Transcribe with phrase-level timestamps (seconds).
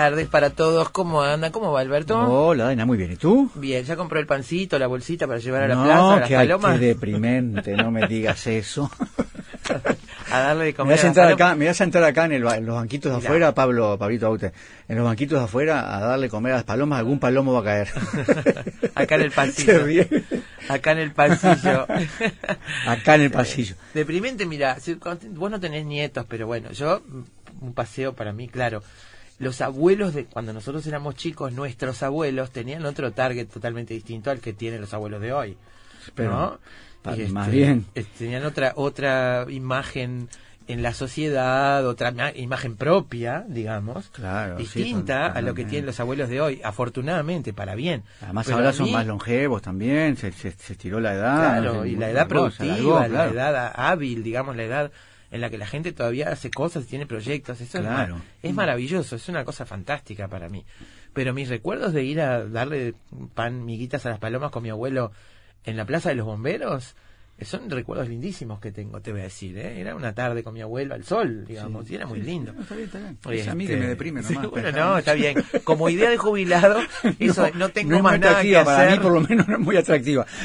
[0.00, 0.88] Tardes para todos.
[0.90, 1.50] ¿Cómo anda?
[1.52, 2.18] ¿Cómo va Alberto?
[2.18, 3.12] Hola, Dana, muy bien.
[3.12, 3.50] ¿Y tú?
[3.54, 6.28] Bien, ¿ya compró el pancito, la bolsita para llevar a la no, plaza, a las
[6.28, 6.78] que palomas?
[6.78, 8.90] qué deprimente, no me digas eso.
[10.32, 11.34] a darle de Me comer vas a a palomas.
[11.34, 13.98] acá, me vas a entrar acá en, el ba- en los banquitos de afuera, Pablo,
[13.98, 14.52] Pablito Aute,
[14.88, 17.64] en los banquitos de afuera a darle comer a las palomas, algún palomo va a
[17.64, 17.88] caer.
[18.94, 19.86] Acá en el pasillo.
[20.68, 21.86] Acá en el pasillo.
[22.86, 23.74] Acá en el pasillo.
[23.92, 24.78] Deprimente, mira,
[25.32, 27.02] vos no tenés nietos, pero bueno, yo,
[27.60, 28.82] un paseo para mí, claro.
[29.40, 34.38] Los abuelos de cuando nosotros éramos chicos, nuestros abuelos tenían otro target totalmente distinto al
[34.38, 35.56] que tienen los abuelos de hoy.
[36.14, 36.58] Pero, ¿no?
[37.02, 37.86] más este, bien.
[38.18, 40.28] Tenían otra otra imagen
[40.68, 45.86] en la sociedad, otra ma- imagen propia, digamos, Claro, sí, distinta a lo que tienen
[45.86, 48.04] los abuelos de hoy, afortunadamente, para bien.
[48.20, 51.36] Además Pero ahora son más longevos también, se, se, se estiró la edad.
[51.38, 53.30] Claro, no sé, y la edad productiva, la claro.
[53.32, 54.92] edad hábil, digamos, la edad
[55.30, 57.60] en la que la gente todavía hace cosas y tiene proyectos.
[57.60, 58.16] Eso es Claro.
[58.16, 60.64] ma- es, maravilloso, es una cosa fantástica para mí.
[61.12, 62.94] Pero mis recuerdos de ir a darle
[63.34, 65.12] pan, miguitas a las palomas con mi abuelo
[65.64, 66.94] en la Plaza de los Bomberos,
[67.42, 69.56] son recuerdos lindísimos que tengo, te voy a decir.
[69.58, 69.80] ¿eh?
[69.80, 72.52] Era una tarde con mi abuelo al sol, digamos, y era muy lindo.
[72.52, 73.18] No, está bien, está bien.
[73.24, 74.50] Oye, Es a mí este, que me deprime sí, nomás.
[74.50, 75.42] bueno, no, está bien.
[75.64, 76.80] Como idea de jubilado,
[77.18, 78.98] eso no tengo es más nada que atractiva, para hacer.
[78.98, 80.26] mí por lo menos no es muy atractiva.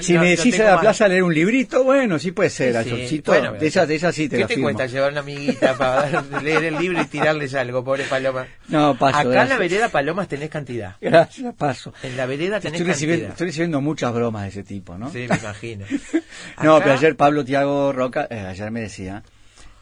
[0.00, 2.50] Si no- me no decís a la más- plaza leer un librito, bueno, sí puede
[2.50, 2.90] ser, Sí, al sí.
[2.90, 4.66] solcito, Bueno, de esas, de esas sí te ¿Qué la te firmo.
[4.66, 8.46] cuesta llevar una amiguita para leer el libro y tirarles algo, pobre paloma?
[8.68, 10.96] No, paso, Acá en la vereda palomas tenés cantidad.
[11.00, 11.94] Gracias, paso.
[12.02, 13.32] En la vereda tenés Estoy recibiendo, cantidad.
[13.32, 15.10] estoy recibiendo muchas bromas de ese tipo, ¿no?
[15.10, 15.86] Sí, me imagino.
[16.62, 19.22] No, pero ayer Pablo Tiago Roca, eh, ayer me decía,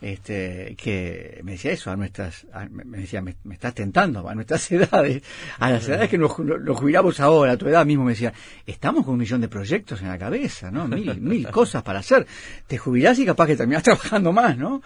[0.00, 4.34] este, que me decía eso, a nuestras, a- me decía, me, me estás tentando, a
[4.34, 5.22] nuestras edades,
[5.58, 8.32] a las edades que nos, nos jubilamos ahora, a tu edad mismo me decía,
[8.66, 10.86] estamos con un millón de proyectos en la cabeza, ¿no?
[10.88, 12.26] Mil, mil cosas para hacer.
[12.66, 14.82] Te jubilás y capaz que terminás trabajando más, ¿no?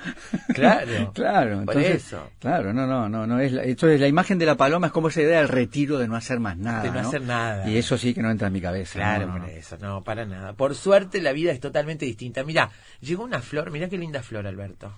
[0.55, 1.12] Claro.
[1.12, 2.31] claro, Por entonces, eso.
[2.39, 5.09] claro, no, no, no, no es, la, entonces la imagen de la paloma es como
[5.09, 7.69] esa idea del retiro de no hacer más nada, De no hacer nada.
[7.69, 8.94] Y eso sí que no entra en mi cabeza.
[8.99, 10.53] Claro, no, por eso, no, para nada.
[10.55, 12.44] Por suerte la vida es totalmente distinta.
[12.44, 12.70] Mira,
[13.00, 14.93] llegó una flor, mira qué linda flor, Alberto.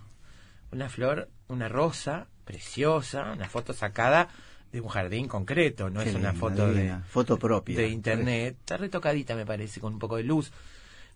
[0.74, 4.28] Una flor, una rosa, preciosa, una foto sacada
[4.72, 7.78] de un jardín concreto, no Qué es una linda, foto de, foto propia.
[7.78, 8.56] de internet.
[8.58, 10.50] Está retocadita, me parece, con un poco de luz.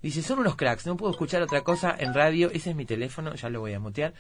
[0.01, 3.35] Dice, son unos cracks, no puedo escuchar otra cosa en radio, ese es mi teléfono,
[3.35, 4.15] ya lo voy a mutear.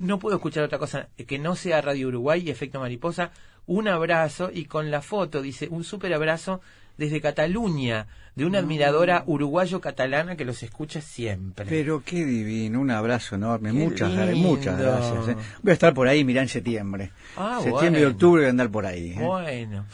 [0.00, 3.30] No puedo escuchar otra cosa que no sea Radio Uruguay y Efecto Mariposa.
[3.66, 6.62] Un abrazo y con la foto, dice, un súper abrazo
[7.00, 8.06] desde Cataluña,
[8.36, 11.64] de una admiradora uruguayo-catalana que los escucha siempre.
[11.68, 14.36] Pero qué divino, un abrazo enorme, Qué muchas, lindo.
[14.48, 15.28] muchas gracias.
[15.28, 15.36] eh.
[15.62, 17.10] Voy a estar por ahí, mirá, en septiembre.
[17.36, 18.14] Ah, septiembre y bueno.
[18.16, 19.12] octubre voy a andar por ahí.
[19.12, 19.16] eh.
[19.18, 19.86] Bueno.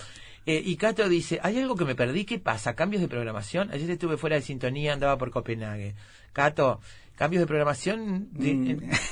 [0.44, 2.25] Eh, y Cato dice, ¿hay algo que me perdí?
[2.25, 2.75] ¿Qué pasa?
[2.75, 3.70] ¿Cambios de programación?
[3.73, 5.94] Ayer estuve fuera de sintonía, andaba por Copenhague.
[6.32, 6.81] Cato,
[7.17, 8.29] ¿cambios de programación?
[8.32, 8.55] De-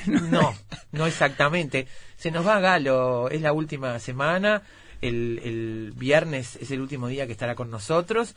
[0.06, 0.30] Mm.
[0.30, 0.54] no,
[0.92, 1.86] no exactamente.
[2.16, 4.62] Se nos va Galo, es la última semana,
[5.06, 8.34] el, el viernes es el último día que estará con nosotros.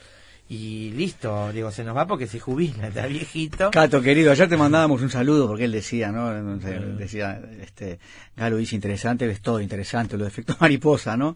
[0.50, 3.70] Y listo, digo, se nos va porque se jubila, está viejito.
[3.72, 6.34] Cato, querido, ayer te mandábamos un saludo porque él decía, ¿no?
[6.34, 8.00] Entonces, Decía, este,
[8.38, 11.36] Galo dice interesante, ves todo interesante, los efectos mariposa, ¿no?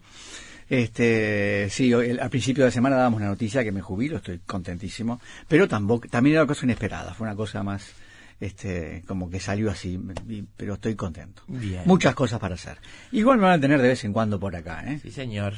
[0.70, 4.40] Este, sí, el- al principio de la semana dábamos la noticia que me jubilo, estoy
[4.46, 7.92] contentísimo, pero tampoco, también era una cosa inesperada, fue una cosa más,
[8.42, 10.00] este, como que salió así,
[10.56, 11.44] pero estoy contento.
[11.46, 11.82] Bien.
[11.84, 12.78] Muchas cosas para hacer.
[13.12, 14.98] Igual me van a tener de vez en cuando por acá, ¿eh?
[15.00, 15.54] Sí, señor.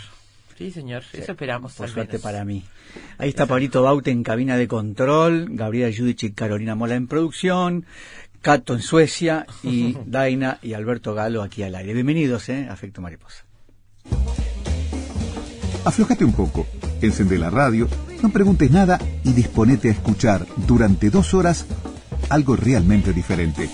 [0.58, 1.02] Sí, señor.
[1.14, 1.72] Eso esperamos.
[1.72, 2.22] Por suerte menos.
[2.22, 2.62] para mí.
[3.16, 7.86] Ahí está Pablito Baute en cabina de control, Gabriela Judich y Carolina Mola en producción,
[8.42, 11.94] Cato en Suecia y Daina y Alberto Galo aquí al aire.
[11.94, 12.68] Bienvenidos, ¿eh?
[12.70, 13.46] Afecto Mariposa.
[15.86, 16.66] Aflojate un poco,
[17.00, 17.88] encende la radio,
[18.22, 21.66] no preguntes nada y disponete a escuchar durante dos horas
[22.30, 23.68] algo realmente diferente.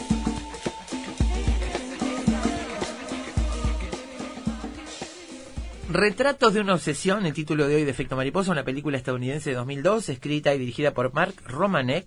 [5.88, 9.56] Retratos de una obsesión, el título de hoy de Efecto Mariposa, una película estadounidense de
[9.56, 12.06] 2002, escrita y dirigida por Mark Romanek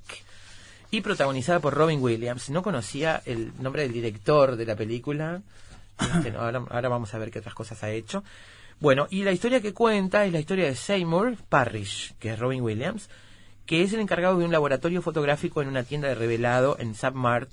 [0.89, 2.49] y protagonizada por Robin Williams.
[2.49, 5.41] No conocía el nombre del director de la película.
[5.99, 8.23] Este, no, ahora, ahora vamos a ver qué otras cosas ha hecho.
[8.79, 12.61] Bueno, y la historia que cuenta es la historia de Seymour Parrish, que es Robin
[12.61, 13.09] Williams,
[13.65, 17.49] que es el encargado de un laboratorio fotográfico en una tienda de revelado en Submart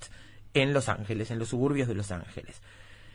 [0.55, 2.61] en Los Ángeles, en los suburbios de Los Ángeles.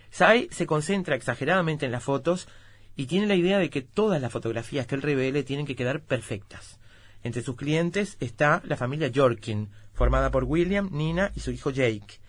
[0.09, 2.47] Sai se concentra exageradamente en las fotos
[2.95, 6.01] y tiene la idea de que todas las fotografías que él revele tienen que quedar
[6.01, 6.79] perfectas.
[7.23, 12.19] Entre sus clientes está la familia Jorkin, formada por William, Nina y su hijo Jake.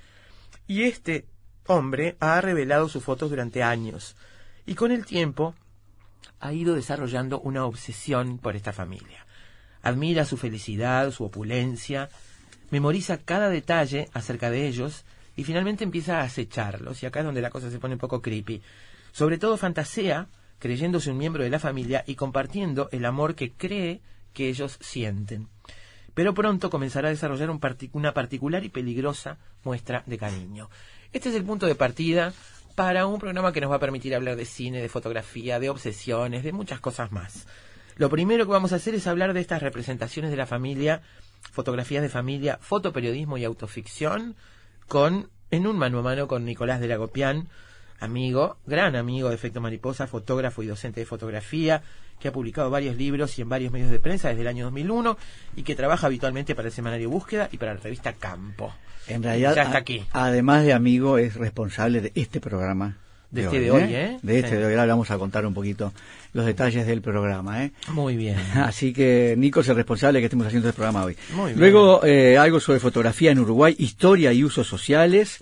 [0.67, 1.27] Y este
[1.67, 4.17] hombre ha revelado sus fotos durante años
[4.65, 5.55] y con el tiempo
[6.41, 9.26] ha ido desarrollando una obsesión por esta familia.
[9.87, 12.09] Admira su felicidad, su opulencia,
[12.73, 15.05] memoriza cada detalle acerca de ellos
[15.37, 17.01] y finalmente empieza a acecharlos.
[17.01, 18.63] Y acá es donde la cosa se pone un poco creepy.
[19.13, 20.27] Sobre todo fantasea
[20.59, 24.01] creyéndose un miembro de la familia y compartiendo el amor que cree
[24.33, 25.47] que ellos sienten.
[26.15, 27.61] Pero pronto comenzará a desarrollar un
[27.93, 30.69] una particular y peligrosa muestra de cariño.
[31.13, 32.33] Este es el punto de partida
[32.75, 36.43] para un programa que nos va a permitir hablar de cine, de fotografía, de obsesiones,
[36.43, 37.47] de muchas cosas más.
[37.97, 41.01] Lo primero que vamos a hacer es hablar de estas representaciones de la familia,
[41.53, 44.37] fotografías de familia, fotoperiodismo y autoficción,
[44.87, 47.49] con en un mano a mano con Nicolás de Lagopián,
[48.01, 51.83] amigo, gran amigo de Efecto Mariposa, fotógrafo y docente de fotografía,
[52.21, 55.17] que ha publicado varios libros y en varios medios de prensa desde el año 2001
[55.57, 58.75] y que trabaja habitualmente para el semanario Búsqueda y para la revista Campo.
[59.07, 60.05] En realidad, Ya está aquí.
[60.13, 62.97] además de amigo, es responsable de este programa.
[63.31, 64.19] De este de hoy, ¿eh?
[64.23, 64.57] De este Sí.
[64.57, 64.73] de hoy.
[64.75, 65.93] Ahora vamos a contar un poquito
[66.33, 67.73] los detalles del programa, ¿eh?
[67.89, 68.37] Muy bien.
[68.55, 71.17] Así que Nico es el responsable de que estemos haciendo este programa hoy.
[71.35, 71.59] Muy bien.
[71.59, 75.41] Luego, eh, algo sobre fotografía en Uruguay, historia y usos sociales.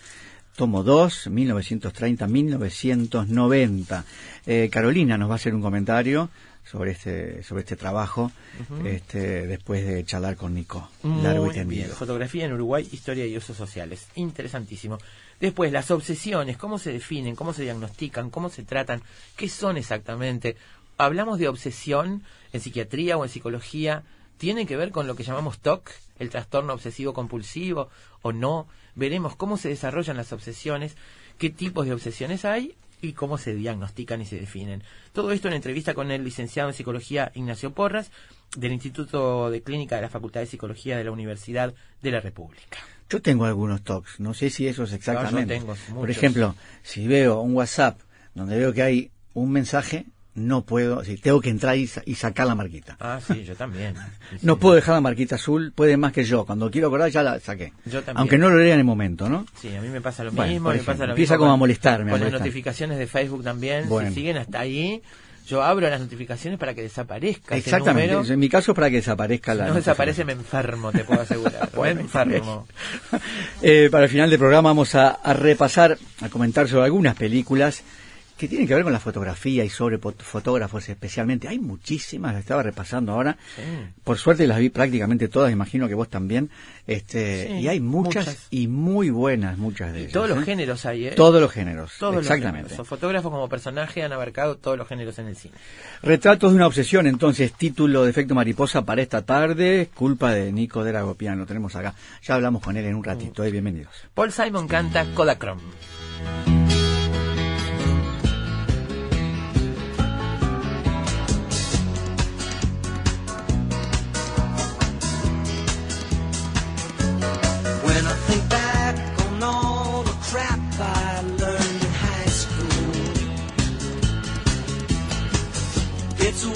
[0.57, 4.05] Tomo 2, 1930-1990.
[4.47, 6.31] Eh, Carolina nos va a hacer un comentario
[6.65, 8.31] sobre este, sobre este trabajo
[8.85, 10.89] este, después de charlar con Nico.
[11.03, 11.69] largo y Muy bien.
[11.69, 11.95] tendido.
[11.95, 14.07] Fotografía en Uruguay, historia y usos sociales.
[14.15, 14.99] Interesantísimo.
[15.41, 19.03] Después, las obsesiones, cómo se definen, cómo se diagnostican, cómo se tratan,
[19.37, 20.57] qué son exactamente.
[20.97, 22.23] Hablamos de obsesión
[22.53, 24.05] en psiquiatría o en psicología.
[24.39, 27.89] ¿Tiene que ver con lo que llamamos TOC, el trastorno obsesivo compulsivo,
[28.23, 28.67] o no?
[28.95, 30.97] Veremos cómo se desarrollan las obsesiones,
[31.39, 34.83] qué tipos de obsesiones hay y cómo se diagnostican y se definen.
[35.13, 38.11] Todo esto en entrevista con el licenciado en psicología Ignacio Porras,
[38.57, 42.79] del Instituto de Clínica de la Facultad de Psicología de la Universidad de la República.
[43.11, 45.59] Yo tengo algunos talks, no sé si eso es exactamente.
[45.59, 47.99] tengo Por ejemplo, si veo un WhatsApp
[48.35, 52.47] donde veo que hay un mensaje, no puedo, si tengo que entrar y, y sacar
[52.49, 52.97] la marquita.
[52.99, 53.95] Ah, sí, yo también.
[54.31, 54.59] Sí, No sí.
[54.61, 56.45] puedo dejar la marquita azul, puede más que yo.
[56.45, 57.73] Cuando quiero acordar ya la saqué.
[57.85, 58.17] Yo también.
[58.19, 59.47] Aunque no lo lea en el momento, ¿no?
[59.61, 60.71] Sí, a mí me pasa lo Bueno, mismo.
[60.71, 63.45] me pasa lo empieza mismo como con- a molestarme, a Con las notificaciones de Facebook
[63.45, 63.89] también.
[63.89, 64.09] Bueno.
[64.09, 65.03] Si siguen hasta ahí,
[65.47, 68.13] yo abro las notificaciones para que desaparezca ese Exactamente.
[68.15, 68.33] número.
[68.33, 69.67] En mi caso es para que desaparezca Si la.
[69.69, 71.69] no desaparece, me enfermo, te puedo asegurar.
[71.73, 72.67] me Bueno, enfermo.
[73.63, 77.83] Eh, para el final del programa vamos a, a repasar, a comentar sobre algunas películas
[78.37, 81.47] que tienen que ver con la fotografía y sobre fotógrafos especialmente.
[81.49, 83.37] Hay muchísimas, las estaba repasando ahora.
[83.57, 83.63] Sí.
[84.03, 86.51] Por suerte las vi prácticamente todas, imagino que vos también.
[86.87, 88.47] Este, Sí, y hay muchas, muchas.
[88.51, 90.13] y muy buenas, muchas de Y ellas.
[90.13, 90.45] todos los ¿eh?
[90.45, 91.11] géneros hay, ¿eh?
[91.13, 92.59] Todos los géneros, Todos los exactamente.
[92.71, 92.79] géneros.
[92.79, 95.55] Los fotógrafos como personaje han abarcado todos los géneros en el cine.
[96.03, 100.85] Retratos de una obsesión, entonces, título de efecto mariposa para esta tarde, culpa de Nico
[100.85, 101.95] de Ragopian, lo tenemos acá.
[102.23, 103.95] Ya hablamos con él en un ratito, eh, bienvenidos.
[104.13, 105.63] Paul Simon canta Kodachrome.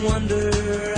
[0.03, 0.98] wonder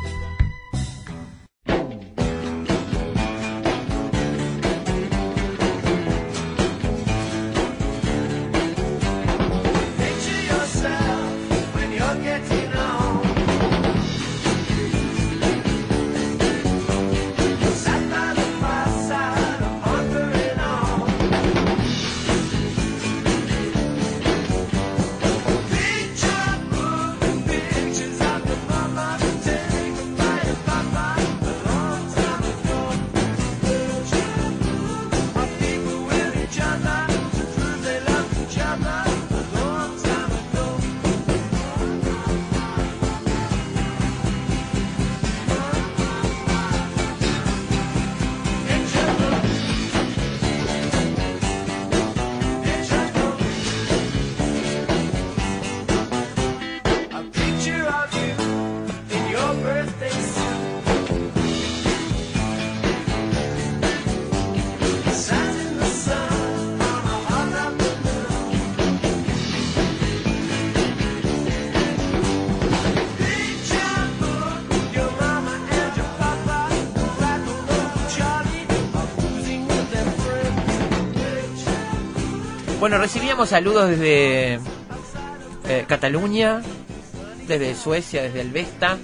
[82.91, 84.55] Bueno, recibíamos saludos desde
[85.69, 86.61] eh, Cataluña,
[87.47, 88.97] desde Suecia, desde Elvesta.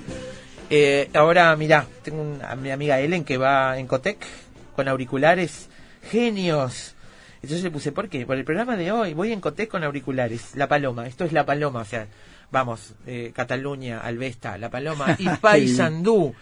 [0.70, 4.18] Eh, ahora, mirá, tengo una, a mi amiga Ellen que va en Cotec
[4.76, 5.70] con auriculares.
[6.12, 6.96] Genios.
[7.36, 8.26] Entonces le puse, ¿por qué?
[8.26, 9.14] Por el programa de hoy.
[9.14, 10.54] Voy en Cotec con auriculares.
[10.56, 11.08] La Paloma.
[11.08, 11.80] Esto es La Paloma.
[11.80, 12.10] O sea,
[12.52, 16.36] vamos, eh, Cataluña, Alvesta, La Paloma y Paysandú.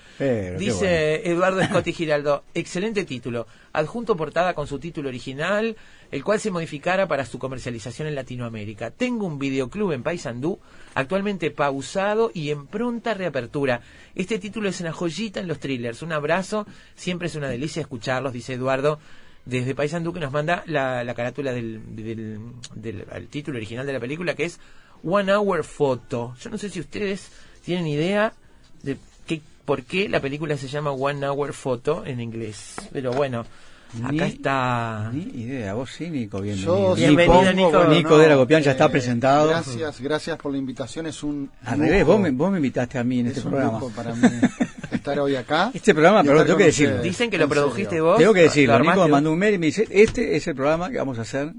[0.57, 1.29] Dice.
[1.29, 2.43] Eduardo Escotti Giraldo.
[2.55, 3.45] Excelente título.
[3.71, 5.77] Adjunto portada con su título original
[6.11, 8.91] el cual se modificara para su comercialización en Latinoamérica.
[8.91, 10.59] Tengo un videoclub en Paysandú,
[10.93, 13.81] actualmente pausado y en pronta reapertura.
[14.15, 16.01] Este título es una joyita en los thrillers.
[16.01, 18.99] Un abrazo, siempre es una delicia escucharlos, dice Eduardo
[19.45, 22.39] desde Paysandú que nos manda la, la carátula del, del,
[22.73, 24.59] del- el título original de la película que es
[25.03, 26.35] One Hour Photo.
[26.41, 27.31] Yo no sé si ustedes
[27.63, 28.33] tienen idea
[28.81, 28.97] de
[29.27, 32.75] qué, por qué la película se llama One Hour Photo en inglés.
[32.91, 33.45] Pero bueno,
[34.09, 35.09] Ni- acá está.
[35.13, 37.53] Ni idea, vos sí, Nico, Yo bienvenido.
[37.53, 37.83] Nico.
[37.85, 39.49] Nico de la Copián ya está eh, presentado.
[39.49, 41.05] Gracias, gracias por la invitación.
[41.07, 43.47] Es un Al lujo, revés, vos me, vos me invitaste a mí en es este
[43.47, 43.79] un programa.
[43.79, 44.27] lujo para mí
[44.91, 45.71] estar hoy acá.
[45.73, 47.01] Este programa, perdón, tengo que decirlo.
[47.01, 47.61] Dicen que lo serio.
[47.63, 48.17] produjiste vos.
[48.17, 50.55] Tengo que decirlo, ¿Lo Nico me mandó un mail y me dice, este es el
[50.55, 51.53] programa que vamos a hacer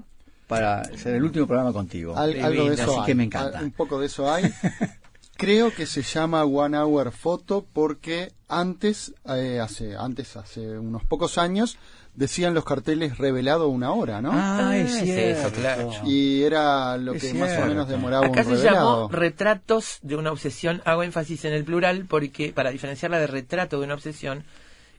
[0.47, 2.15] para ser el último programa contigo.
[2.15, 3.05] Al- algo de eso así hay.
[3.05, 3.59] que me encanta.
[3.59, 4.51] Al- Un poco de eso hay.
[5.37, 11.37] Creo que se llama One Hour Photo porque antes, eh, hace, antes, hace unos pocos
[11.37, 11.77] años,
[12.17, 14.31] decían los carteles revelado una hora, ¿no?
[14.33, 15.47] Ah, Ah, es cierto.
[15.47, 15.91] eso, claro.
[16.05, 19.07] y era lo Es que más o menos demoraba Acá un se revelado.
[19.07, 20.81] llamó retratos de una obsesión.
[20.83, 24.43] Hago énfasis en el plural porque para diferenciarla de retrato de una obsesión,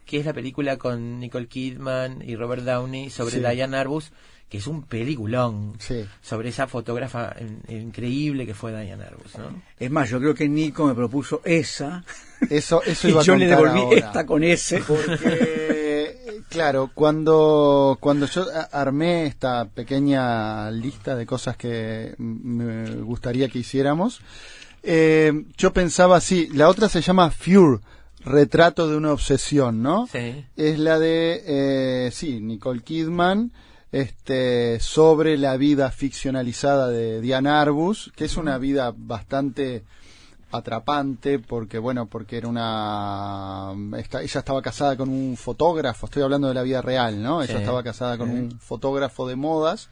[0.07, 3.41] que es la película con Nicole Kidman y Robert Downey sobre Sí.
[3.41, 4.11] Diane Arbus,
[4.49, 6.07] que es un peliculón Sí.
[6.23, 9.61] sobre esa fotógrafa in- increíble que fue Diane Arbus, ¿no?
[9.79, 12.03] Es más, yo creo que Nico me propuso esa
[12.49, 13.99] Eso, eso y iba a yo le devolví ahora.
[13.99, 14.79] esta con ese.
[14.79, 15.88] Porque,
[16.49, 24.21] claro, cuando, cuando yo armé esta pequeña lista de cosas que me gustaría que hiciéramos,
[24.83, 27.81] eh, yo pensaba así, la otra se llama Fure,
[28.25, 30.07] retrato de una obsesión, ¿no?
[30.11, 30.45] Sí.
[30.57, 33.53] Es la de, eh, sí, Nicole Kidman,
[33.91, 39.85] este, sobre la vida ficcionalizada de Diane Arbus, que es una vida bastante
[40.51, 46.49] atrapante porque bueno porque era una esta- ella estaba casada con un fotógrafo estoy hablando
[46.49, 47.59] de la vida real no ella Sí.
[47.61, 49.89] estaba casada con un fotógrafo de modas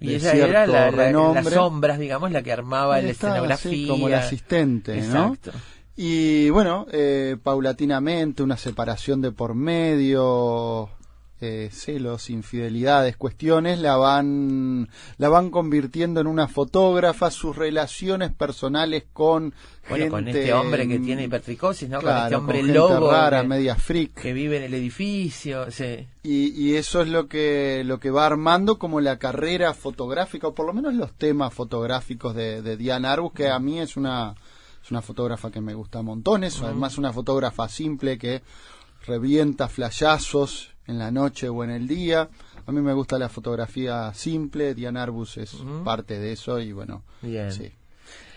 [0.00, 3.70] Y ella era la, las sombras, digamos, la que armaba la escenografía.
[3.70, 5.34] sí, como el asistente ¿no?
[5.34, 5.52] Exacto.
[5.96, 10.88] y bueno eh, paulatinamente una separación de por medio
[11.44, 19.06] eh, celos infidelidades cuestiones la van la van convirtiendo en una fotógrafa sus relaciones personales
[19.12, 19.52] con
[19.88, 21.98] Bueno, con este hombre que tiene hipertricosis, ¿no?
[21.98, 24.14] Claro, con este hombre con lobo rara, que, media freak.
[24.14, 25.68] que vive en el edificio.
[25.70, 26.06] Sí.
[26.22, 30.54] Y, y eso es lo que, lo que va armando como la carrera fotográfica, o
[30.54, 34.36] por lo menos los temas fotográficos de, de Diane Arbus, que a mí es una,
[34.80, 38.42] es una fotógrafa que me gusta montones, además una fotógrafa simple que
[39.04, 42.28] revienta flashazos en la noche o en el día.
[42.66, 47.02] A mí me gusta la fotografía simple, Diane Arbus es parte de eso y bueno,
[47.22, 47.52] Bien.
[47.52, 47.72] sí.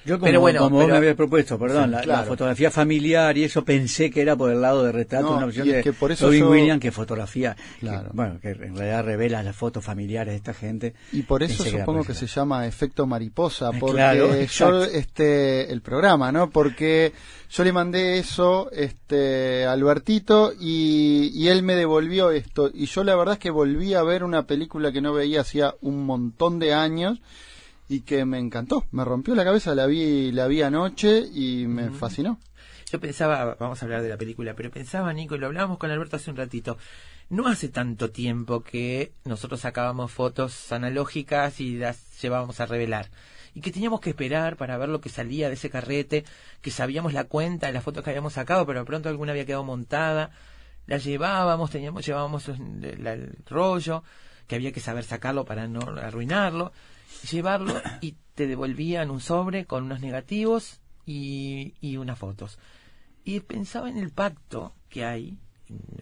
[0.05, 3.43] Yo como, Pero bueno, como vos me habías propuesto, perdón, Sí, la, fotografía familiar y
[3.43, 6.11] eso pensé que era por el lado de retrato, No, una opción de que por
[6.11, 8.09] eso Robin yo- Williams que fotografía, que, Claro.
[8.13, 10.93] bueno, que en realidad revela las fotos familiares de esta gente.
[11.11, 15.71] Y por eso Pensé supongo que se llama efecto mariposa, Eh, porque claro, yo, este,
[15.71, 16.49] el programa, ¿no?
[16.51, 17.11] Porque
[17.49, 22.69] yo le mandé eso, este, a Albertito y, y él me devolvió esto.
[22.73, 25.73] Y yo la verdad es que volví a ver una película que no veía hacía
[25.81, 27.19] un montón de años
[27.87, 31.91] y que me encantó, me rompió la cabeza, la vi, la vi anoche y me
[31.91, 32.39] fascinó.
[32.91, 35.91] Yo pensaba, vamos a hablar de la película, pero pensaba, Nico, y lo hablábamos con
[35.91, 36.77] Alberto hace un ratito,
[37.29, 43.09] no hace tanto tiempo que nosotros sacábamos fotos analógicas y las llevábamos a revelar.
[43.55, 46.25] Y que teníamos que esperar para ver lo que salía de ese carrete,
[46.61, 49.45] que sabíamos la cuenta de las fotos que habíamos sacado, pero de pronto alguna había
[49.45, 50.31] quedado montada.
[50.87, 54.03] La llevábamos, teníamos, llevábamos el, rollo,
[54.47, 56.73] que había que saber sacarlo para no arruinarlo,
[57.29, 62.59] llevarlo y te devolvían un sobre con unos negativos y, y unas fotos.
[63.23, 65.37] Y pensaba en el pacto que hay,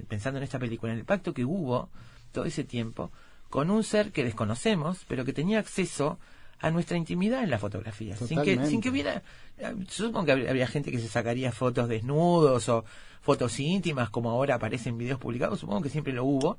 [0.08, 1.90] pensando en esta película, en el pacto que hubo
[2.32, 3.12] todo ese tiempo
[3.50, 6.20] con un ser que desconocemos, pero que tenía acceso
[6.60, 8.16] a nuestra intimidad en la fotografía.
[8.18, 9.22] Sin que, sin que hubiera.
[9.58, 12.84] eh, Supongo que habría, habría gente que se sacaría fotos desnudos o
[13.22, 16.58] fotos íntimas, como ahora aparecen videos publicados, supongo que siempre lo hubo.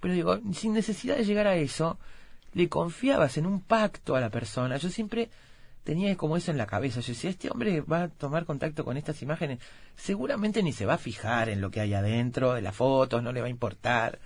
[0.00, 1.98] Pero digo, sin necesidad de llegar a eso,
[2.54, 4.76] le confiabas en un pacto a la persona.
[4.76, 5.30] Yo siempre
[5.84, 7.00] tenía como eso en la cabeza.
[7.00, 9.58] Yo decía, este hombre va a tomar contacto con estas imágenes,
[9.96, 13.32] seguramente ni se va a fijar en lo que hay adentro de las fotos, no
[13.32, 14.18] le va a importar.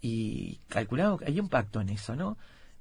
[0.00, 2.36] Y calculado que hay un pacto en eso, ¿no?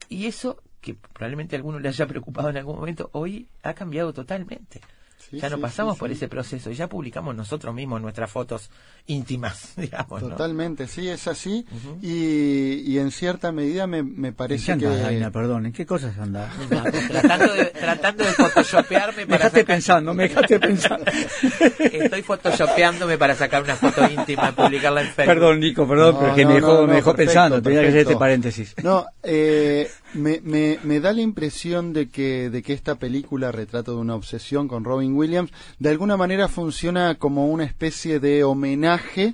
[0.10, 4.82] Y eso, que probablemente alguno le haya preocupado en algún momento, hoy ha cambiado totalmente.
[5.30, 6.16] Sí, ya no sí, pasamos sí, por sí.
[6.16, 8.70] ese proceso, ya publicamos nosotros mismos nuestras fotos
[9.08, 10.22] íntimas, digamos.
[10.22, 10.30] ¿no?
[10.30, 11.66] Totalmente, sí, es así.
[12.02, 15.02] y, y en cierta medida me, me ¿En parece qué andás, que...
[15.04, 15.32] Daina?
[15.32, 16.52] Perdón, ¿en qué cosas andás?
[17.10, 21.06] tratando de, tratando de photoshopearme Me para dejaste sacar- pensando, me dejaste pensando.
[21.80, 25.26] Estoy photoshopeándome para sacar una foto íntima y publicarla en Facebook.
[25.34, 27.34] Perdón, Nico, perdón, No, pero es que no, me dejó, no, no, me dejó perfecto,
[27.34, 28.76] pensando, tenía que hacer este paréntesis.
[28.84, 33.94] No, eh, me, me, me da la impresión de que, de que esta película, Retrato
[33.96, 39.34] de una Obsesión con Robin Williams, de alguna manera funciona como una especie de homenaje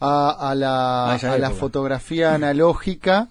[0.00, 3.28] a, a la, A la fotografía analógica.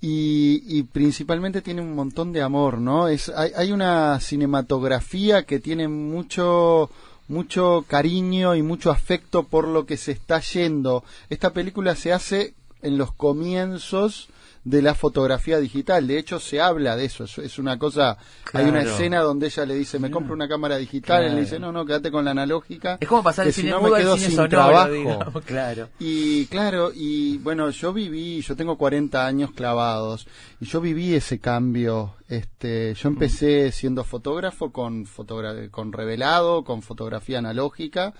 [0.00, 3.08] Y, y principalmente tiene un montón de amor, ¿no?
[3.08, 6.88] Es, hay, hay una cinematografía que tiene mucho,
[7.26, 11.02] mucho cariño y mucho afecto por lo que se está yendo.
[11.30, 14.28] Esta película se hace en los comienzos
[14.68, 16.06] de la fotografía digital.
[16.06, 17.24] De hecho, se habla de eso.
[17.24, 18.18] Es, es una cosa.
[18.52, 21.24] Hay una escena donde ella le dice: Me compro una cámara digital.
[21.24, 22.98] Él le dice: No, no, quédate con la analógica.
[23.00, 24.92] Es como pasar que el si cine no me quedo sin sonoro, trabajo.
[24.92, 25.88] digamos, claro.
[25.98, 30.26] Y claro, y bueno, yo viví, yo tengo 40 años clavados
[30.60, 32.14] y yo viví ese cambio.
[32.28, 38.12] Este, yo empecé siendo fotógrafo con fotogra con revelado, con fotografía analógica.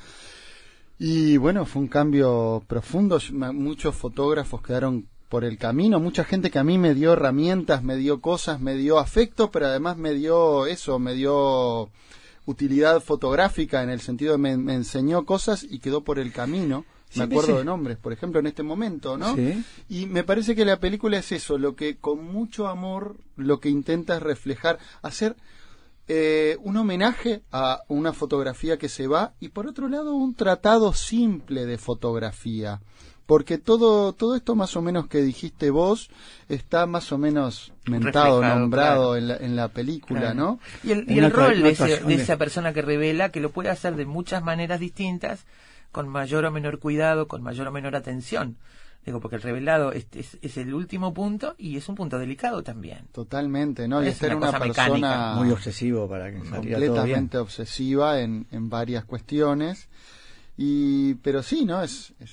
[0.99, 3.21] Y bueno, fue un cambio profundo.
[3.53, 7.97] Muchos fotógrafos quedaron por el camino, mucha gente que a mí me dio herramientas, me
[7.97, 11.91] dio cosas, me dio afecto, pero además me dio eso, me dio
[12.47, 16.85] utilidad fotográfica en el sentido de me, me enseñó cosas y quedó por el camino.
[17.11, 17.59] Sí, me acuerdo sí.
[17.59, 19.35] de nombres, por ejemplo, en este momento, ¿no?
[19.35, 19.65] Sí.
[19.89, 23.71] Y me parece que la película es eso, lo que con mucho amor lo que
[23.71, 25.37] intenta es reflejar, hacer
[26.07, 30.93] eh, un homenaje a una fotografía que se va y por otro lado un tratado
[30.93, 32.81] simple de fotografía.
[33.29, 36.09] Porque todo, todo esto más o menos que dijiste vos
[36.49, 39.17] está más o menos mentado, Reflejado, nombrado claro.
[39.17, 40.35] en, la, en la película, Claro.
[40.35, 40.61] ¿no?
[40.83, 43.97] Y el, y rol de, ese- de esa persona que revela, que lo puede hacer
[43.97, 45.45] de muchas maneras distintas,
[45.93, 48.57] con mayor o menor cuidado, con mayor o menor atención.
[49.05, 52.63] Digo, porque el revelado es, es, es el último punto y es un punto delicado
[52.63, 53.09] también.
[53.13, 54.03] Totalmente, ¿no?
[54.03, 55.35] Y Es era una persona mecánica.
[55.35, 56.89] Muy obsesivo para que saliera todo bien.
[56.95, 59.87] completamente obsesiva en, en varias cuestiones.
[60.57, 61.83] Y, pero sí, ¿no?
[61.83, 62.31] Es, es,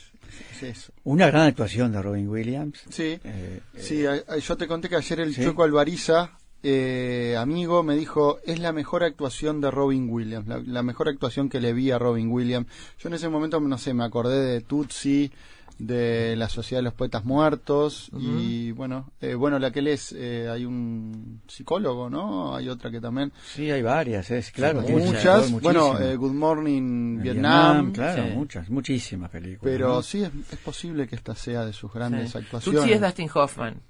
[0.56, 0.94] es eso.
[1.04, 2.80] Una gran actuación de Robin Williams.
[2.90, 5.44] Sí, Eh, sí, a- a- yo te conté que ayer el Sí.
[5.44, 6.32] Choco Alvariza,
[6.64, 11.48] eh, amigo, me dijo, es la mejor actuación de Robin Williams, la, la mejor actuación
[11.50, 12.68] que le vi a Robin Williams.
[13.00, 15.32] Yo en ese momento, no sé, me acordé de Tutsi,
[15.78, 20.14] de la Sociedad de los Poetas Muertos, y bueno, eh, bueno, la que él es,
[20.18, 22.56] eh, hay un psicólogo, ¿no?
[22.56, 23.32] Hay otra que también...
[23.54, 24.84] Sí, hay varias, es claro.
[24.86, 25.62] Sí, muchas, muchísimas.
[25.62, 28.30] bueno, eh, Good Morning En Vietnam, claro, Sí.
[28.36, 29.60] muchas, muchísimas películas.
[29.64, 30.02] pero ¿no?
[30.02, 32.38] sí, es, es posible que esta sea de sus grandes Sí.
[32.38, 32.82] actuaciones.
[32.82, 33.82] Tutsi es Dustin Hoffman.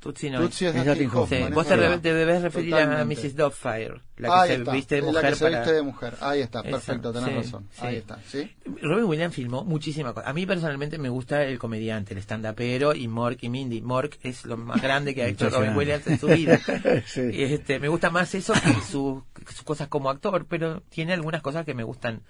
[0.00, 0.40] Tutsi no.
[0.40, 3.22] Tutsi es Es Dustin Hoffman, Sí, vos te, re- debes referir a Totalmente.
[3.28, 3.36] Mrs.
[3.36, 5.58] Doubtfire, la que Ahí se está, viste de mujer la que se para...
[5.58, 6.14] viste de mujer.
[6.20, 7.68] Ahí está, Esa, perfecto, tenés sí, razón.
[7.70, 7.80] sí.
[7.84, 8.50] Ahí está, ¿sí?
[8.82, 10.30] Robin Williams filmó muchísimas cosas.
[10.30, 13.82] A mí personalmente me gusta el comediante, el stand-upero y Mork y Mindy.
[13.82, 16.58] Mork es lo más grande que ha hecho Robin Williams en su vida.
[17.06, 17.20] Sí.
[17.34, 21.64] Este, me gusta más eso que sus sus cosas como actor, pero tiene algunas cosas
[21.66, 22.22] que me gustan,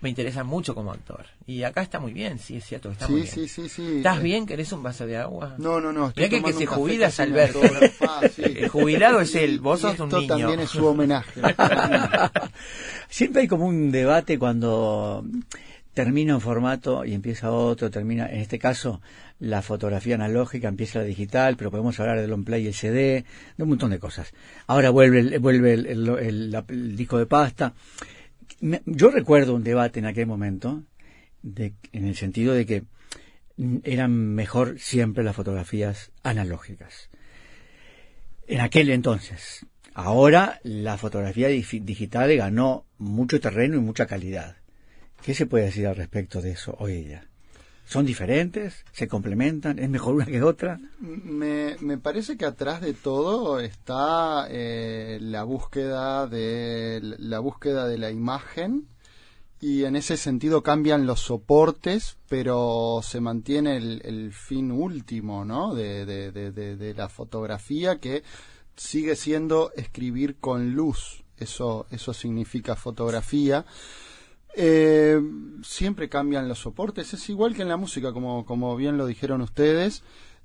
[0.00, 1.24] me interesan mucho como actor.
[1.46, 3.32] Y acá está muy bien, sí, es cierto está muy bien.
[3.32, 3.96] sí, sí, sí.
[3.98, 4.44] ¿Estás Eh, bien?
[4.46, 5.54] ¿Querés un vaso de agua?
[5.58, 6.12] No, no, no.
[6.14, 7.60] Mirá que que se un jubila es Alberto.
[8.34, 8.42] sí.
[8.44, 10.36] El jubilado es él, vos sos un esto niño.
[10.36, 11.40] también es su homenaje.
[13.08, 15.24] Siempre hay como un debate cuando
[15.94, 19.00] termina un formato y empieza otro, termina, en este caso,
[19.40, 23.24] la fotografía analógica, empieza la digital, pero podemos hablar del on play y el CD,
[23.56, 24.32] de un montón de cosas.
[24.66, 27.72] Ahora vuelve el, vuelve el, el- el disco de pasta.
[28.60, 30.82] Me- yo recuerdo un debate en aquel momento,
[31.42, 32.84] de, en el sentido de que
[33.84, 37.10] eran mejor siempre las fotografías analógicas.
[38.46, 39.66] En aquel entonces.
[39.94, 44.56] Ahora la fotografía digi- digital ganó mucho terreno y mucha calidad.
[45.22, 47.26] ¿Qué se puede decir al respecto de eso hoy día?
[47.86, 48.84] ¿Son diferentes?
[48.92, 49.78] ¿Se complementan?
[49.78, 50.78] ¿Es mejor una que otra?
[50.98, 57.98] Me, me parece que atrás de todo está eh, la búsqueda de la búsqueda de
[57.98, 58.88] la imagen
[59.60, 65.74] y en ese sentido cambian los soportes, pero se mantiene el, el fin último, ¿no?
[65.74, 68.22] De, de, de, la fotografía que
[68.76, 71.22] sigue siendo escribir con luz.
[71.38, 73.64] Eso, eso significa fotografía.
[74.56, 75.20] Eh,
[75.62, 79.42] siempre cambian los soportes, es igual que en la música, como, como bien lo dijeron
[79.42, 80.02] ustedes.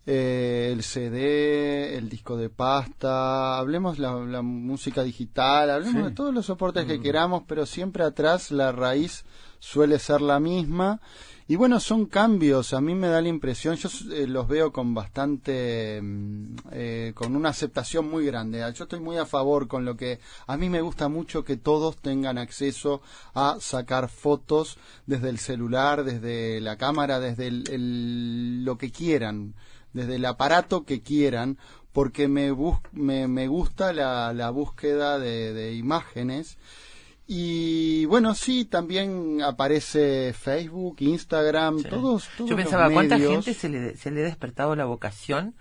[0.07, 6.09] Eh, el CD, el disco de pasta, hablemos la, la música digital, hablemos Sí.
[6.09, 9.25] de todos los soportes que queramos, pero siempre atrás la raíz
[9.59, 10.99] suele ser la misma
[11.47, 14.93] Y bueno, son cambios, a mí me da la impresión, yo eh, los veo con
[14.93, 18.59] bastante, mm, eh, con una aceptación muy grande.
[18.73, 21.97] Yo estoy muy a favor con lo que a mí me gusta mucho que todos
[21.97, 23.01] tengan acceso
[23.33, 24.77] a sacar fotos
[25.07, 29.53] desde el celular, desde la cámara, desde el- el- lo que quieran,
[29.93, 31.57] desde el aparato que quieran,
[31.91, 36.57] porque me, bus- me, me gusta la, la búsqueda de, de imágenes.
[37.33, 41.87] Y bueno, sí, también aparece Facebook, Instagram, Sí.
[41.87, 43.31] todos, todos Yo los pensaba, ¿cuánta medios.
[43.45, 45.55] gente se le, se le ha despertado la vocación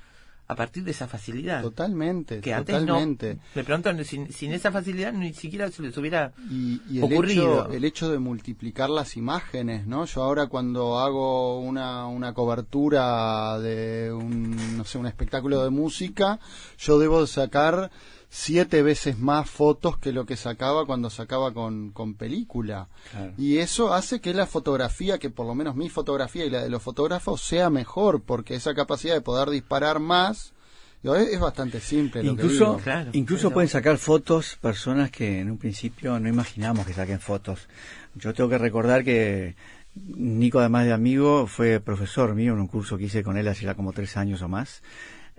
[0.49, 1.63] a partir de esa facilidad?
[1.63, 3.37] Totalmente, que antes totalmente.
[3.37, 3.41] no.
[3.55, 7.67] De pronto, sin, sin esa facilidad, ni siquiera se les hubiera y, y el, ocurrido.
[7.67, 10.07] hecho, el hecho de multiplicar las imágenes, ¿no?
[10.07, 16.41] Yo ahora cuando hago una, una cobertura de un, no sé, un espectáculo de música,
[16.79, 17.93] yo debo sacar
[18.31, 22.89] siete veces más fotos que lo que sacaba cuando sacaba con, con película.
[23.11, 23.33] Claro.
[23.37, 26.71] Y eso hace que la fotografía, que por lo menos mi fotografía y la de
[26.71, 30.55] los fotógrafos sea mejor, porque esa capacidad de poder disparar más
[31.03, 32.23] es, es bastante simple.
[32.23, 32.79] Lo que Incluso, digo.
[32.79, 33.55] Claro, incluso claro.
[33.55, 37.69] pueden sacar fotos personas que en un principio no imaginamos que saquen fotos.
[38.15, 39.57] Yo tengo que recordar que
[39.95, 43.65] Nico, además de amigo, fue profesor mío en un curso que hice con él hace
[43.65, 44.83] ya como tres años o más,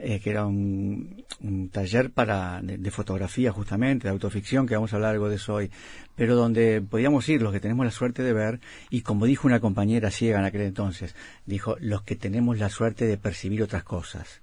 [0.02, 4.94] eh, que era un, un taller para de, de fotografía justamente, de autoficción, que vamos
[4.94, 5.72] a hablar algo de eso hoy,
[6.16, 8.60] pero donde podíamos ir los que tenemos la suerte de ver,
[8.90, 13.06] y como dijo una compañera ciega en aquel entonces, dijo, los que tenemos la suerte
[13.06, 14.42] de percibir otras cosas.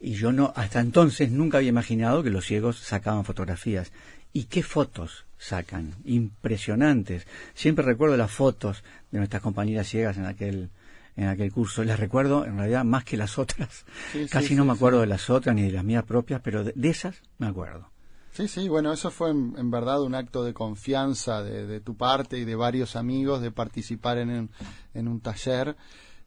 [0.00, 3.92] Y yo no, hasta entonces nunca había imaginado que los ciegos sacaban fotografías.
[4.32, 5.94] ¿Y qué fotos sacan?
[6.04, 7.26] Impresionantes.
[7.54, 10.70] Siempre recuerdo las fotos de nuestras compañeras ciegas en aquel,
[11.18, 11.84] en aquel curso.
[11.84, 13.84] Las recuerdo en realidad más que las otras.
[14.12, 16.64] Sí, Casi sí, no me acuerdo de las otras ni de las mías propias, pero
[16.64, 17.90] de, de esas me acuerdo.
[18.32, 21.96] Sí, sí, bueno, eso fue en, en verdad un acto de confianza de, de tu
[21.96, 24.50] parte y de varios amigos de participar en, un-
[24.94, 25.76] en un taller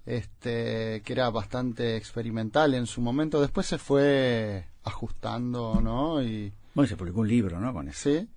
[0.06, 3.40] este, que era bastante experimental en su momento.
[3.40, 6.22] Después se fue ajustando, ¿no?
[6.22, 7.74] Y Bueno, se publicó un libro, ¿no?
[7.74, 8.10] Con eso.
[8.10, 8.28] sí,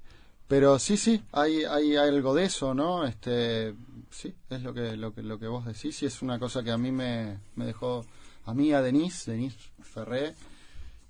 [0.47, 3.07] pero sí, sí, hay, hay algo de eso, ¿no?
[3.07, 3.75] Este,
[4.15, 6.71] sí, es lo que, lo que, lo que vos decís y es una cosa que
[6.71, 8.05] a mí me, me dejó,
[8.45, 10.35] a mí, a Denise, Denise Ferré,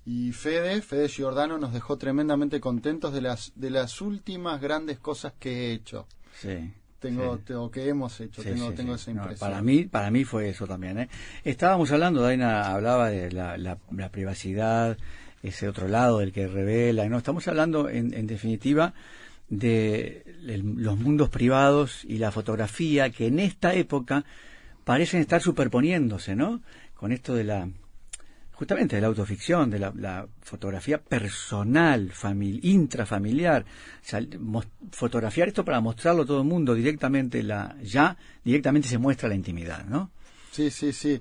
[0.05, 5.33] y Fede, Fede Giordano nos dejó tremendamente contentos de las de las últimas grandes cosas
[5.39, 6.07] que he hecho.
[6.39, 6.71] Sí.
[6.99, 7.43] Tengo, Sí.
[7.45, 9.49] tengo que hemos hecho, Sí, tengo, sí, tengo esa No, impresión.
[9.49, 10.97] para mí, para mí fue eso también.
[10.99, 11.09] ¿eh?
[11.43, 14.97] Estábamos hablando, Daina hablaba de la, la- la privacidad,
[15.43, 17.07] ese otro lado del que revela.
[17.09, 18.93] No, estamos hablando, en, en definitiva,
[19.49, 24.25] de los mundos privados y la fotografía que en esta época
[24.83, 26.61] parecen estar superponiéndose, ¿no?
[26.95, 27.69] Con esto de la
[28.53, 33.65] justamente de la autoficción, de la, la fotografía personal, famil- intrafamiliar, O
[34.01, 34.21] sea,
[34.91, 39.35] fotografiar esto para mostrarlo a todo el mundo directamente, la, ya directamente se muestra la
[39.35, 40.09] intimidad, ¿no?
[40.51, 41.19] Sí, sí, sí.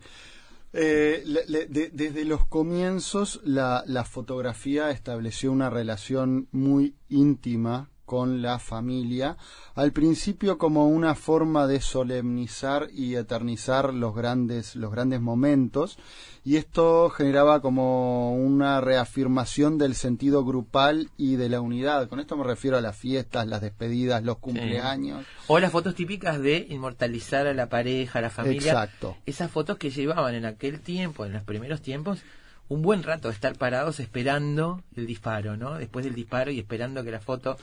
[0.73, 8.43] Eh, le- de- desde los comienzos la, la fotografía estableció una relación muy íntima con
[8.43, 9.37] la familia,
[9.75, 15.99] al principio como una forma de solemnizar y eternizar los grandes, los grandes momentos,
[16.45, 22.09] y esto generaba como una reafirmación del sentido grupal y de la unidad.
[22.09, 25.27] Con esto me refiero a las fiestas, las despedidas, los cumpleaños.
[25.49, 28.71] O las fotos típicas de inmortalizar a la pareja, a la familia.
[28.71, 29.17] Exacto.
[29.27, 32.23] Esas fotos que llevaban en aquel tiempo, en los primeros tiempos,
[32.69, 35.75] un buen rato de estar parados esperando el disparo, ¿no?
[35.75, 37.57] Después del disparo y esperando que la foto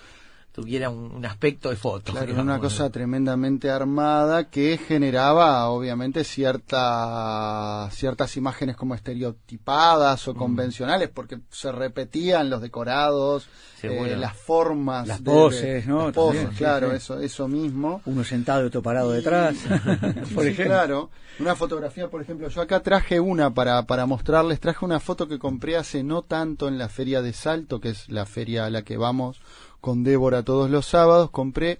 [0.52, 2.12] tuviera un, un aspecto de foto.
[2.12, 10.28] Claro, era digamos, una cosa tremendamente armada que generaba obviamente cierta, ciertas imágenes como estereotipadas
[10.28, 10.30] Mm.
[10.32, 13.48] o convencionales porque se repetían los decorados,
[13.84, 16.06] eh, las formas, Las de- poses, de- ¿no?
[16.06, 16.96] las poses, También, claro, sí.
[16.98, 18.02] eso, eso mismo.
[18.06, 19.56] Uno sentado y otro parado detrás,
[20.36, 20.66] por Sí, ejemplo.
[20.66, 21.10] claro.
[21.40, 25.40] Una fotografía, por ejemplo, yo acá traje una para, para mostrarles, traje una foto que
[25.40, 28.84] compré hace no tanto en la feria de Salto, que es la feria a la
[28.84, 29.42] que vamos
[29.82, 31.80] con Débora todos los sábados, compré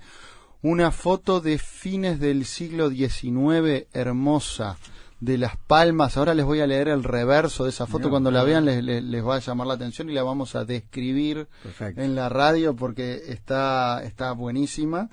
[0.62, 4.78] una foto de fines del siglo XIX hermosa
[5.20, 6.18] de Las Palmas.
[6.18, 8.10] Ahora les voy a leer el reverso de esa foto.
[8.10, 10.66] Cuando la vean les, les, les va a llamar la atención y la vamos a
[10.66, 12.02] describir Perfecto.
[12.02, 15.10] en la radio porque está, está buenísima.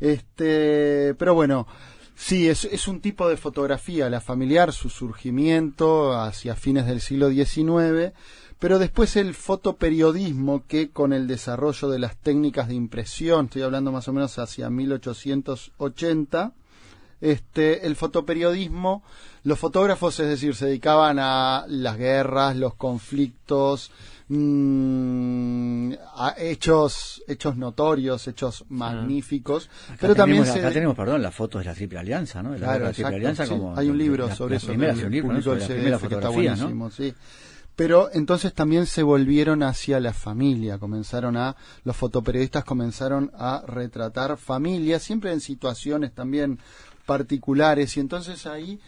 [0.00, 1.66] Este, pero bueno,
[2.14, 7.30] sí, es, es un tipo de fotografía, la familiar, su surgimiento hacia fines del siglo
[7.30, 8.12] XIX,
[8.58, 13.92] pero después el fotoperiodismo que con el desarrollo de las técnicas de impresión, estoy hablando
[13.92, 16.52] más o menos hacia 1880,
[17.20, 19.02] este, el fotoperiodismo,
[19.44, 23.90] los fotógrafos, es decir, se dedicaban a las guerras, los conflictos,
[24.28, 29.68] mm, a hechos, hechos notorios, hechos magníficos,
[30.00, 32.52] pero también tenemos, se, acá tenemos, perdón, las fotos de la Triple Alianza, ¿no?
[32.52, 33.50] De la Claro, de la Triple Alianza sí.
[33.50, 34.66] como Hay un libro la- sobre eso.
[34.68, 35.40] primera, un libro, ¿no?
[35.40, 36.56] publicó Sobre el la primera CDF, que está fotografía, ¿no?
[36.76, 37.14] buenísimo, sí.
[37.78, 44.36] Pero entonces también se volvieron hacia la familia, comenzaron a, los fotoperiodistas comenzaron a retratar
[44.36, 46.58] familias, siempre en situaciones también
[47.06, 48.80] particulares, y entonces ahí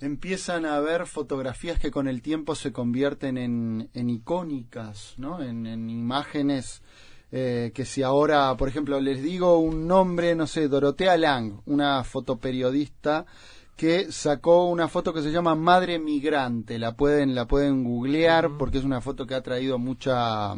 [0.00, 5.42] empiezan a haber fotografías que con el tiempo se convierten en, en icónicas, ¿no?
[5.42, 6.82] En, en imágenes
[7.32, 12.04] eh, que si ahora, por ejemplo, les digo un nombre, no sé, Dorotea Lang, una
[12.04, 13.24] fotoperiodista
[13.76, 18.78] que sacó una foto que se llama Madre Migrante, la pueden la pueden googlear porque
[18.78, 20.54] es una foto que ha traído mucha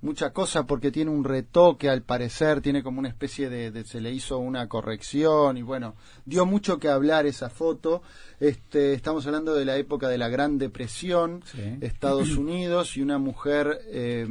[0.00, 4.00] mucha cosa porque tiene un retoque al parecer, tiene como una especie de, de- se
[4.00, 8.02] le hizo una corrección y bueno, dio mucho que hablar esa foto.
[8.40, 11.78] Este, estamos hablando de la época de la Gran Depresión, Sí.
[11.80, 14.26] Estados Unidos y una mujer eh,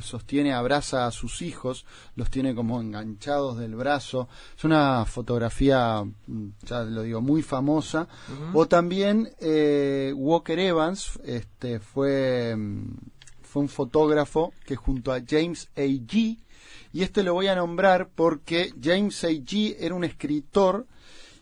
[0.00, 1.84] sostiene, abraza a sus hijos,
[2.14, 4.28] los tiene como enganchados del brazo.
[4.56, 8.06] Es una fotografía, mm, ya lo digo, muy famosa.
[8.54, 12.84] O también eh, Walker Evans, este, fue mm,
[13.52, 15.82] fue un fotógrafo que junto a James A.
[15.82, 16.38] G.
[16.94, 19.28] Y este lo voy a nombrar porque James A.
[19.28, 19.76] G.
[19.78, 20.86] era un escritor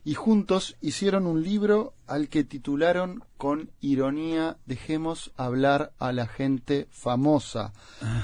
[0.05, 6.88] y juntos hicieron un libro al que titularon con ironía Dejemos hablar a la gente
[6.90, 7.73] famosa.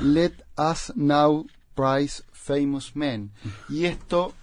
[0.00, 1.46] Let us now
[1.76, 3.30] prize famous men.
[3.68, 4.34] Y esto,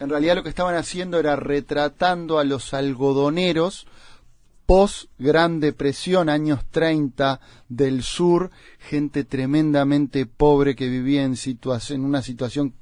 [0.00, 3.86] en realidad lo que estaban haciendo era retratando a los algodoneros
[4.68, 11.36] post Gran Depresión, años 30 del sur, gente tremendamente pobre que vivía en,
[12.04, 12.74] una situación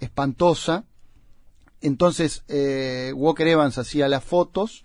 [0.00, 0.86] espantosa.
[1.82, 4.82] Entonces, eh, Walker Evans hacía las fotos,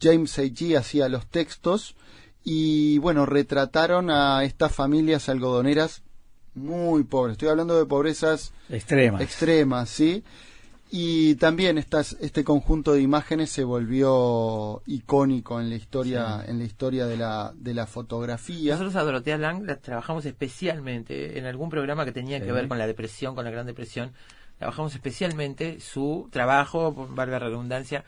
[0.00, 0.78] James A.G.
[0.78, 1.96] hacía los textos,
[2.44, 6.04] y bueno, retrataron a estas familias algodoneras
[6.54, 7.32] muy pobres.
[7.32, 9.20] Estoy hablando de pobrezas Extrema.
[9.20, 10.22] extremas, ¿sí?
[10.96, 16.64] Y también estas, este conjunto de imágenes se volvió icónico en la historia, en la
[16.64, 18.74] historia de la, de la fotografía.
[18.74, 22.78] Nosotros a Dorotea Lang la trabajamos especialmente en algún programa que tenía que ver con
[22.78, 24.12] la depresión, con la gran depresión.
[24.56, 28.04] Trabajamos especialmente su trabajo, por valga redundancia,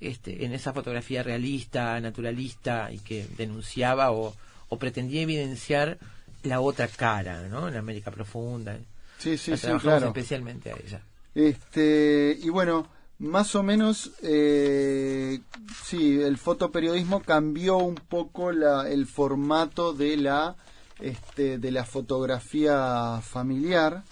[0.00, 4.34] este, en esa fotografía realista, naturalista y que denunciaba o,
[4.70, 5.98] o pretendía evidenciar
[6.42, 7.68] la otra cara, ¿no?
[7.68, 8.78] En América Profunda.
[9.18, 10.06] Sí, sí, La sí, trabajamos claro.
[10.06, 11.02] especialmente a ella.
[11.34, 12.86] Este, y bueno,
[13.18, 15.40] más o menos, eh,
[15.84, 20.56] sí, el fotoperiodismo cambió un poco la, el formato de la,
[21.00, 24.02] este, de la fotografía familiar.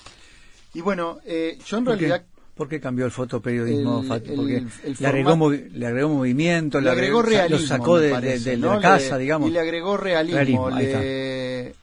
[0.74, 2.08] Y bueno, eh, yo en ¿Por qué?
[2.08, 4.00] realidad ¿Por qué cambió el fotoperiodismo?
[4.00, 7.66] El- Fat- el- Porque el le, agregó movi- le agregó movimiento, le agregó realismo, lo
[7.68, 8.66] sacó de, de- parece, de ¿no?
[8.70, 9.48] la Le- casa, digamos.
[9.48, 11.74] Y le agregó realismo, Realismo, le,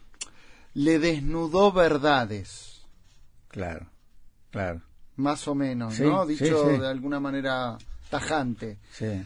[0.74, 2.82] le desnudó verdades,
[3.48, 3.88] Claro,
[4.52, 4.82] claro,
[5.18, 6.26] más o menos, Sí, ¿no?
[6.26, 6.80] Dicho sí.
[6.80, 7.78] de alguna manera
[8.10, 8.78] tajante.
[8.92, 9.24] sí.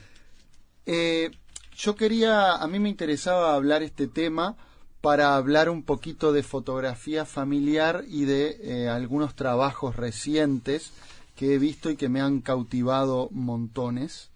[0.86, 1.30] Eh,
[1.76, 4.58] yo quería, a mí me interesaba hablar este tema
[5.02, 10.92] para hablar un poquito de fotografía familiar y de eh, algunos trabajos recientes
[11.38, 14.29] que he visto y que me han cautivado montones.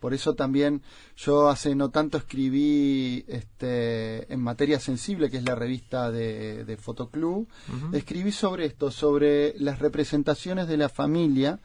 [0.00, 0.82] Por eso también
[1.16, 6.76] yo hace no tanto escribí este, en Materia Sensible, que es la revista de, de
[6.76, 7.46] Fotoclub,
[7.92, 11.60] escribí sobre esto, sobre las representaciones de la familia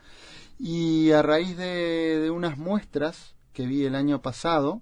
[0.59, 4.81] y a raíz de, de unas muestras que vi el año pasado,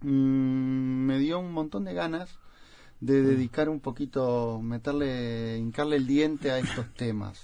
[0.00, 2.41] mm, me dio un montón de ganas
[3.02, 7.42] de dedicar un poquito, meterle, hincarle el diente a estos temas.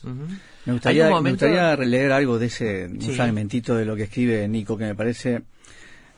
[0.64, 3.10] Me gustaría, me gustaría releer algo de ese, un Sí.
[3.12, 5.42] fragmentito de lo que escribe Nico, que me parece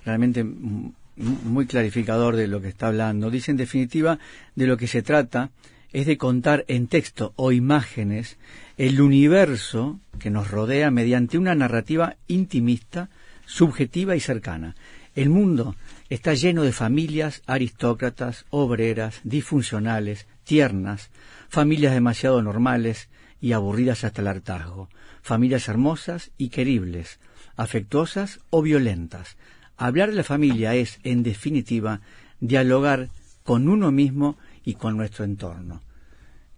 [0.05, 3.31] realmente muy clarificador de lo que está hablando.
[3.31, 4.18] Dice, en definitiva,
[4.55, 5.50] de lo que se trata
[5.90, 8.37] es de contar en texto o imágenes
[8.76, 13.09] el universo que nos rodea mediante una narrativa intimista,
[13.46, 14.76] subjetiva y cercana.
[15.14, 15.75] El mundo
[16.09, 21.11] está lleno de familias aristócratas, obreras, disfuncionales, tiernas,
[21.49, 23.09] familias demasiado normales
[23.40, 24.88] y aburridas hasta el hartazgo,
[25.23, 27.18] familias hermosas y queribles,
[27.57, 29.37] afectuosas o violentas.
[29.77, 32.01] Hablar de la familia es, en definitiva,
[32.38, 33.09] dialogar
[33.42, 35.81] con uno mismo y con nuestro entorno.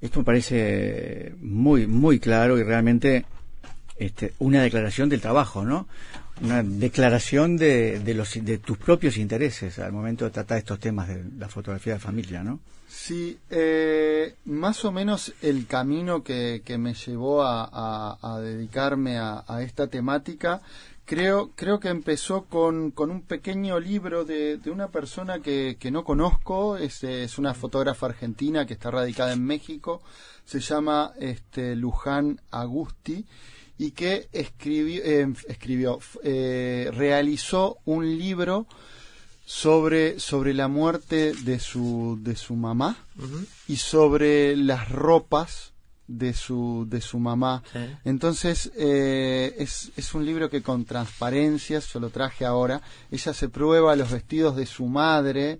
[0.00, 3.24] Esto me parece muy, muy claro y realmente
[3.96, 5.86] este, una declaración del trabajo, ¿no?
[6.42, 11.08] Una declaración de, de, los, de tus propios intereses al momento de tratar estos temas
[11.08, 12.58] de la fotografía de familia, ¿no?
[12.88, 19.44] Sí, eh, más o menos el camino que, que me llevó a, a- dedicarme a,
[19.46, 20.60] a esta temática
[21.04, 25.90] Creo, creo que empezó con, con un pequeño libro de, de una persona que, que
[25.90, 30.00] no conozco, es, es una fotógrafa argentina que está radicada en México,
[30.44, 33.26] se llama este, Luján Agusti
[33.78, 38.66] y que escribió, eh, escribió f- eh, realizó un libro
[39.44, 42.96] sobre, sobre la muerte de su, de su mamá
[43.68, 45.72] y sobre las ropas
[46.06, 47.62] de su, de su mamá.
[47.72, 47.78] Sí.
[48.04, 53.48] Entonces, eh, es, es un libro que con transparencias, yo lo traje ahora, ella se
[53.48, 55.58] prueba los vestidos de su madre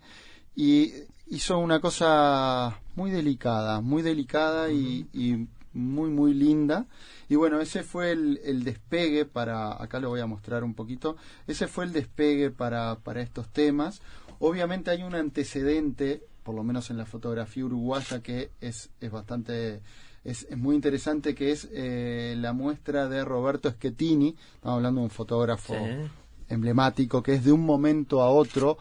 [0.54, 0.92] y
[1.28, 6.84] hizo una cosa muy delicada, muy delicada y, y muy, muy linda.
[7.32, 11.16] Y bueno, ese fue el, el despegue para, acá lo voy a mostrar un poquito,
[11.46, 14.02] ese fue el despegue para, para estos temas.
[14.38, 19.80] Obviamente hay un antecedente, por lo menos en la fotografía uruguaya, que es, es bastante
[20.24, 25.04] es, es muy interesante que es eh, la muestra de Roberto Schettini, estamos hablando de
[25.06, 26.10] un fotógrafo Sí.
[26.50, 28.76] emblemático, que es de un momento a otro,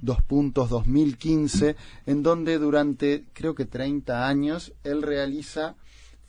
[0.00, 1.76] dos puntos 2015,
[2.06, 5.74] en donde durante creo que 30 años él realiza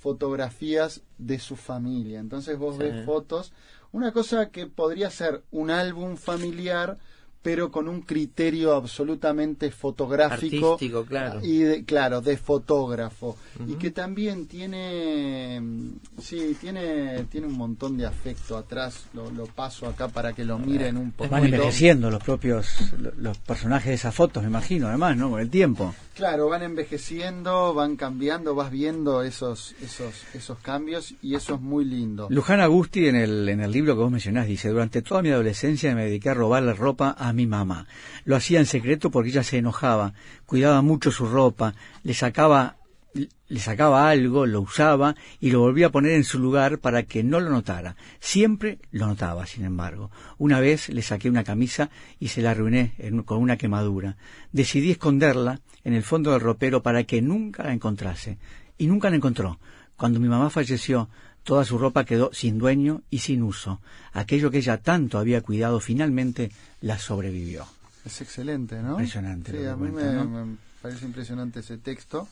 [0.01, 2.19] fotografías de su familia.
[2.19, 2.83] Entonces vos Sí.
[2.83, 3.53] ves fotos,
[3.91, 6.97] una cosa que podría ser un álbum familiar,
[7.41, 11.39] pero con un criterio absolutamente fotográfico Artístico, claro.
[11.41, 13.35] y de, claro de fotógrafo
[13.67, 15.89] y que también tiene mm,
[16.21, 20.57] sí tiene tiene un montón de afecto atrás lo, lo paso acá para que lo
[20.59, 22.67] miren un Van poquito envejeciendo los propios
[22.99, 25.29] lo- los personajes de esas fotos, me imagino, además, ¿no?
[25.29, 25.93] Con el tiempo.
[26.15, 31.85] claro van envejeciendo van cambiando vas viendo esos esos esos cambios y eso es muy
[31.85, 35.29] lindo Luján Agusti en el, en el libro que vos mencionás dice, durante toda mi
[35.29, 37.87] adolescencia me dediqué a robarle ropa a mi mamá.
[38.25, 40.13] Lo hacía en secreto porque ella se enojaba,
[40.45, 42.77] cuidaba mucho su ropa, le sacaba
[43.13, 47.23] le sacaba algo, lo usaba y lo volvía a poner en su lugar para que
[47.23, 47.97] no lo notara.
[48.19, 50.11] Siempre lo notaba, sin embargo.
[50.37, 52.93] Una vez le saqué una camisa y se la arruiné
[53.25, 54.15] con una quemadura.
[54.51, 58.37] Decidí esconderla en el fondo del ropero para que nunca la encontrase.
[58.77, 59.59] Y nunca la encontró.
[59.97, 61.09] Cuando mi mamá falleció,
[61.43, 63.81] toda su ropa quedó sin dueño y sin uso.
[64.13, 67.65] Aquello que ella tanto había cuidado finalmente la sobrevivió.
[68.05, 70.45] es excelente no Impresionante sí, a mí cuenta, me, ¿no?
[70.45, 72.27] me parece impresionante ese texto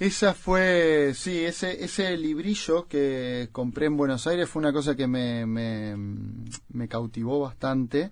[0.00, 5.06] esa fue, sí, ese, ese librillo que compré en Buenos Aires fue una cosa que
[5.06, 5.94] me, me,
[6.72, 8.10] me cautivó bastante.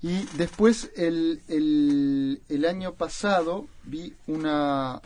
[0.00, 5.00] Y después, el, el, el año pasado, vi una...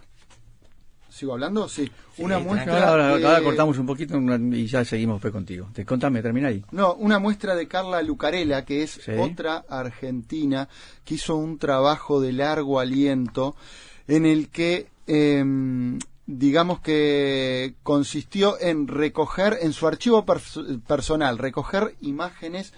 [1.19, 1.69] ¿Sigo hablando?
[1.69, 1.91] Sí.
[2.19, 4.17] una muestra Ahora, ahora- de- ahora cortamos un poquito
[4.53, 5.69] y ya seguimos después contigo.
[5.73, 6.65] Te, contame, termina ahí.
[6.73, 9.13] No, una muestra de Carla Lucarela, que es Sí.
[9.19, 10.69] otra argentina,
[11.05, 13.57] que hizo un trabajo de largo aliento
[14.07, 21.95] en el que, em, digamos que consistió en recoger, en su archivo pers- personal, recoger
[22.01, 22.73] imágenes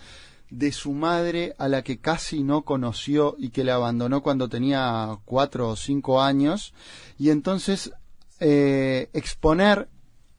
[0.51, 5.17] de su madre a la que casi no conoció y que la abandonó cuando tenía
[5.25, 6.75] cuatro o cinco años,
[7.19, 7.93] y entonces
[8.41, 9.89] eh, exponer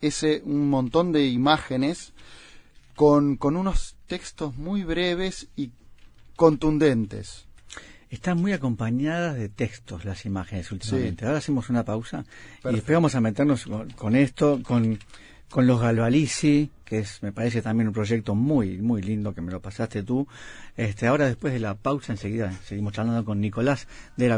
[0.01, 2.13] ese un montón de imágenes
[2.95, 5.71] con, con unos textos muy breves y
[6.35, 7.45] contundentes.
[8.09, 11.21] Están muy acompañadas de textos las imágenes últimamente.
[11.21, 11.25] Sí.
[11.25, 12.25] Ahora hacemos una pausa
[12.65, 14.99] y después vamos a meternos con, con esto, con,
[15.49, 19.51] con los Galvalici, que es, me parece también un proyecto muy, muy lindo que me
[19.51, 20.27] lo pasaste tú.
[20.75, 23.87] Este, ahora después de la pausa enseguida seguimos charlando con Nicolás
[24.17, 24.37] de la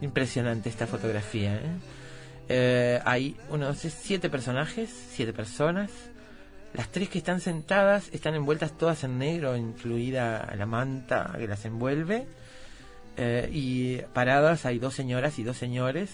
[0.00, 1.56] Impresionante esta fotografía.
[1.56, 2.03] ¿eh?
[2.48, 5.90] Eh, hay unos siete personajes, siete personas.
[6.74, 11.64] Las tres que están sentadas están envueltas todas en negro, incluida la manta que las
[11.64, 12.26] envuelve.
[13.16, 16.10] Eh, y paradas hay dos señoras y dos señores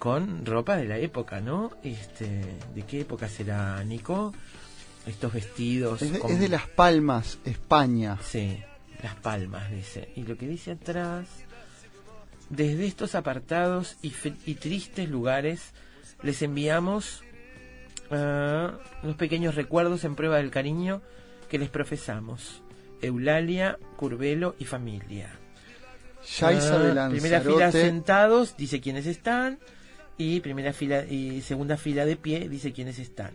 [0.00, 1.70] con ropa de la época, ¿no?
[1.84, 2.40] Este,
[2.74, 4.34] ¿De qué época será, Nico?
[5.06, 6.02] Estos vestidos.
[6.02, 8.18] Es de, con- es de Las Palmas, España.
[8.22, 8.58] Sí,
[9.02, 10.10] Las Palmas, dice.
[10.16, 11.26] Y lo que dice atrás,
[12.50, 14.12] desde estos apartados y,
[14.44, 15.72] y tristes lugares,
[16.22, 17.22] les enviamos
[18.10, 21.00] ah, los pequeños recuerdos en prueba del cariño
[21.48, 22.62] que les profesamos.
[23.00, 25.30] Eulalia, Curvelo y familia.
[26.78, 29.58] De Ah, primera fila sentados, dice quiénes están.
[30.18, 33.32] Y primera fila y segunda fila de pie, dice quiénes están.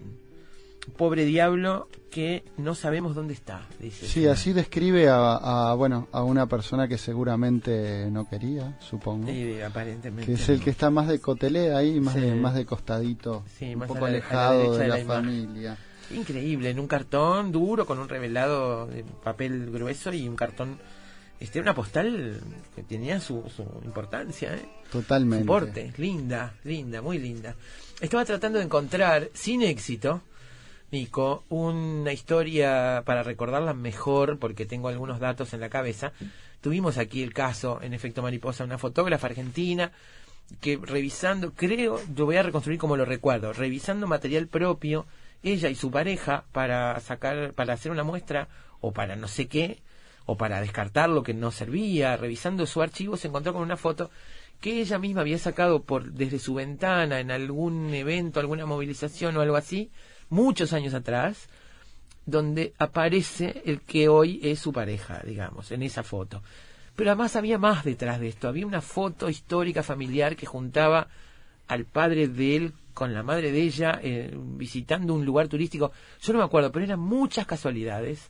[0.97, 4.07] Pobre diablo que no sabemos dónde está, dice.
[4.07, 9.27] Sí, así describe a, a, bueno, a una persona que seguramente no quería, supongo.
[9.29, 10.25] Eh, aparentemente.
[10.25, 12.21] que es el que está más de cotelé ahí, más, Sí.
[12.21, 15.01] de, más de costadito, Sí, un más poco la- la alejado de de la, la
[15.01, 15.23] imagen.
[15.25, 15.77] familia.
[16.11, 20.77] Increíble, en un cartón duro con un revelado de papel grueso y un cartón.
[21.39, 22.39] Este, una postal
[22.75, 24.65] que tenía su, su importancia, ¿eh?
[24.89, 25.93] Totalmente.
[25.97, 27.55] Linda, linda, muy linda.
[27.99, 30.21] Estaba tratando de encontrar, sin éxito,
[31.50, 36.14] Una historia para recordarla mejor, porque tengo algunos datos en la cabeza.
[36.62, 39.91] Tuvimos aquí el caso, en efecto mariposa, una fotógrafa argentina
[40.62, 45.06] que revisando, creo, lo voy a reconstruir como lo recuerdo, revisando material propio,
[45.43, 48.48] ella y su pareja para sacar, para hacer una muestra
[48.80, 49.82] o para no sé qué,
[50.26, 54.10] o para descartar lo que no servía, revisando su archivo se encontró con una foto
[54.62, 59.41] que ella misma había sacado por desde su ventana en algún evento, alguna movilización o
[59.41, 59.91] algo así,
[60.30, 61.47] muchos años atrás,
[62.26, 66.41] donde aparece el que hoy es su pareja, digamos, en esa foto.
[66.95, 71.07] Pero además había más detrás de esto, había una foto histórica familiar que juntaba
[71.67, 75.91] al padre de él con la madre de ella eh, visitando un lugar turístico.
[76.21, 78.30] Yo no me acuerdo, pero eran muchas casualidades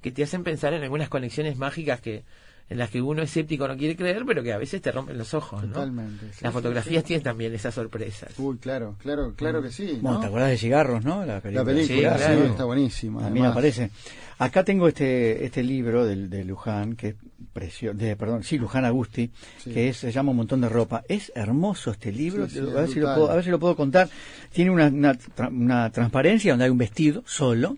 [0.00, 2.24] que te hacen pensar en algunas conexiones mágicas que
[2.70, 5.34] en las que uno escéptico no quiere creer, pero que a veces te rompen los
[5.34, 5.68] ojos, ¿no?
[5.74, 6.26] Totalmente.
[6.32, 7.08] sí, Las fotografías sí.
[7.08, 8.32] tienen también esas sorpresas.
[8.38, 9.98] Uy, claro, claro, claro que sí.
[10.00, 10.20] Bueno, ¿no?
[10.20, 11.24] ¿te acordás de Cigarros, no?
[11.26, 11.64] La La película.
[11.64, 11.86] película,
[12.18, 12.44] Sí, sí, claro.
[12.46, 13.20] está buenísima.
[13.20, 13.90] También aparece.
[14.38, 17.14] Acá tengo este este libro de Luján, que es
[17.52, 19.30] precioso, de, perdón, sí, Luján Agusti,
[19.62, 19.70] Sí.
[19.70, 21.04] que es, se llama Un montón de ropa.
[21.08, 23.50] Es hermoso este libro, Sí, sí, a, es ver si lo puedo, a ver si
[23.50, 24.08] lo puedo contar.
[24.52, 27.76] Tiene una, una, tra- una transparencia donde hay un vestido solo.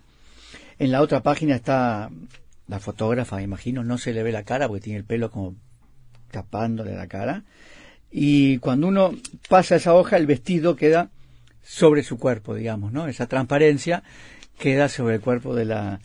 [0.79, 2.09] En la otra página está
[2.67, 5.55] la fotógrafa, me imagino, no se le ve la cara porque tiene el pelo como
[6.31, 7.43] tapándole la cara.
[8.11, 9.11] Y cuando uno
[9.49, 11.09] pasa esa hoja, el vestido queda
[11.63, 13.07] sobre su cuerpo, digamos, ¿no?
[13.07, 14.03] Esa transparencia
[14.57, 15.99] queda sobre el cuerpo de la,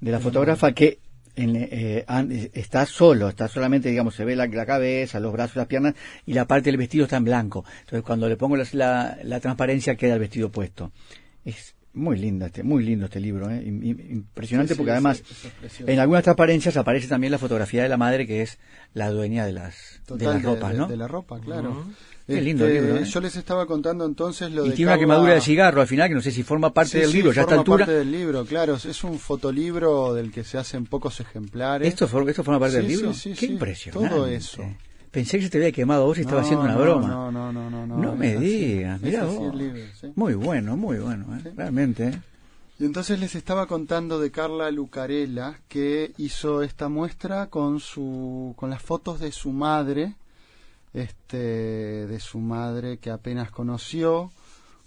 [0.00, 0.98] de la fotógrafa que
[1.36, 2.04] en, eh,
[2.54, 5.94] está solo, está solamente, digamos, se ve la, la cabeza, los brazos, las piernas
[6.26, 7.64] y la parte del vestido está en blanco.
[7.80, 10.92] Entonces, cuando le pongo las- la, la transparencia, queda el vestido puesto.
[11.44, 13.62] Es muy lindo este, muy lindo este libro, ¿eh?
[13.64, 15.22] Im- im- impresionante Sí, sí, porque además
[15.86, 18.58] en algunas transparencias aparece también la fotografía de la madre que es
[18.94, 20.86] la dueña de las, de Total, las ropas, de, ¿no?
[20.88, 21.70] de la ropa, claro.
[21.70, 21.84] Ujú.
[22.26, 23.04] Qué lindo Este, libro, ¿eh?
[23.04, 26.08] Yo les estaba contando entonces lo y de tiene una quemadura de cigarro al final
[26.08, 27.84] que no sé si forma parte Sí, del sí, libro ya a esta forma altura.
[27.86, 28.76] parte del libro, claro.
[28.76, 31.86] Es un fotolibro del que se hacen pocos ejemplares.
[31.86, 33.12] ¿Esto, for- ¿Esto forma parte Sí, del libro?
[33.12, 33.52] sí, sí, Qué sí.
[33.52, 34.08] impresionante.
[34.08, 34.62] Todo eso.
[35.14, 37.08] Pensé que se te había quemado a vos y estaba No, haciendo una no, broma.
[37.08, 37.86] No, no, no, no.
[37.86, 38.44] No, No me así.
[38.44, 39.54] digas, Es mirá así vos.
[40.00, 40.12] sí.
[40.16, 41.40] Muy bueno, muy bueno, ¿eh?
[41.44, 41.48] Sí.
[41.56, 42.08] realmente.
[42.08, 42.20] ¿eh?
[42.80, 48.68] Y entonces les estaba contando de Carla Lucarella que hizo esta muestra con su con
[48.70, 50.16] las fotos de su madre,
[50.92, 51.36] este
[52.06, 54.32] de su madre que apenas conoció,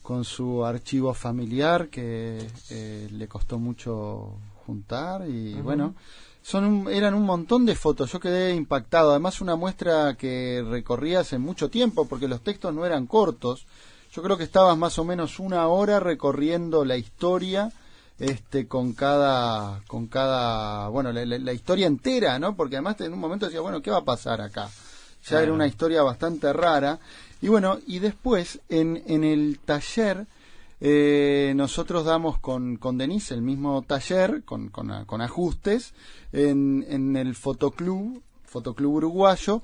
[0.01, 4.33] con su archivo familiar que eh, le costó mucho
[4.65, 5.95] juntar y bueno,
[6.49, 11.19] son un- eran un montón de fotos, yo quedé impactado, además una muestra que recorría
[11.19, 13.65] hace mucho tiempo porque los textos no eran cortos.
[14.13, 17.69] Yo creo que estabas más o menos una hora recorriendo la historia
[18.19, 23.13] este con cada con cada bueno la, la- la historia entera no porque además en
[23.13, 24.69] un momento decía bueno qué va a pasar acá
[25.29, 26.97] ya era una historia bastante rara.
[27.41, 30.25] Y bueno y después en, en el taller
[30.79, 35.93] eh, nosotros damos con, con Denise el mismo taller con, con, ajustes
[36.31, 39.61] en, en el fotoclub fotoclub uruguayo.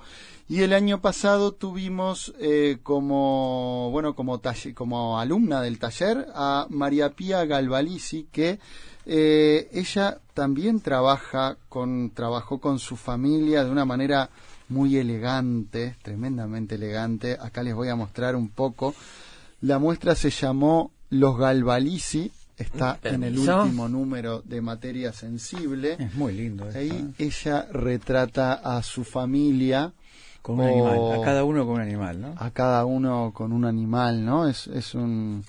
[0.49, 6.67] Y el año pasado tuvimos eh, como bueno como talle- como alumna del taller a
[6.69, 8.59] María Pía Galvalici que
[9.05, 14.29] eh, ella también trabaja con trabajó con su familia de una manera
[14.67, 17.37] muy elegante tremendamente elegante.
[17.39, 18.93] Acá les voy a mostrar un poco.
[19.61, 26.13] La muestra se llamó Los Galvalici está en el último número de materia sensible Es
[26.15, 26.65] muy lindo.
[26.75, 27.25] Ahí ¿eh?
[27.25, 29.91] ella retrata a su familia,
[30.41, 32.33] Con un o- animal, a cada uno con un animal, ¿no?
[32.37, 34.47] a cada uno con un animal, ¿no?
[34.47, 35.43] Es, es un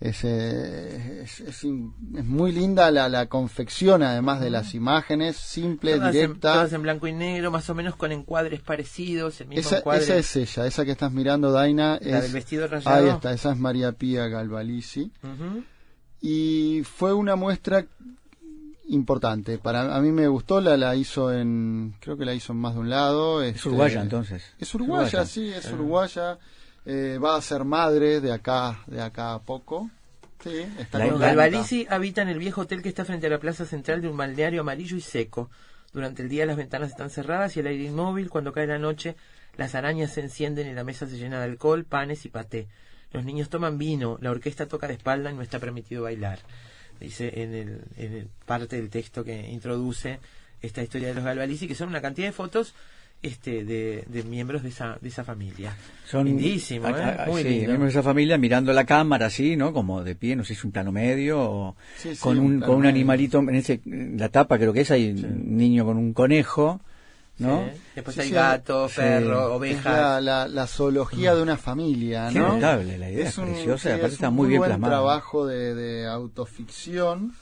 [0.00, 5.94] es, eh, es, es es muy linda la, la confección, además de las imágenes, simple,
[5.96, 6.52] Todas en, directa.
[6.54, 10.02] todas en blanco y negro, más o menos con encuadres parecidos, el mismo Esa, encuadre.
[10.04, 11.98] esa es ella, esa que estás mirando, Daina.
[12.00, 12.96] La es, del vestido rayado.
[12.96, 15.10] Ahí está, esa es María Pía Galvalici.
[15.22, 15.64] Ujú.
[16.20, 17.84] Y fue una muestra
[18.86, 19.58] importante.
[19.58, 22.74] Para a mí me gustó, la, la hizo en, creo que la hizo en más
[22.74, 23.42] de un lado.
[23.42, 24.42] Es este, uruguaya entonces.
[24.58, 25.26] Es uruguaya, Uruguaya.
[25.26, 26.38] sí, es uruguaya.
[26.90, 29.90] Eh, va a ser madre de acá, de acá a poco.
[30.42, 31.04] Sí, está La-
[31.90, 34.62] habita en el viejo hotel que está frente a la plaza central de un balneario
[34.62, 35.50] amarillo y seco.
[35.92, 38.30] Durante el día las ventanas están cerradas y el aire inmóvil.
[38.30, 39.16] Cuando cae la noche,
[39.58, 42.68] las arañas se encienden y la mesa se llena de alcohol, panes y paté.
[43.12, 46.38] Los niños toman vino, la orquesta toca de espalda y no está permitido bailar.
[47.00, 50.20] Dice en el, en el parte del texto que introduce
[50.62, 52.74] esta historia de los Galvalici, que son una cantidad de fotos
[53.22, 55.74] este, de, de miembros de esa, de esa familia.
[56.06, 56.90] Son Lindísimo, a-
[57.24, 57.26] ¿eh?
[57.26, 57.66] Muy sí, lindo.
[57.68, 59.72] miembros de esa familia mirando la cámara así, ¿no?
[59.72, 62.54] Como de pie, no sé si es un plano medio o Sí, sí, con un
[62.54, 62.90] un, con un medio.
[62.90, 66.80] animalito en ese en la tapa creo que es hay un niño con un conejo,
[67.38, 67.64] ¿no?
[67.72, 67.80] Sí.
[67.96, 68.96] Después Sí, hay sí, gatos, sí.
[69.00, 69.84] perros, Es ovejas.
[69.84, 72.54] la, la, la zoología de una familia, Qué ¿no?
[72.54, 74.94] notable, la idea es un- preciosa, aparte es está un muy bien buen plasmada.
[74.94, 77.32] trabajo de, de autoficción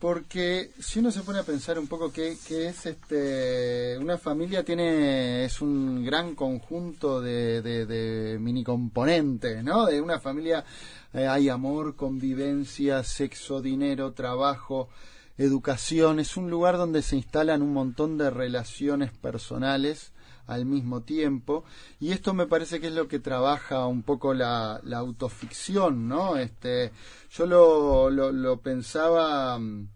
[0.00, 5.44] porque si uno se pone a pensar un poco qué es este una familia tiene
[5.44, 10.64] es un gran conjunto de, de, de mini componentes no de una familia
[11.12, 14.88] eh, hay amor convivencia sexo dinero trabajo
[15.40, 16.20] educación.
[16.20, 20.12] Es un lugar donde se instalan un montón de relaciones personales
[20.50, 21.64] al mismo tiempo
[22.00, 26.36] y esto me parece que es lo que trabaja un poco la, la autoficción no
[26.36, 26.92] este
[27.30, 29.88] yo lo, lo, lo pensaba mm,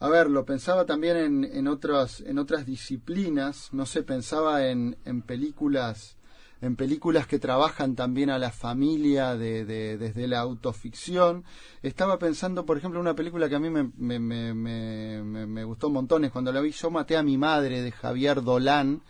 [0.00, 4.96] a ver lo pensaba también en, en otras en otras disciplinas no sé pensaba en,
[5.04, 6.16] en películas
[6.62, 11.42] en películas que trabajan también a la familia de, de- desde la autoficción.
[11.82, 14.18] Estaba pensando, por ejemplo, una película que a mí me, me-
[14.52, 16.30] me- me gustó montones.
[16.30, 19.00] Cuando la vi, Yo maté a mi madre, de Javier Dolan,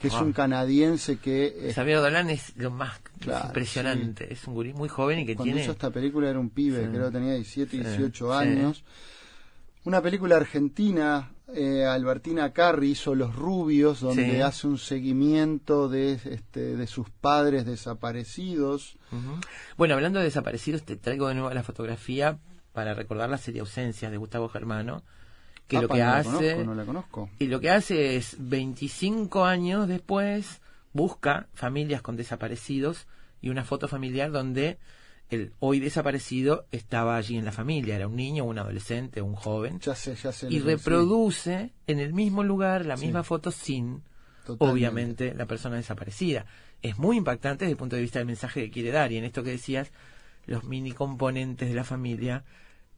[0.00, 0.22] que es Ah.
[0.22, 1.46] un canadiense que...
[1.68, 4.32] eh, Xavier Dolan es lo más Claro, impresionante.
[4.32, 5.62] Es un gurí muy joven y que cuando tiene.
[5.62, 6.90] hizo esta película era un pibe, Sí.
[6.90, 8.38] creo que tenía 17, Sí, 18 sí.
[8.38, 8.84] años.
[9.84, 14.40] Una película argentina, eh, Albertina Carri hizo Los Rubios, donde Sí.
[14.40, 18.96] hace un seguimiento de, este, de sus padres desaparecidos.
[19.76, 22.38] Bueno, hablando de desaparecidos, te traigo de nuevo la fotografía
[22.72, 25.02] para recordar la serie Ausencias de Gustavo Germano.
[25.68, 26.28] Que lo que no la hace.
[26.30, 27.30] conozco, no la conozco.
[27.38, 30.60] Y lo que hace es 25 años después
[30.92, 33.06] busca familias con desaparecidos
[33.42, 34.78] y una foto familiar donde
[35.28, 39.80] el hoy desaparecido estaba allí en la familia, era un niño, un adolescente, un joven
[39.80, 40.46] Ya sé, ya sé.
[40.46, 43.06] y sí, reproduce en el mismo lugar la Sí.
[43.06, 44.02] misma foto sin
[44.46, 44.64] totalmente.
[44.72, 46.46] obviamente la persona desaparecida.
[46.82, 49.24] Es muy impactante desde el punto de vista del mensaje que quiere dar y en
[49.24, 49.90] esto que decías,
[50.46, 52.44] los mini componentes de la familia,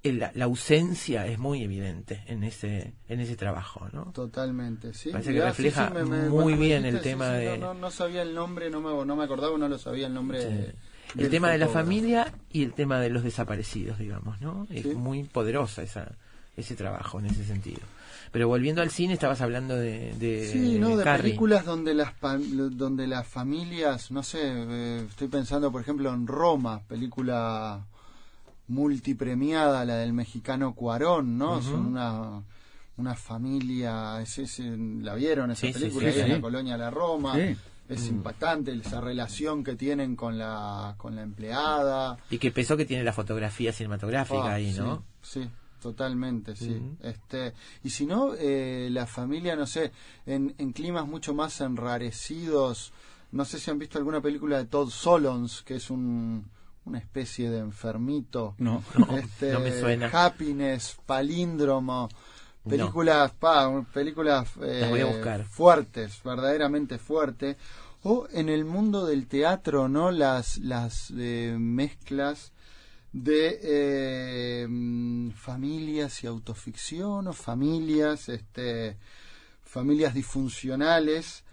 [0.04, 4.12] la, la ausencia es muy evidente en ese en ese trabajo, ¿no?
[4.12, 5.10] Totalmente, sí.
[5.10, 8.70] Parece que refleja me- me- muy bien el tema de- No, no, sabía el nombre,
[8.70, 10.44] no me, no me acordaba, no lo sabía el nombre.
[10.44, 10.74] De-
[11.16, 14.66] El tema de la familia y el tema de los desaparecidos, digamos, ¿no?
[14.70, 16.12] Es muy poderosa esa
[16.56, 17.80] ese trabajo en ese sentido.
[18.32, 20.96] Pero volviendo al cine, estabas hablando de, de Sí, ¿no?
[20.96, 21.22] De Carrie.
[21.22, 26.82] películas donde las, donde las familias, no sé, eh, estoy pensando por ejemplo en Roma,
[26.88, 27.86] película
[28.68, 31.60] multipremiada, la del mexicano Cuarón, ¿no?
[31.62, 32.42] Son una,
[32.96, 36.90] una familia, es, es- la vieron esa Sí, película, sí, ahí en la colonia La
[36.90, 37.36] Roma.
[37.88, 38.16] Es Mm.
[38.16, 42.18] impactante esa relación que tienen con la, con la empleada.
[42.28, 45.04] Y qué peso que tiene la fotografía cinematográfica Ah, ahí, ¿no?
[45.22, 45.48] Sí,
[45.80, 46.78] totalmente, sí.
[47.02, 49.90] Este, y si no, eh, la familia, no sé,
[50.26, 52.92] en, en climas mucho más enrarecidos,
[53.32, 56.44] no sé si han visto alguna película de Todd Solons, que es un,
[56.88, 58.54] una especie de enfermito.
[58.58, 58.82] No.
[59.16, 60.10] Este, no me suena.
[60.12, 62.08] Happiness, Palíndromo,
[62.68, 65.44] películas, pa, películas eh, Las voy a buscar.
[65.44, 67.56] fuertes, verdaderamente fuertes.
[68.02, 70.10] O en el mundo del teatro, ¿no?
[70.10, 72.52] Las, las eh, mezclas
[73.12, 78.98] de eh, mm, familias y autoficción o familias, este,
[79.62, 81.44] familias disfuncionales,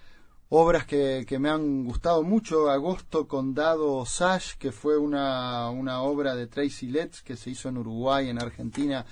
[0.49, 6.35] obras que, que me han gustado mucho, Agosto Condado Osage, que fue una, una obra
[6.35, 9.05] de Tracy Letts que se hizo en Uruguay, en Argentina.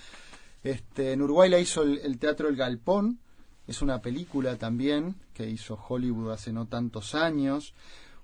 [0.64, 3.20] Este, en Uruguay la hizo el, el Teatro El Galpón,
[3.68, 7.74] es una película también que hizo Hollywood hace no tantos años.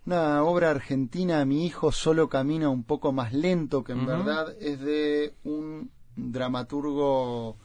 [0.06, 4.80] Una obra argentina, Mi hijo solo camina un poco más lento, que en verdad es
[4.80, 7.58] de un dramaturgo,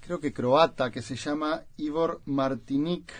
[0.00, 3.12] creo que croata, que se llama Ivor Martinic.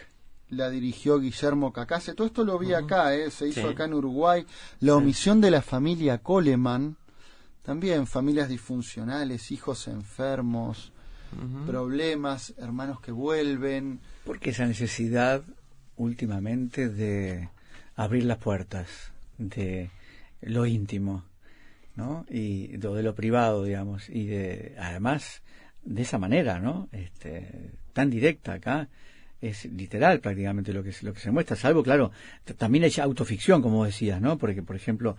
[0.50, 2.14] La dirigió Guillermo Cacase.
[2.14, 3.30] Todo esto lo vi acá, ¿eh?
[3.30, 3.66] se hizo Sí.
[3.66, 4.46] acá en Uruguay.
[4.80, 6.96] La omisión de la familia Coleman,
[7.62, 10.90] también familias disfuncionales, hijos enfermos,
[11.66, 14.00] problemas, hermanos que vuelven.
[14.24, 15.42] Porque esa necesidad
[15.96, 17.48] últimamente de
[17.96, 19.90] abrir las puertas de
[20.40, 21.24] lo íntimo,
[21.96, 22.24] ¿no?
[22.30, 25.42] Y de, de lo privado, digamos, y de además
[25.84, 26.88] de esa manera, ¿no?
[26.92, 28.88] Este, tan directa acá
[29.40, 32.10] es literal prácticamente lo que lo que se muestra, salvo claro,
[32.56, 34.36] también hay autoficción como decías, ¿no?
[34.38, 35.16] Porque por ejemplo,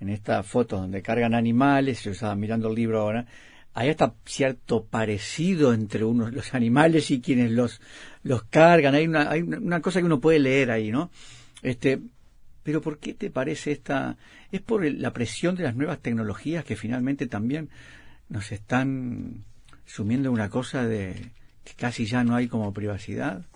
[0.00, 3.26] en esta foto donde cargan animales, yo estaba mirando el libro ahora,
[3.74, 7.80] hay hasta cierto parecido entre unos los animales y quienes los
[8.22, 11.10] los cargan, hay una hay una- cosa que uno puede leer ahí, ¿no?
[11.62, 12.00] Este,
[12.62, 14.16] pero ¿por qué te parece esta
[14.50, 17.70] es por la presión de las nuevas tecnologías que finalmente también
[18.28, 19.44] nos están
[19.86, 21.14] sumiendo en una cosa de
[21.64, 23.46] que casi ya no hay como privacidad?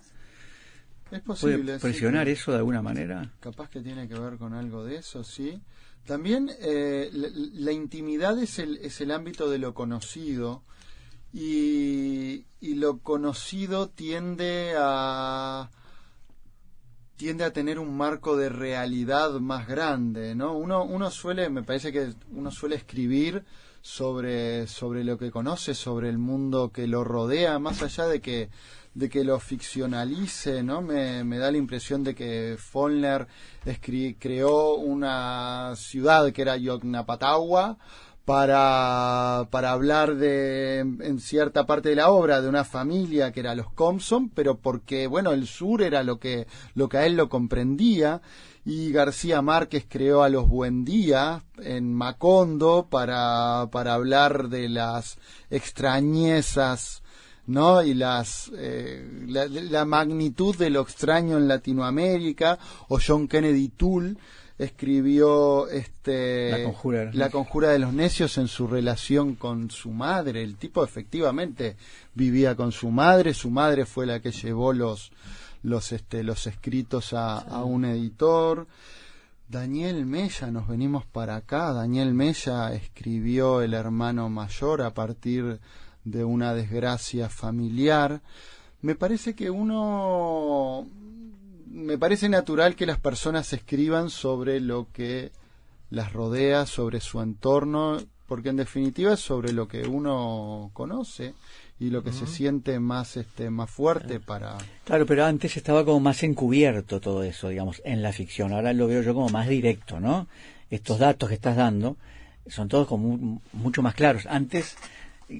[1.10, 1.74] Es ¿Puede posible.
[1.74, 3.32] sí, presionar eso de alguna manera?
[3.40, 5.60] Capaz que tiene que ver con algo de eso, sí.
[6.04, 10.62] También eh, la, la intimidad es el, es el ámbito de lo conocido
[11.32, 15.70] y, y lo conocido tiende a
[17.16, 20.52] tiende a tener un marco de realidad más grande, ¿no?
[20.54, 23.42] Uno, uno suele, me parece que uno suele escribir
[23.80, 28.50] sobre, sobre lo que conoce, sobre el mundo que lo rodea, más allá de que,
[28.96, 30.80] de que lo ficcionalice, ¿no?
[30.80, 33.26] Me, me da la impresión de que Follner
[34.18, 37.76] creó una ciudad que era Yoknapatagua
[38.24, 43.54] para, para hablar de, en cierta parte de la obra, de una familia que era
[43.54, 47.28] los Compson, pero porque, bueno, el sur era lo que, lo que a él lo
[47.28, 48.22] comprendía,
[48.64, 55.18] y García Márquez creó a los Buendía en Macondo para, para hablar de las
[55.50, 57.02] extrañezas
[57.46, 57.82] ¿no?
[57.82, 64.16] Y las, eh, la, la magnitud de lo extraño en Latinoamérica, o John Kennedy Toole
[64.58, 67.32] escribió este La conjura de los La necios.
[67.32, 70.42] conjura de los necios en su relación con su madre.
[70.42, 71.76] El tipo efectivamente
[72.14, 75.12] vivía con su madre, su madre fue la que llevó los
[75.62, 78.66] los este los escritos a, a un editor.
[79.48, 81.72] Daniel Mella, nos venimos para acá.
[81.72, 85.60] Daniel Mella escribió El hermano mayor a partir
[86.06, 88.20] de una desgracia familiar.
[88.80, 90.86] Me parece que uno.
[91.68, 95.30] Me parece natural que las personas escriban sobre lo que
[95.90, 101.34] las rodea, sobre su entorno, porque en definitiva es sobre lo que uno conoce
[101.78, 106.00] y lo que se siente más este más fuerte para Claro, pero antes estaba como
[106.00, 108.52] más encubierto todo eso, digamos, en la ficción.
[108.52, 110.26] Ahora lo veo yo como más directo, ¿no?
[110.70, 111.96] Estos datos que estás dando
[112.48, 114.24] son todos como mu- mucho más claros.
[114.26, 114.76] Antes,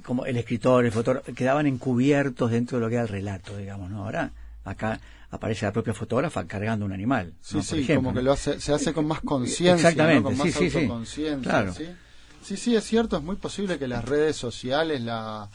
[0.05, 3.91] como el escritor, el fotógrafo, quedaban encubiertos dentro de lo que era el relato, digamos,
[3.91, 4.05] ¿no?
[4.05, 4.33] Ahora,
[4.65, 7.33] acá aparece la propia fotógrafa cargando un animal.
[7.41, 7.61] Sí, ¿no?
[7.61, 10.25] Por sí, ejemplo, como que lo hace, se hace con más conciencia, Exactamente, ¿no?
[10.29, 10.77] con más sí, sí, sí.
[10.79, 11.73] autoconciencia, Claro.
[11.75, 11.87] ¿sí?
[12.43, 15.49] sí, sí, es cierto, es muy posible que las redes sociales, la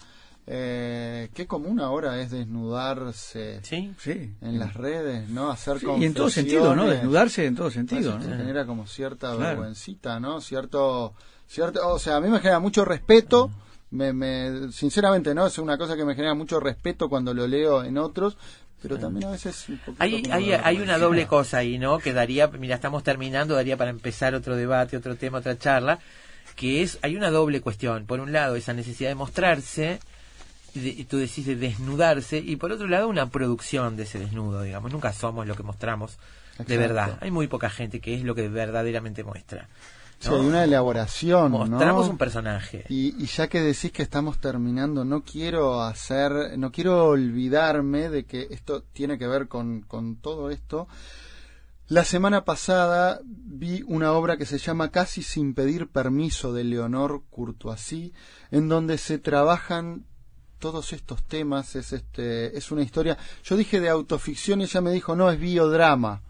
[0.48, 3.94] eh, qué común ahora es desnudarse ¿Sí?
[4.00, 4.34] Sí.
[4.42, 5.52] en las redes, ¿no?
[5.52, 6.88] Hacer Sí, y en todo sentido, ¿no?
[6.88, 8.26] Desnudarse en todo sentido, ¿no?
[8.26, 9.42] genera como cierta Claro.
[9.62, 10.42] vergüencita, ¿no?
[10.42, 11.14] Cierto,
[11.48, 13.52] cierto, o sea, a mí me genera mucho respeto,
[13.92, 15.46] me, me, sinceramente, ¿no?
[15.48, 18.38] Es una cosa que me genera mucho respeto cuando lo leo en otros,
[18.82, 22.00] pero también a veces un Hay, hay, hay una doble cosa ahí, ¿no?
[22.00, 26.00] Que daría, mira, estamos terminando, daría para empezar otro debate, otro tema, otra charla,
[26.56, 28.06] que es, hay una doble cuestión.
[28.06, 30.00] Por un lado, esa necesidad de mostrarse,
[30.74, 34.20] y, de- y tú decís de desnudarse, y por otro lado, una producción de ese
[34.20, 34.92] desnudo, digamos.
[34.92, 36.18] Nunca somos lo que mostramos
[36.58, 37.18] de verdad.
[37.22, 39.68] Hay muy poca gente que es lo que verdaderamente muestra.
[40.22, 40.36] Sí, ¿no?
[40.36, 42.12] hay una elaboración, Mostramos ¿no?
[42.12, 42.86] un personaje.
[42.90, 48.26] Y, y ya que decís que estamos terminando, no quiero hacer, no quiero olvidarme de
[48.26, 50.88] que esto tiene que ver con, con todo esto.
[51.88, 57.24] La semana pasada vi una obra que se llama Casi sin pedir permiso de Leonor
[57.30, 58.14] Courtoisy,
[58.50, 60.06] en donde se trabajan
[60.60, 61.76] todos estos temas.
[61.76, 63.18] Es este, es una historia.
[63.44, 66.22] Yo dije de autoficción y ella me dijo no es biodrama.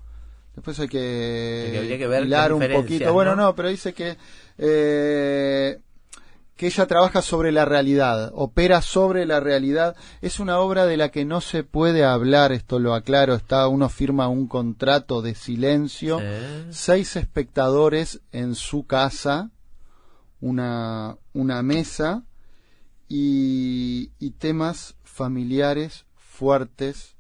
[0.56, 3.14] Después hay que, Que que ver hilar un poquito.
[3.14, 3.44] Bueno, ¿no?
[3.44, 4.18] no, pero dice que
[4.58, 5.80] eh,
[6.62, 9.96] que ella trabaja sobre la realidad, opera sobre la realidad.
[10.22, 13.90] Es una obra de la que no se puede hablar, esto lo aclaro, está uno
[13.90, 19.50] firma un contrato de silencio, Eh, seis espectadores en su casa,
[20.40, 22.26] una, una mesa
[23.08, 27.16] y, y temas familiares fuertes,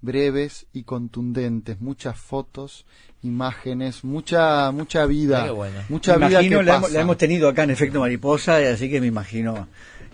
[0.00, 2.84] breves y contundentes, muchas fotos,
[3.22, 5.80] imágenes, mucha mucha vida, Qué bueno.
[5.88, 6.78] mucha Me vida imagino, que la, pasa.
[6.86, 9.68] hemos, la hemos tenido acá en Efecto Mariposa, así que me imagino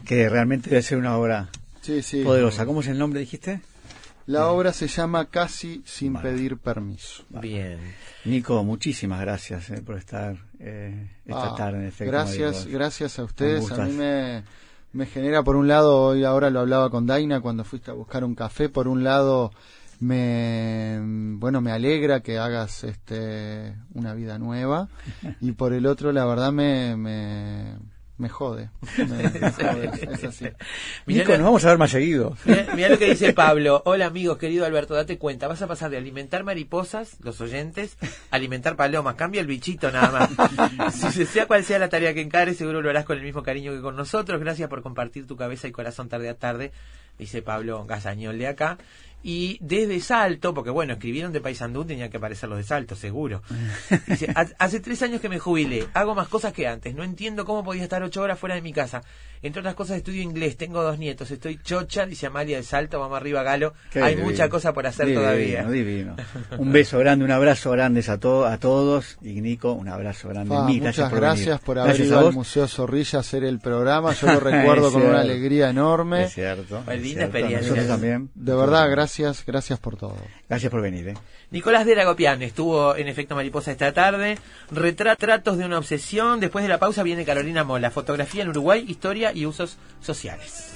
[0.06, 1.48] que realmente debe ser una obra
[1.82, 2.22] Sí, sí.
[2.24, 2.64] poderosa.
[2.64, 3.60] ¿Cómo es el nombre, dijiste?
[4.26, 6.30] La obra se llama Casi sin Vale.
[6.30, 7.24] pedir permiso.
[7.28, 7.78] bien.
[8.24, 12.12] Nico, muchísimas gracias eh, por estar eh, esta Ah, tarde en efecto.
[12.12, 12.68] gracias, Mariposa.
[12.70, 13.72] gracias a ustedes.
[13.72, 14.44] A mí me,
[14.92, 18.24] me genera, por un lado, hoy ahora lo hablaba con Daina cuando fuiste a buscar
[18.24, 19.52] un café, por un lado
[20.02, 20.98] me
[21.36, 24.88] bueno me alegra que hagas este una vida nueva
[25.40, 27.76] y por el otro la verdad me me,
[28.18, 29.06] me jode, Me-
[29.40, 30.44] me jode, es así.
[31.06, 32.36] Mirá Nico, la- nos vamos a ver más seguido.
[32.76, 33.82] Mirá lo que dice Pablo.
[33.84, 35.48] Hola amigos, querido Alberto, date cuenta.
[35.48, 37.96] Vas a pasar de alimentar mariposas, los oyentes,
[38.30, 39.16] a alimentar palomas.
[39.16, 40.92] Cambia el bichito nada más.
[41.12, 43.72] Si sea cual sea la tarea que encares, seguro lo harás con el mismo cariño
[43.72, 44.40] que con nosotros.
[44.40, 46.70] Gracias por compartir tu cabeza y corazón tarde a tarde,
[47.18, 48.78] dice Pablo Gazañol de acá.
[49.22, 53.42] Y desde Salto, porque bueno, escribieron de Paysandú, tenía que aparecer los de Salto, seguro.
[54.08, 57.44] Dice, "Ha- hace tres años que me jubilé, hago más cosas que antes, no entiendo
[57.44, 59.02] cómo podía estar ocho horas fuera de mi casa.
[59.44, 63.16] Entre otras cosas estudio inglés, tengo dos nietos, estoy chocha, dice Amalia de Salto, vamos
[63.16, 64.30] arriba Galo, Qué hay divino.
[64.30, 65.64] mucha cosa por hacer Divino, todavía.
[65.64, 66.16] Divino.
[66.58, 69.18] Un beso grande, un abrazo grande a, to- a todos.
[69.20, 70.54] Y Nico, un abrazo grande.
[70.54, 72.32] Fa, Mil muchas por gracias por haber Gracias ido al.
[72.32, 74.12] Museo Zorrilla a hacer el programa.
[74.14, 76.24] Yo lo recuerdo con una alegría enorme.
[76.24, 76.78] Es cierto.
[76.88, 77.24] Es linda cierto.
[77.24, 77.60] experiencia.
[77.62, 78.30] Nosotros también.
[78.36, 79.11] De verdad, gracias,
[79.46, 80.16] gracias por todo.
[80.48, 81.08] Gracias por venir.
[81.08, 81.14] ¿eh?
[81.50, 84.38] Nicolás de Lagopián estuvo en efecto mariposa esta tarde.
[84.70, 86.40] Retratos de una obsesión.
[86.40, 87.90] Después de la pausa viene Carolina Mola.
[87.90, 90.72] Fotografía en Uruguay, historia y usos sociales.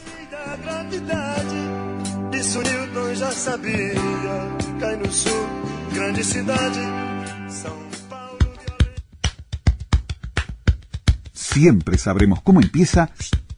[11.32, 13.10] Siempre sabremos cómo empieza,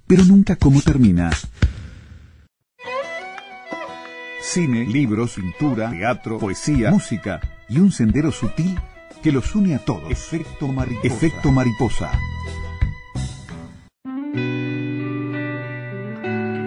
[0.07, 1.31] pero nunca cómo termina.
[4.51, 7.39] Cine, libros, pintura, teatro, poesía, música
[7.69, 8.81] y un sendero sutil
[9.23, 10.11] que los une a todos.
[10.11, 11.07] Efecto mariposa.
[11.07, 12.11] Efecto mariposa.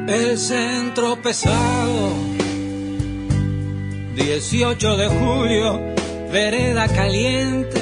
[0.07, 2.13] El centro pesado,
[4.15, 5.81] 18 de julio,
[6.31, 7.81] vereda caliente,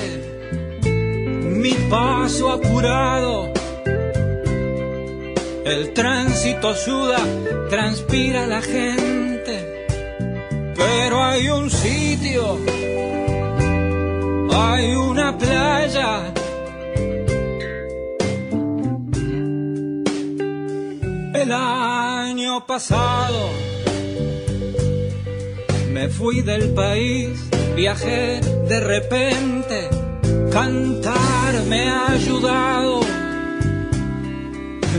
[1.43, 3.51] mi paso apurado,
[5.65, 7.19] el tránsito suda,
[7.69, 9.38] transpira la gente,
[10.79, 12.57] pero hay un sitio,
[14.51, 16.33] hay una playa.
[21.33, 23.49] El año pasado
[25.91, 27.29] me fui del país,
[27.75, 29.89] viajé de repente,
[30.51, 33.01] cantar me ha ayudado.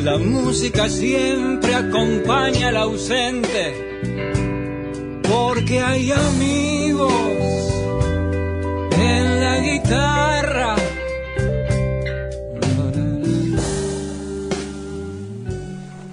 [0.05, 3.90] La música siempre acompaña al ausente,
[5.31, 7.13] porque hay amigos
[8.99, 10.77] en la guitarra.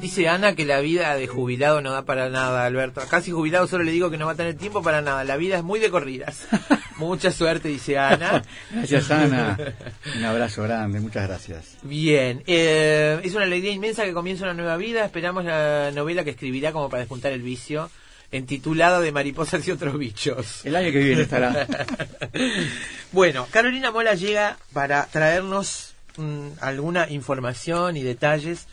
[0.02, 3.02] Dice Ana que la vida de jubilado no da para nada, Alberto.
[3.10, 5.24] Casi jubilado solo le digo que no va a tener tiempo para nada.
[5.24, 6.48] La vida es muy de corridas.
[6.98, 8.44] Mucha suerte, dice Ana.
[8.72, 9.58] Gracias, Ana.
[10.16, 11.00] Un abrazo grande.
[11.00, 11.78] Muchas gracias.
[11.84, 15.06] Bien, eh, es una alegría inmensa que comience una nueva vida.
[15.06, 17.92] Esperamos la novela que escribirá como para despuntar el vicio,
[18.32, 20.66] entitulada de Mariposas y otros bichos.
[20.66, 21.68] El año que viene estará.
[23.14, 28.68] Bueno, Carolina Mola llega para traernos mm, alguna información y detalles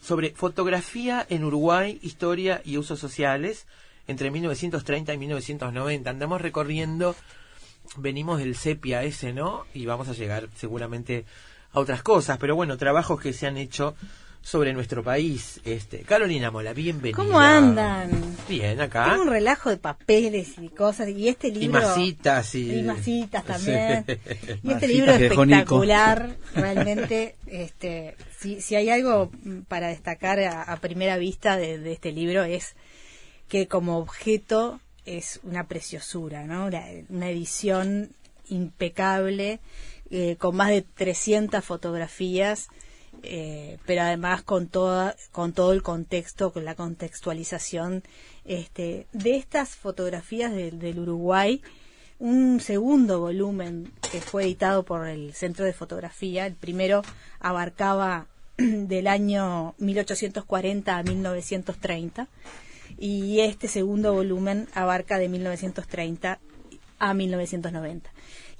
[0.00, 3.66] sobre fotografía en Uruguay, historia y usos sociales
[4.06, 6.08] entre 1930 y 1990.
[6.08, 7.16] Andamos recorriendo,
[7.96, 9.66] venimos del sepia ese, ¿no?
[9.74, 11.24] Y vamos a llegar seguramente
[11.72, 13.96] a otras cosas, pero bueno, trabajos que se han hecho
[14.44, 15.58] sobre nuestro país.
[15.64, 17.16] Este, Carolina Mola, bienvenida.
[17.16, 18.10] ¿Cómo andan?
[18.46, 19.08] Bien, acá.
[19.10, 21.08] Tengo un relajo de papeles y cosas.
[21.08, 21.80] Y este Y libro.
[21.80, 22.74] masitas y...
[22.78, 24.04] y masitas también.
[24.06, 24.12] Sí.
[24.26, 26.36] Y este Masitas libro espectacular.
[26.54, 29.30] Realmente, este, si, si hay algo
[29.66, 32.76] para destacar a, a primera vista de, de este libro es
[33.48, 36.68] que como objeto es una preciosura, ¿no?
[36.68, 38.10] La- una edición
[38.48, 39.60] impecable,
[40.10, 42.68] eh, con más de 300 fotografías,
[43.22, 48.02] eh, pero además con toda, con todo el contexto, con la contextualización
[48.44, 51.62] este, de estas fotografías del- del Uruguay,
[52.18, 56.46] un segundo volumen que fue editado por el Centro de Fotografía.
[56.46, 57.02] El primero
[57.40, 62.28] abarcaba del año 1840 a 1930
[62.98, 66.38] y este segundo volumen abarca de 1930
[66.98, 68.10] a 1990.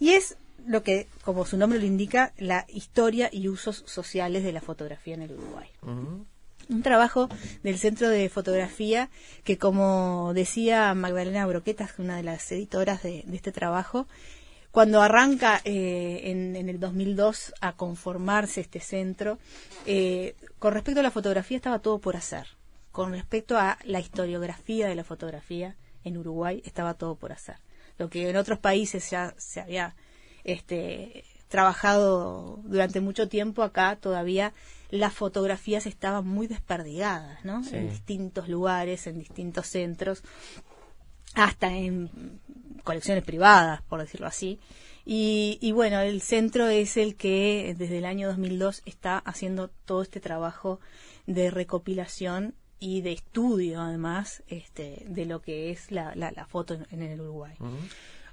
[0.01, 0.37] Y es
[0.67, 5.15] lo que, como su nombre lo indica, la historia y usos sociales de la fotografía
[5.15, 5.69] en el Uruguay
[6.69, 7.29] un trabajo
[7.63, 9.11] del Centro de Fotografía
[9.45, 14.07] que, como decía Magdalena Broquetas, una de las editoras de, de este trabajo,
[14.71, 19.39] cuando arranca eh, en, en el 2002 a conformarse este centro,
[19.87, 22.49] eh, con respecto a la fotografía estaba todo por hacer.
[22.91, 27.57] Con respecto a la historiografía de la fotografía en Uruguay estaba todo por hacer.
[27.99, 29.95] Lo que en otros países ya se había
[30.45, 34.53] este, trabajado durante mucho tiempo acá, todavía
[34.91, 37.65] las fotografías estaban muy desperdigadas, ¿no?
[37.65, 37.77] Sí.
[37.77, 40.23] En distintos lugares, en distintos centros,
[41.35, 42.41] hasta en
[42.85, 44.61] colecciones privadas, por decirlo así.
[45.05, 50.03] Y, y bueno, el centro es el que desde el año 2002 está haciendo todo
[50.03, 50.81] este trabajo
[51.27, 56.75] de recopilación y de estudio, además, este, de lo que es la, la, la foto
[56.75, 57.55] en, en el Uruguay.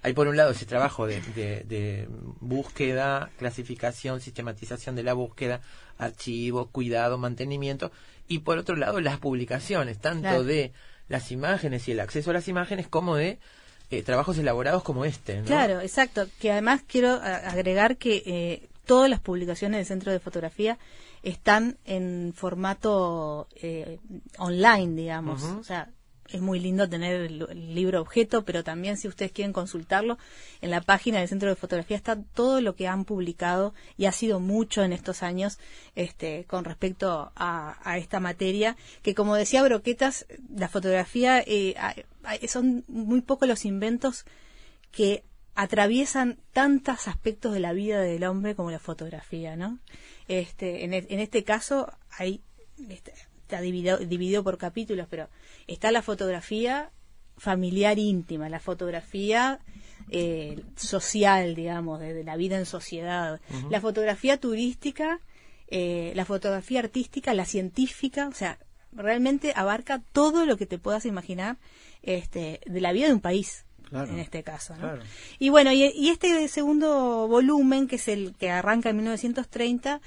[0.04, 2.08] Hay por un lado ese trabajo de, de- de
[2.40, 5.62] búsqueda, clasificación, sistematización de la búsqueda,
[5.98, 7.92] archivo, cuidado, mantenimiento,
[8.28, 10.44] y por otro lado las publicaciones, tanto Claro.
[10.44, 10.72] de
[11.08, 13.38] las imágenes y el acceso a las imágenes como de
[13.92, 15.40] eh, trabajos elaborados como este.
[15.42, 15.46] ¿no?
[15.46, 16.26] Claro, exacto.
[16.40, 20.78] Que además quiero agregar que eh, todas las publicaciones del Centro de Fotografía
[21.24, 24.00] están en formato eh,
[24.38, 25.44] online, digamos.
[25.44, 25.60] Ujú.
[25.60, 25.90] O sea,
[26.32, 30.18] es muy lindo tener el, libro objeto, pero también si ustedes quieren consultarlo,
[30.62, 34.12] en la página del Centro de Fotografía está todo lo que han publicado y ha
[34.12, 35.60] sido mucho en estos años
[35.96, 40.26] este, con respecto a, a esta materia, que como decía Broquetas,
[40.56, 41.76] la fotografía eh,
[42.48, 44.26] son muy pocos los inventos
[44.92, 45.24] que
[45.56, 49.80] atraviesan tantos aspectos de la vida del hombre como la fotografía, ¿no?
[50.28, 52.42] Este, en, e- en este caso hay
[52.90, 53.14] este,
[53.52, 55.28] está dividido, dividido por capítulos, pero
[55.68, 56.90] está la fotografía
[57.38, 59.60] familiar íntima, la fotografía
[60.10, 65.20] eh, social, digamos, de, de la vida en sociedad, la fotografía turística,
[65.68, 68.58] eh, la fotografía artística, la científica, o sea,
[68.94, 71.58] realmente abarca todo lo que te puedas imaginar
[72.04, 73.66] este, de la vida de un país.
[73.90, 74.10] Claro.
[74.10, 74.74] En este caso.
[74.76, 74.80] ¿no?
[74.80, 75.02] Claro.
[75.38, 80.00] Y bueno, y, y este segundo volumen, que es el que arranca en 1930,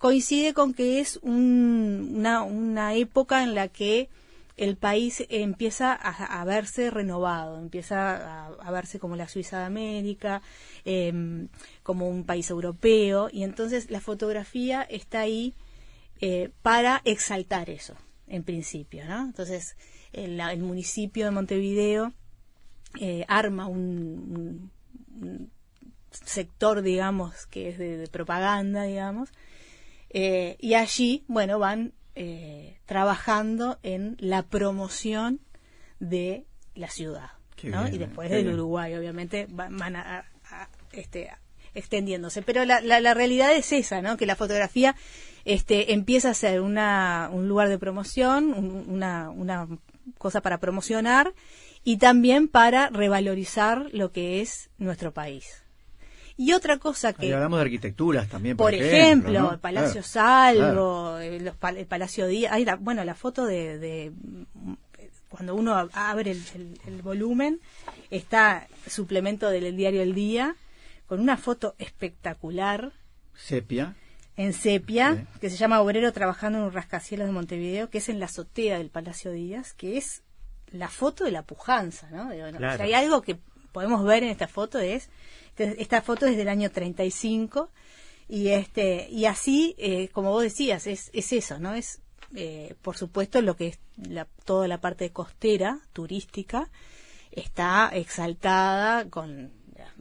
[0.00, 4.08] coincide con que es un- una, época en la que
[4.56, 10.40] el país empieza a, verse renovado, empieza a, verse como la Suiza de América,
[10.86, 11.48] em,
[11.82, 15.54] como un país europeo, y entonces la fotografía está ahí
[16.22, 17.94] eh, para exaltar eso,
[18.26, 19.20] en principio, ¿no?
[19.24, 19.76] Entonces,
[20.14, 22.12] el, municipio de Montevideo
[23.00, 24.70] eh, arma un,
[25.20, 25.50] un- un
[26.10, 29.30] sector, digamos, que es de, de propaganda, digamos,
[30.10, 35.40] eh, y allí, bueno, van eh, trabajando en la promoción
[36.00, 36.44] de
[36.74, 37.82] la ciudad, Qué ¿no?
[37.84, 38.54] bien, y después del bien.
[38.54, 41.30] Uruguay, obviamente, van, van a, a- este,
[41.74, 42.42] extendiéndose.
[42.42, 44.16] Pero la, la, la realidad es esa, ¿no?
[44.16, 44.96] Que la fotografía
[45.44, 49.68] este, empieza a ser una, un lugar de promoción, un- una, una
[50.18, 51.32] cosa para promocionar
[51.84, 55.62] y también para revalorizar lo que es nuestro país.
[56.42, 59.52] Y otra cosa Ahí que, hablamos de arquitecturas también, por, por, ejemplo, ¿no?
[59.52, 63.44] el Palacio Claro, Salvo, eh, los pal- el Palacio Díaz, hay la- bueno, la foto
[63.44, 64.10] de, de,
[64.54, 64.72] mm,
[65.28, 67.60] cuando uno ab- abre el, el- el volumen,
[68.10, 70.56] está suplemento del diario El Día,
[71.06, 72.92] con una foto espectacular
[73.34, 73.94] Sepia.
[74.36, 75.38] en sepia, Sí.
[75.40, 78.78] que se llama Obrero trabajando en un rascacielos de Montevideo, que es en la azotea
[78.78, 80.22] del Palacio Díaz, que es
[80.72, 82.30] la foto de la pujanza, ¿no?
[82.30, 82.76] Digo, no, Claro.
[82.78, 83.38] Si hay algo que
[83.72, 85.08] podemos ver en esta foto es,
[85.56, 87.70] esta foto es del año 35,
[88.28, 91.74] y este y así, eh, como vos decías, es, es eso, ¿no?
[91.74, 92.00] Es,
[92.34, 96.70] eh, por supuesto, lo que es la, toda la parte costera, turística,
[97.32, 99.52] está exaltada con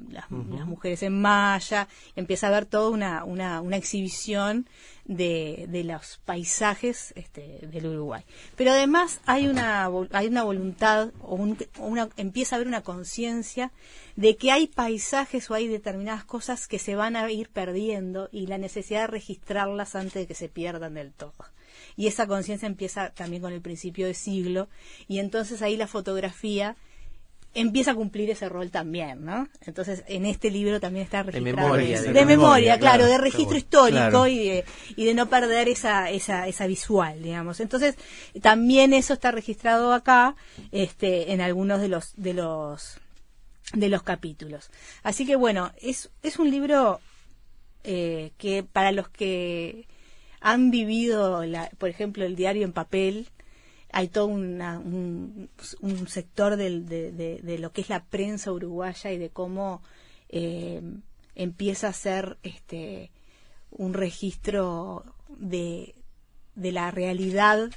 [0.10, 4.68] las, las mujeres en malla, empieza a haber toda una, una, una exhibición
[5.06, 8.24] de, de los paisajes este, del Uruguay.
[8.56, 13.72] Pero además hay una, hay una voluntad, o un- una, empieza a haber una conciencia
[14.16, 18.48] de que hay paisajes o hay determinadas cosas que se van a ir perdiendo y
[18.48, 21.34] la necesidad de registrarlas antes de que se pierdan del todo.
[21.96, 24.68] Y esa conciencia empieza también con el principio de siglo
[25.08, 26.76] y entonces ahí la fotografía
[27.54, 29.50] empieza a cumplir ese rol también, ¿no?
[29.66, 32.04] Entonces, en este libro también está registrado memoria, eso.
[32.04, 34.28] de de, memoria, memoria, claro, de registro histórico Claro.
[34.28, 37.60] y de, y de no perder esa, esa, esa visual, digamos.
[37.60, 37.96] Entonces,
[38.42, 40.36] también eso está registrado acá,
[40.72, 42.98] este, en algunos de los, de los,
[43.74, 44.70] de los capítulos.
[45.04, 47.00] Así que bueno, es, es un libro
[47.84, 49.88] eh, que para los que
[50.42, 53.28] han vivido, la, por ejemplo, el diario en papel,
[53.92, 55.50] hay todo una- un,
[56.08, 59.82] sector de lo que es la prensa uruguaya y de cómo
[60.30, 60.82] eh,
[61.36, 63.12] empieza a ser este
[63.72, 65.96] un registro de,
[66.56, 67.70] de la realidad,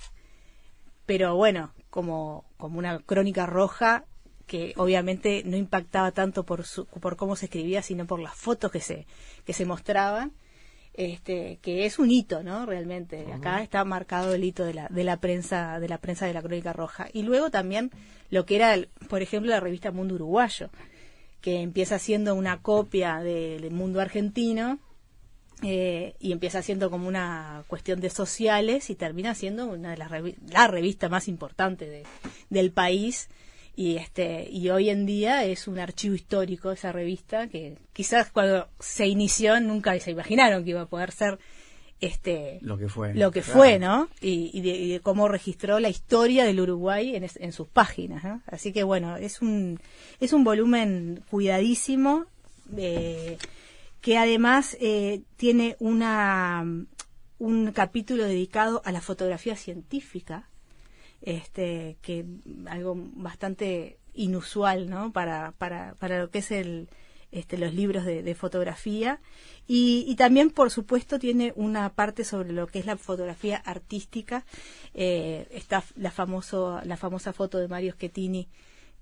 [1.07, 4.05] pero bueno, como, como una crónica roja
[4.47, 8.71] que obviamente no impactaba tanto por, su, por cómo se escribía, sino por las fotos
[8.73, 9.07] que se,
[9.45, 10.33] que se mostraban
[10.95, 13.33] este que es un hito no realmente.
[13.33, 16.43] Acá está marcado el hito de la de la prensa de la prensa de la
[16.43, 17.09] crónica roja.
[17.13, 17.91] Y luego también
[18.31, 20.71] lo que era el- por ejemplo la revista Mundo Uruguayo
[21.41, 24.79] que empieza siendo una copia del mundo argentino
[25.65, 30.11] eh, y empieza siendo como una cuestión de sociales y termina siendo una de las
[30.11, 32.05] revi- la revista más importante de-
[32.51, 33.29] del país
[33.75, 38.69] y este y hoy en día es un archivo histórico esa revista que quizás cuando
[38.79, 41.39] se inició nunca se imaginaron que iba a poder ser
[42.01, 43.15] este Lo que fue.
[43.15, 43.59] lo que Claro.
[43.59, 44.09] fue, ¿no?
[44.21, 47.69] Y, y de, y de cómo registró la historia del Uruguay en, es- en sus
[47.69, 48.25] páginas.
[48.25, 48.43] ¿no?
[48.47, 49.79] Así que bueno, es un
[50.21, 52.27] es un volumen cuidadísimo
[52.77, 53.39] eh,
[54.01, 56.65] que además eh, tiene una
[57.39, 60.49] un capítulo dedicado a la fotografía científica,
[61.23, 62.27] este que
[62.67, 65.13] algo bastante inusual, ¿no?
[65.13, 66.89] Para para para lo que es el
[67.33, 69.19] este, los libros de, de fotografía
[69.67, 74.45] y, y también por supuesto tiene una parte sobre lo que es la fotografía artística
[74.93, 78.49] eh, está la famoso la famosa foto de Mario Schettini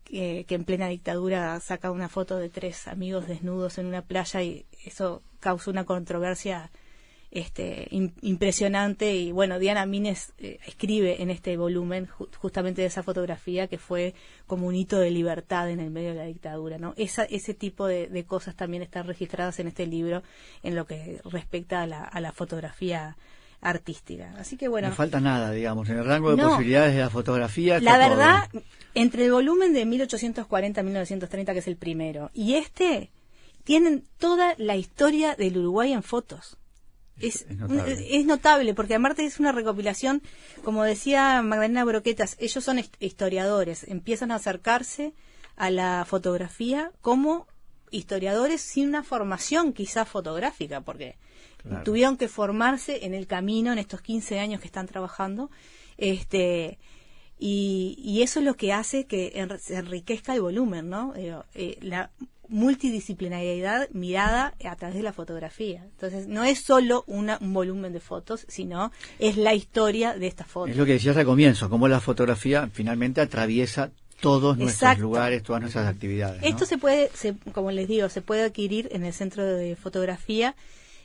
[0.04, 4.42] que, que en plena dictadura saca una foto de tres amigos desnudos en una playa
[4.42, 6.70] y eso causó una controversia
[7.32, 12.88] este im- impresionante y bueno Diana Mines eh, escribe en este volumen ju- justamente de
[12.88, 14.14] esa fotografía que fue
[14.48, 17.86] como un hito de libertad en el medio de la dictadura no esa ese tipo
[17.86, 20.24] de, de cosas también están registradas en este libro
[20.64, 23.16] en lo que respecta a la, a la fotografía
[23.60, 26.48] artística así que bueno No falta nada, digamos, en el rango de No.
[26.48, 27.78] posibilidades de la fotografía.
[27.78, 28.08] la todo.
[28.08, 28.48] verdad,
[28.94, 33.10] entre el volumen de 1840-1930, que es el primero, y este,
[33.64, 36.56] tienen toda la historia del Uruguay en fotos.
[37.20, 38.16] Es, es notable.
[38.16, 40.22] es notable, porque aparte es una recopilación,
[40.64, 45.12] como decía Magdalena Broquetas, ellos son hist- historiadores, empiezan a acercarse
[45.56, 47.46] a la fotografía como
[47.90, 51.16] historiadores sin una formación quizás fotográfica, porque
[51.62, 51.82] Claro.
[51.84, 55.50] tuvieron que formarse en el camino en estos 15 años que están trabajando.
[55.98, 56.78] Este,
[57.38, 61.12] y, y eso es lo que hace que se enriquezca el volumen, ¿no?
[61.16, 62.10] Eh, la
[62.50, 65.82] multidisciplinariedad mirada a través de la fotografía.
[65.84, 70.46] Entonces, no es solo una- un volumen de fotos, sino es la historia de estas
[70.46, 70.70] fotos.
[70.70, 73.90] Es lo que decías al comienzo, cómo la fotografía finalmente atraviesa
[74.20, 75.02] todos nuestros Exacto.
[75.02, 76.42] lugares, todas nuestras actividades.
[76.42, 76.48] ¿no?
[76.48, 80.54] Esto se puede, se- como les digo, se puede adquirir en el centro de fotografía,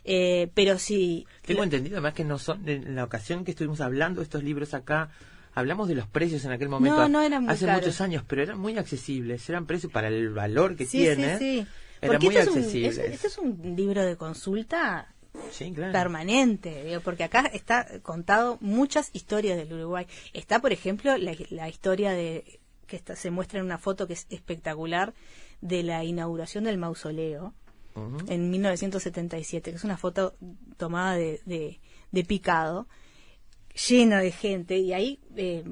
[0.04, 1.26] eh, pero si...
[1.46, 4.74] Tengo entendido además que no son, en la ocasión que estuvimos hablando de estos libros
[4.74, 5.08] acá,
[5.56, 6.96] hablamos de los precios en aquel momento.
[6.98, 7.82] No, no eran muy Hace caros.
[7.82, 11.38] muchos años, pero eran muy accesibles, eran precios para el valor que Sí, tiene.
[11.38, 11.66] sí, sí.
[12.00, 12.98] Eran Porque muy esto es, un, accesibles.
[12.98, 15.12] es- esto es un libro de consulta
[15.50, 15.92] Sí, claro.
[15.92, 20.06] permanente, digo, porque acá está contado muchas historias del Uruguay.
[20.32, 24.12] Está, por ejemplo, la, la historia de que está- se muestra en una foto que
[24.12, 25.12] es espectacular
[25.60, 27.52] de la inauguración del mausoleo
[27.96, 28.18] Ujú.
[28.28, 30.34] en 1977, que es una foto
[30.76, 31.80] tomada de, de,
[32.12, 32.86] de picado,
[33.88, 35.64] llena de gente, y ahí eh,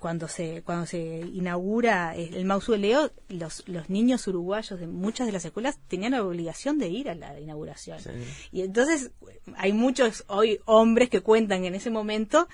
[0.00, 5.44] cuando se cuando se inaugura el mausoleo, los, los niños uruguayos de muchas de las
[5.44, 7.98] escuelas tenían la obligación de ir a la inauguración.
[8.00, 8.10] Sí.
[8.52, 9.12] Y entonces
[9.56, 12.48] hay muchos hoy hombres que cuentan que en ese momento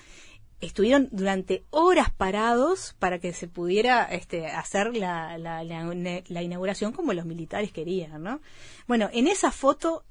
[0.61, 5.83] estuvieron durante horas parados para que se pudiera este, hacer la, la, la,
[6.27, 8.39] la inauguración como los militares querían, ¿no?
[8.87, 10.05] Bueno, en esa foto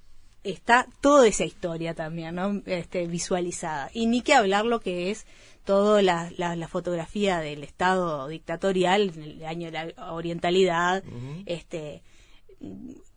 [0.45, 2.63] está toda esa historia también, ¿no?
[2.67, 3.91] Este, visualizada.
[3.93, 5.27] Y ni que hablar lo que es
[5.65, 11.05] toda la, la, la fotografía del Estado dictatorial, en el año de la orientalidad,
[11.47, 12.03] este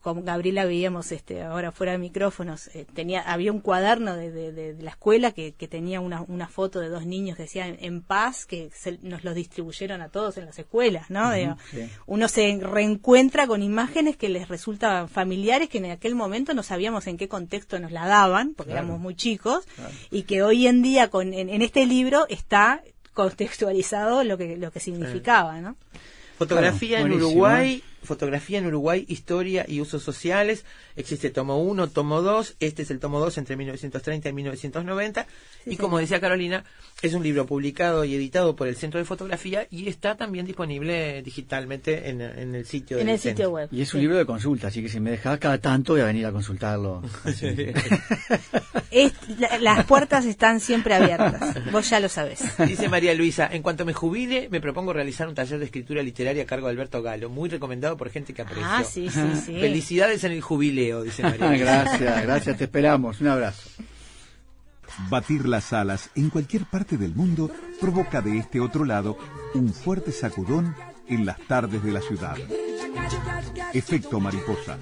[0.04, 4.52] con Gabriela veíamos este ahora fuera de micrófonos eh, tenía había un cuaderno de, de-
[4.52, 7.78] de- de la escuela que, que tenía una, una foto de dos niños que decían
[7.80, 11.90] en paz que se- nos los distribuyeron a todos en las escuelas no Digo, sí.
[12.06, 17.08] uno se reencuentra con imágenes que les resultaban familiares que en aquel momento no sabíamos
[17.08, 18.86] en qué contexto nos la daban porque Claro.
[18.88, 19.66] éramos muy chicos
[20.12, 22.84] y que hoy en día con en, en este libro está
[23.14, 25.76] contextualizado lo que lo que significaba no
[26.38, 30.66] Fotografía Claro, en buenísimo, Uruguay, fotografía en Uruguay, historia y usos sociales.
[30.96, 32.56] Existe tomo 1, tomo 2.
[32.60, 35.28] Este es el tomo 2 entre 1930 y 1990.
[35.66, 36.64] y como decía Carolina,
[37.02, 41.22] es un libro publicado y editado por el Centro de Fotografía y está también disponible
[41.24, 43.50] digitalmente en, en el sitio en del el sitio centro.
[43.52, 44.02] web Y es un Sí.
[44.04, 47.02] libro de consulta, así que si me dejas cada tanto voy a venir a consultarlo.
[48.92, 51.56] Es- la- las puertas están siempre abiertas.
[51.72, 52.42] Vos ya lo sabés.
[52.68, 56.44] Dice María Luisa, en cuanto me jubile, me propongo realizar un taller de escritura literaria
[56.44, 58.66] a cargo de Alberto Galo, muy recomendado por gente que aprecio.
[58.66, 59.60] Ah, sí, sí, sí.
[59.60, 63.22] Felicidades en el jubileo, dice María gracias, gracias, te esperamos.
[63.22, 63.70] Un abrazo.
[65.10, 67.50] Batir las alas en cualquier parte del mundo
[67.80, 69.18] provoca de este otro lado
[69.56, 70.76] un fuerte sacudón
[71.08, 72.38] en las tardes de la ciudad.
[73.74, 74.78] Efecto mariposa.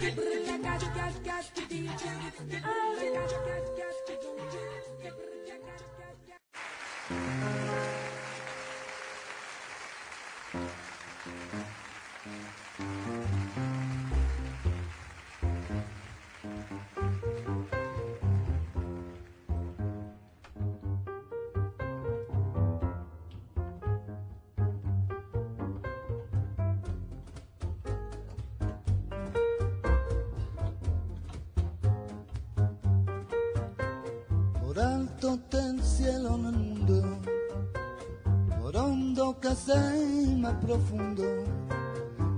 [40.61, 41.23] Profundo,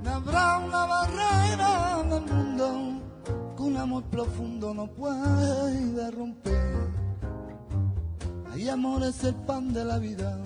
[0.03, 3.01] no habrá una barrera en el mundo
[3.55, 6.73] que un amor profundo no pueda romper.
[8.51, 10.37] Hay amor es el pan de la vida,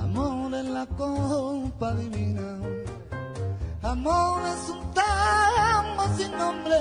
[0.00, 2.58] amor es la copa divina.
[3.82, 6.76] Amor es un tambo sin nombre,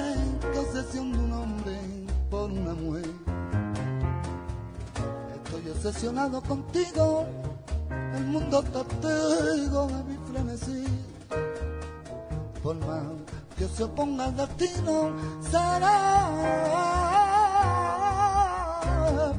[0.51, 1.80] que obsesión de un hombre
[2.30, 3.09] por una mujer.
[5.43, 7.26] Estoy obsesionado contigo,
[8.15, 10.85] el mundo testigo de mi frenesí.
[12.61, 13.03] Por más
[13.57, 15.11] que se oponga al destino,
[15.41, 16.31] será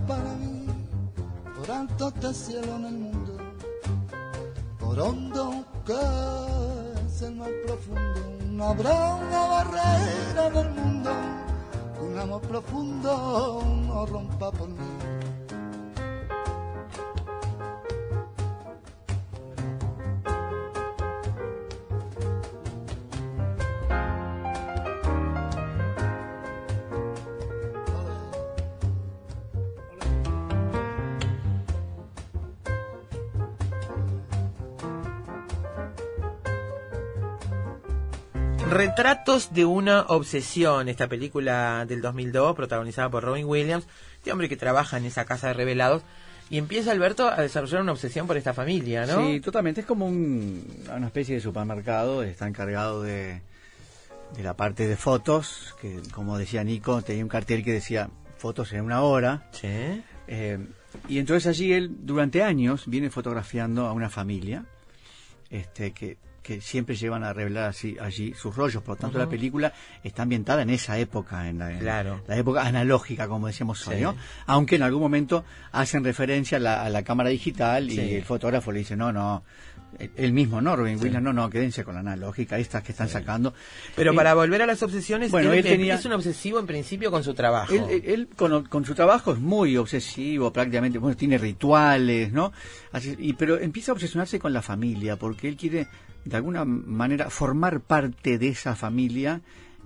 [0.06, 0.66] para mí.
[1.56, 3.36] Por alto este cielo en el mundo,
[4.78, 6.00] por hondo que
[7.06, 8.20] es el mar profundo,
[8.50, 11.10] no habrá una barrera del mundo,
[12.00, 15.21] un amor profundo no rompa por mí.
[38.86, 43.86] Retratos de una obsesión, esta película del 2002 protagonizada por Robin Williams,
[44.16, 46.02] este hombre que trabaja en esa casa de revelados
[46.50, 49.24] y empieza Alberto a desarrollar una obsesión por esta familia, ¿no?
[49.24, 49.82] Sí, totalmente.
[49.82, 52.24] Es como un- una especie de supermercado.
[52.24, 53.40] Está encargado de,
[54.36, 58.72] de la parte de fotos, que como decía Nico, tenía un cartel que decía fotos
[58.72, 59.48] en una hora.
[59.52, 60.02] Sí.
[60.26, 60.58] Eh,
[61.08, 64.64] y entonces allí él, durante años, viene fotografiando a una familia
[65.50, 68.82] este, que, que siempre llevan a revelar así, allí sus rollos.
[68.82, 72.20] Por lo tanto, la película está ambientada en esa época, en la, en Claro.
[72.26, 74.02] la época analógica, como decíamos hoy, Sí.
[74.02, 74.16] ¿no?
[74.46, 78.14] Aunque en algún momento hacen referencia a la, a la cámara digital y Sí.
[78.16, 79.44] el fotógrafo le dice, no, no,
[80.16, 80.74] él mismo, ¿no?
[80.74, 83.52] Robin Williams, no, no, quédense con la analógica, estas que están sacando.
[83.94, 87.10] Pero para volver a las obsesiones, Bueno, él, él tenía- es un obsesivo en principio
[87.10, 87.74] con su trabajo.
[87.74, 92.52] Él, él- él con, con su trabajo es muy obsesivo, prácticamente, bueno, tiene rituales, ¿no?
[92.90, 95.86] Así- y, pero empieza a obsesionarse con la familia, porque él quiere,
[96.24, 99.40] de alguna manera, formar parte de esa familia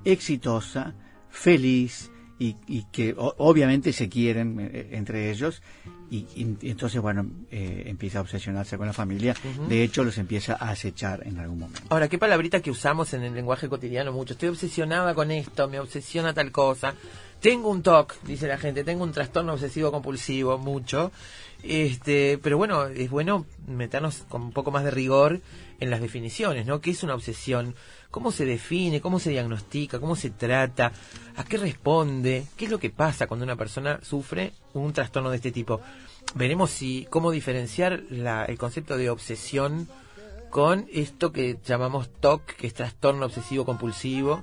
[0.04, 0.94] exitosa,
[1.30, 5.62] feliz, y, y que o- obviamente se quieren eh, entre ellos.
[6.10, 6.24] Y,
[6.62, 9.34] entonces, bueno, eh, empieza a obsesionarse con la familia.
[9.68, 11.80] De hecho, los empieza a acechar en algún momento.
[11.88, 14.34] Ahora, qué palabrita que usamos en el lenguaje cotidiano mucho.
[14.34, 16.94] Estoy obsesionada con esto, me obsesiona tal cosa.
[17.40, 21.10] Tengo un TOC, dice la gente, tengo un trastorno obsesivo compulsivo, mucho.
[21.64, 25.40] Este, pero bueno, es bueno meternos con un poco más de rigor
[25.80, 26.80] en las definiciones, ¿no?
[26.80, 27.74] ¿Qué es una obsesión?
[28.10, 29.00] ¿Cómo se define?
[29.00, 29.98] ¿Cómo se diagnostica?
[30.00, 30.92] ¿Cómo se trata?
[31.36, 32.46] ¿A qué responde?
[32.56, 35.80] ¿Qué es lo que pasa cuando una persona sufre un trastorno de este tipo?
[36.34, 39.88] Veremos si cómo diferenciar la- el concepto de obsesión
[40.50, 44.42] con esto que llamamos TOC, que es trastorno obsesivo compulsivo,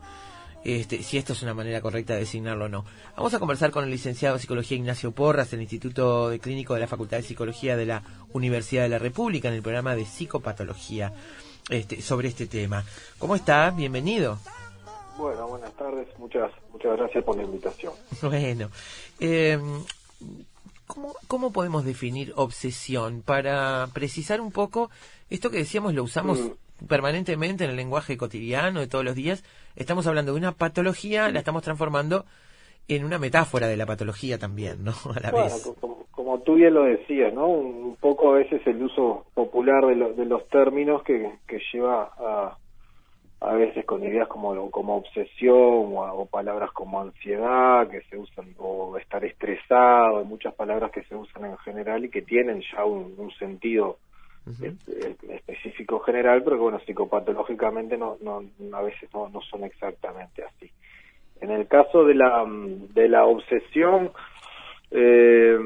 [0.64, 2.86] este, si esto es una manera correcta de designarlo o no.
[3.16, 6.80] Vamos a conversar con el licenciado en psicología Ignacio Porras, del Instituto de Clínico de
[6.80, 11.14] la Facultad de Psicología de la Universidad de la República, en el programa de psicopatología,
[11.70, 12.86] este, sobre este tema.
[13.20, 13.72] ¿Cómo está?
[13.72, 14.40] Bienvenido.
[15.18, 16.08] Bueno, buenas tardes.
[16.18, 17.94] Muchas muchas gracias por la invitación.
[18.22, 18.70] Bueno,
[19.20, 19.60] eh,
[20.88, 23.22] ¿cómo, ¿cómo podemos definir obsesión?
[23.22, 24.90] Para precisar un poco,
[25.30, 26.40] esto que decíamos lo usamos
[26.88, 29.44] permanentemente en el lenguaje cotidiano de todos los días.
[29.76, 32.26] Estamos hablando de una patología, la estamos transformando
[32.88, 34.92] en una metáfora de la patología también, ¿no?
[35.16, 35.72] A la Bueno, vez.
[35.80, 37.48] como, como tú bien lo decías, ¿no?
[37.48, 41.60] Un, un poco a veces el uso popular de, lo- de los términos que, que
[41.72, 42.58] lleva a,
[43.42, 45.56] a veces con ideas como, como obsesión
[45.96, 51.46] o, palabras como ansiedad que se usan, o estar estresado, muchas palabras que se usan
[51.46, 53.98] en general y que tienen ya un, un sentido
[54.62, 58.44] eh, específico general, pero bueno, psicopatológicamente no, no,
[58.74, 60.70] a veces no, no son exactamente así.
[61.42, 64.12] En el caso de la, de la obsesión,
[64.92, 65.58] eh,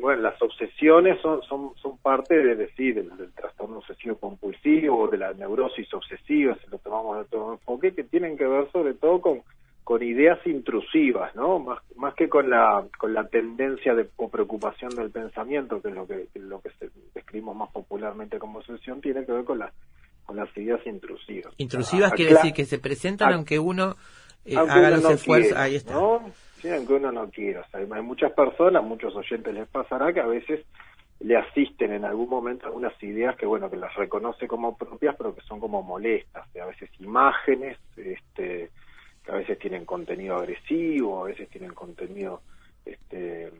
[0.00, 5.32] bueno, las obsesiones son, son, son parte de decir del, trastorno obsesivo compulsivo, de la
[5.32, 9.42] neurosis obsesiva, si lo tomamos de todo enfoque, que tienen que ver sobre todo con,
[9.84, 11.58] con ideas intrusivas, ¿no?
[11.58, 15.94] Más, más que con la, con la tendencia de, o preocupación del pensamiento, que es
[15.94, 19.70] lo que, lo que se, describimos más popularmente como obsesión, tiene que ver con, la,
[20.24, 21.52] con las ideas intrusivas.
[21.58, 23.94] Intrusivas Ah, quiere decir que se presentan aunque uno
[24.46, 25.48] eh, aunque haga uno los no esfuerzos.
[25.48, 25.92] quiera, Ahí está.
[25.94, 26.30] ¿no?
[26.60, 27.60] Sí, aunque uno no quiera.
[27.60, 30.64] O sea, hay muchas personas, muchos oyentes les pasará que a veces
[31.20, 35.34] le asisten en algún momento algunas ideas que, bueno, que las reconoce como propias, pero
[35.34, 36.46] que son como molestas.
[36.56, 38.70] A veces imágenes, este,
[39.28, 42.42] a veces tienen contenido agresivo, a veces tienen contenido
[42.84, 43.50] este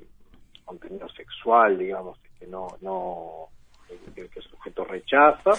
[0.65, 3.49] contenido sexual, digamos, que no, no,
[4.15, 5.53] que, el sujeto rechaza,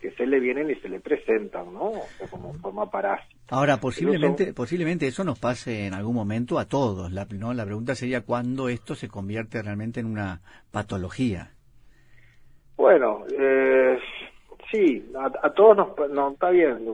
[0.00, 1.90] que se le vienen y se le presentan, ¿no?
[1.90, 3.34] O sea, como forma parásita.
[3.50, 7.12] Ahora, posiblemente, posiblemente eso nos pase en algún momento a todos.
[7.12, 7.52] La, ¿no?
[7.54, 10.40] la pregunta sería cuándo esto se convierte realmente en una
[10.70, 11.50] patología.
[12.76, 13.98] Bueno, eh,
[14.70, 16.84] sí, a, a todos nos, no, está bien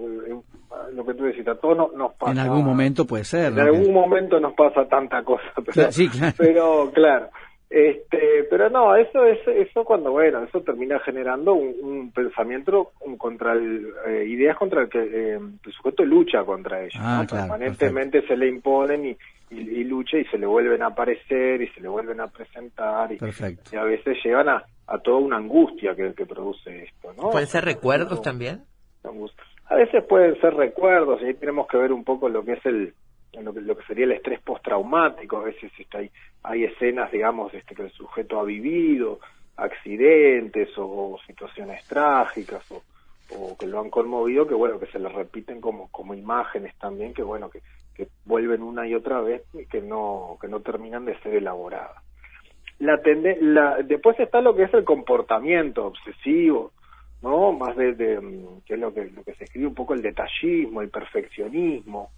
[0.93, 2.33] lo, que- tú decís, a todos nos, nos pasa.
[2.33, 3.47] En algún momento puede ser.
[3.53, 3.63] En ¿no?
[3.63, 6.35] algún momento nos pasa tanta cosa, pero, Claro, sí, claro.
[6.39, 7.29] pero claro.
[7.71, 13.19] Este, pero no, eso es eso cuando bueno, eso termina generando un, un pensamiento un-
[13.19, 17.27] contra el, eh, ideas contra el que eh, el sujeto lucha contra ellos, Ah, ¿no?
[17.27, 19.17] claro, permanentemente se le imponen y,
[19.51, 23.13] y, y lucha y se le vuelven a aparecer y se le vuelven a presentar
[23.13, 23.69] y, Perfecto.
[23.71, 27.29] y a veces llevan a, a toda una angustia que, que produce esto, ¿no?
[27.29, 28.63] ¿Pueden ser recuerdos también?
[29.05, 29.45] Angustia.
[29.69, 32.67] A veces pueden ser recuerdos y ahí tenemos que ver un poco lo que es
[32.67, 32.95] el
[33.35, 35.37] lo que, sería el estrés postraumático.
[35.37, 36.11] A veces este, hay,
[36.43, 39.21] hay escenas, digamos, este, que el sujeto ha vivido,
[39.57, 42.83] accidentes o, situaciones trágicas o,
[43.29, 47.13] o que lo han conmovido, que bueno, que se le repiten como, como imágenes también,
[47.13, 47.61] que bueno, que,
[47.95, 52.03] que vuelven una y otra vez y que no, que no terminan de ser elaboradas.
[52.79, 56.73] La tende- la, después está lo que es el comportamiento obsesivo,
[57.23, 57.53] ¿no?
[57.53, 60.03] Más de, de, mm, que es lo que, lo que se escribe un poco el
[60.03, 62.11] detallismo, el perfeccionismo,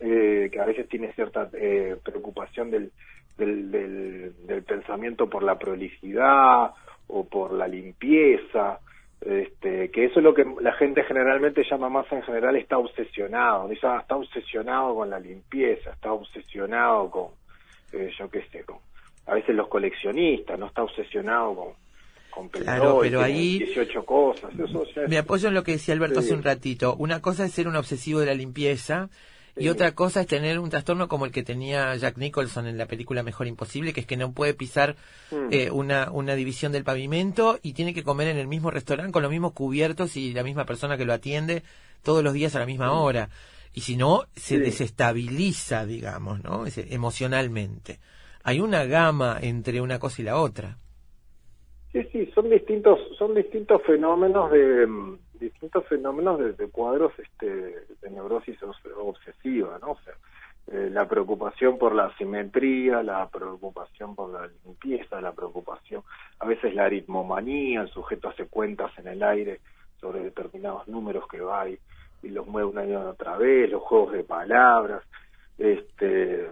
[0.00, 2.92] eh, que a veces tiene cierta eh, preocupación del,
[3.38, 6.72] del, del, del pensamiento por la prolicidad
[7.06, 8.80] o por la limpieza,
[9.24, 13.68] este, que eso es lo que la gente generalmente llama más en general está obsesionado,
[13.68, 17.28] dice, ah, está obsesionado con la limpieza, está obsesionado con,
[17.92, 18.76] eh, yo qué sé, con,
[19.26, 21.83] a veces los coleccionistas, no está obsesionado con
[22.52, 26.20] Claro, pero ahí- 18 cosas, eso ya es- Me apoyo en lo que decía Alberto
[26.20, 26.26] Sí.
[26.26, 26.94] hace un ratito.
[26.96, 29.08] Una cosa es ser un obsesivo de la limpieza
[29.56, 32.86] y otra cosa es tener un trastorno como el que tenía Jack Nicholson en la
[32.86, 34.96] película Mejor Imposible, que es que no puede pisar
[35.30, 35.48] Mm.
[35.52, 39.22] eh, una, una división del pavimento y tiene que comer en el mismo restaurante con
[39.22, 41.62] los mismos cubiertos y la misma persona que lo atiende
[42.02, 43.28] todos los días a la misma hora.
[43.72, 44.60] Y si no, se Sí.
[44.60, 46.66] desestabiliza, digamos, ¿no?
[46.66, 47.98] Es- emocionalmente.
[48.42, 50.78] Hay una gama entre una cosa y la otra.
[51.94, 58.10] Sí, sí, son distintos, son distintos fenómenos de mm, distintos fenómenos de, cuadros este, de
[58.10, 59.92] neurosis obs- obsesiva, ¿no?
[59.92, 60.14] O sea,
[60.72, 66.02] eh, la preocupación por la simetría, la preocupación por la limpieza, la preocupación,
[66.40, 69.60] a veces la aritmomanía, el sujeto hace cuentas en el aire
[70.00, 71.78] sobre determinados números que va y,
[72.24, 75.04] y los mueve una y otra vez, los juegos de palabras,
[75.58, 76.50] este,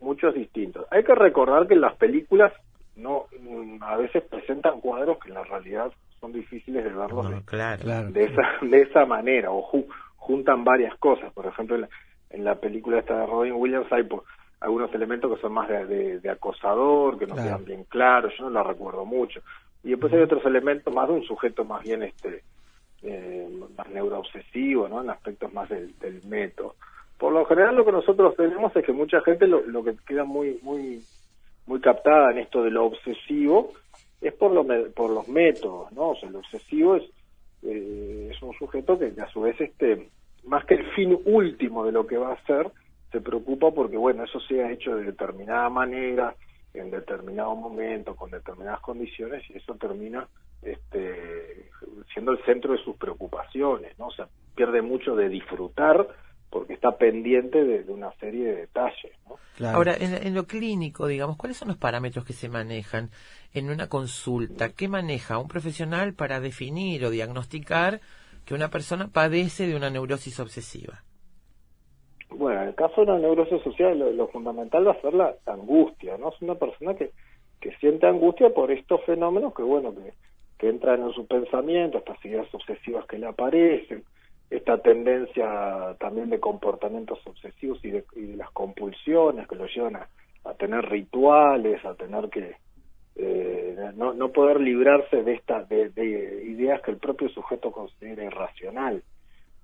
[0.00, 0.86] muchos distintos.
[0.90, 2.54] Hay que recordar que en las películas
[2.96, 7.42] no mm, a veces presentan cuadros que en la realidad son difíciles de verlos de,
[7.44, 7.82] claro.
[7.82, 8.10] Claro.
[8.10, 9.86] de esa de esa manera o ju-
[10.16, 11.88] juntan varias cosas por ejemplo en la,
[12.30, 14.24] en la película esta de Robin Williams hay po-
[14.60, 17.48] algunos elementos que son más de, de- de acosador que no Claro.
[17.48, 19.40] quedan bien claros yo no la recuerdo mucho
[19.82, 22.42] y después hay otros elementos más de un sujeto más bien este
[23.02, 26.74] eh, más neuroobsesivo no en aspectos más del, del método
[27.18, 30.24] por lo general lo que nosotros tenemos es que mucha gente lo, lo que queda
[30.24, 31.02] muy muy
[31.66, 33.72] muy captada en esto de lo obsesivo
[34.20, 36.10] es por, lo, por los métodos, ¿no?
[36.10, 37.02] O sea, el obsesivo es,
[37.62, 40.08] eh, es un sujeto que, a su vez, este,
[40.44, 42.70] más que el fin último de lo que va a hacer,
[43.10, 46.34] se preocupa porque, bueno, eso sea hecho de determinada manera,
[46.72, 50.26] en determinado momento, con determinadas condiciones, y eso termina
[50.62, 51.68] este,
[52.12, 54.06] siendo el centro de sus preocupaciones, ¿no?
[54.06, 54.12] O
[54.54, 56.06] pierde mucho de disfrutar
[56.52, 59.36] porque está pendiente de, de una serie de detalles, ¿no?
[59.56, 59.78] Claro.
[59.78, 63.08] Ahora, en, en lo clínico, digamos, ¿cuáles son los parámetros que se manejan
[63.54, 64.68] en una consulta?
[64.74, 68.00] ¿Qué maneja un profesional para definir o diagnosticar
[68.44, 71.02] que una persona padece de una neurosis obsesiva?
[72.28, 75.34] Bueno, en el caso de la neurosis social, lo, lo fundamental va a ser la,
[75.46, 76.30] la angustia, ¿no?
[76.30, 77.12] Es una persona que,
[77.60, 80.12] que siente angustia por estos fenómenos que, bueno, que,
[80.58, 84.04] que entran en su pensamiento, estas ideas obsesivas que le aparecen,
[84.52, 89.96] esta tendencia también de comportamientos obsesivos y de, y de las compulsiones que lo llevan
[89.96, 90.08] a,
[90.58, 92.56] tener rituales, a tener que
[93.16, 98.24] eh, no, no poder librarse de estas de, de ideas que el propio sujeto considera
[98.24, 99.02] irracional.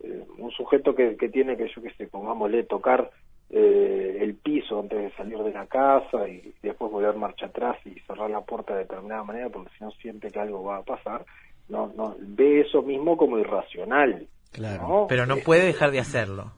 [0.01, 3.11] Eh, un sujeto que, que tiene que, yo que sé, pongámosle, tocar
[3.51, 7.99] eh, el piso antes de salir de la casa y después volver marcha atrás y
[8.01, 11.25] cerrar la puerta de determinada manera porque si no siente que algo va a pasar,
[11.69, 14.27] no, no ve eso mismo como irracional.
[14.53, 14.89] Claro.
[14.89, 15.07] ¿no?
[15.09, 16.53] Pero no Este, puede dejar de hacerlo.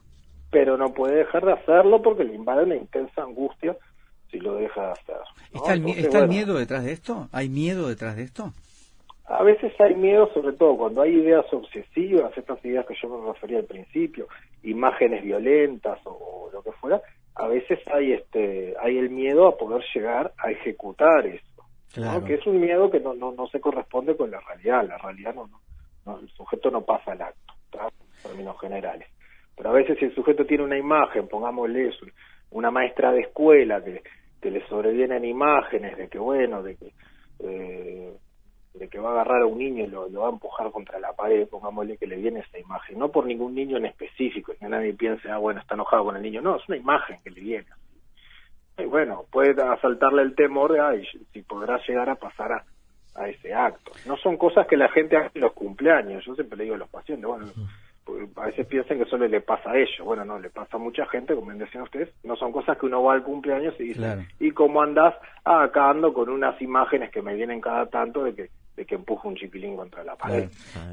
[0.49, 3.75] pero no puede dejar de hacerlo porque le invade una intensa angustia
[4.29, 5.15] si lo deja de hacer.
[5.53, 5.59] ¿no?
[5.61, 7.27] ¿Está, el, mi- Entonces, está el bueno, miedo detrás de esto?
[7.31, 8.53] ¿Hay miedo detrás de esto?
[9.25, 13.31] A veces hay miedo, sobre todo cuando hay ideas obsesivas, estas ideas que yo me
[13.31, 14.27] refería al principio,
[14.63, 17.01] imágenes violentas o, lo que fuera,
[17.35, 21.63] a veces hay este hay el miedo a poder llegar a ejecutar eso, ¿no?
[21.93, 22.25] Claro.
[22.25, 25.33] que es un miedo que no, no, no se corresponde con la realidad, la realidad
[25.33, 25.61] no, no,
[26.05, 27.87] no, el sujeto no pasa al acto, ¿tá?
[28.21, 29.07] términos generales.
[29.55, 32.05] Pero a veces si el sujeto tiene una imagen, pongámosle eso,
[32.51, 34.01] una maestra de escuela que,
[34.41, 36.91] que le sobrevienen imágenes de que bueno, de que
[37.39, 38.13] eh,
[38.73, 40.99] de que va a agarrar a un niño y lo, lo va a empujar contra
[40.99, 44.69] la pared, pongámosle que le viene esa imagen, no por ningún niño en específico, que
[44.69, 47.41] nadie piense, ah, bueno, está enojado con el niño, no, es una imagen que le
[47.41, 47.67] viene.
[48.77, 52.65] Y bueno, puede asaltarle el temor de, ay, si podrá llegar a pasar a,
[53.15, 53.91] a ese acto.
[54.05, 56.79] No son cosas que la gente hace en los cumpleaños, yo siempre le digo a
[56.79, 57.45] los pacientes, bueno,
[58.37, 61.05] a veces piensan que solo le pasa a ellos, bueno, no, le pasa a mucha
[61.07, 64.23] gente, como decían ustedes, no son cosas que uno va al cumpleaños y dice, Claro.
[64.39, 65.15] ¿y cómo andás?
[65.45, 68.95] Ah, acá ando con unas imágenes que me vienen cada tanto de que de que
[68.95, 70.49] empujo un chipilín contra la pared.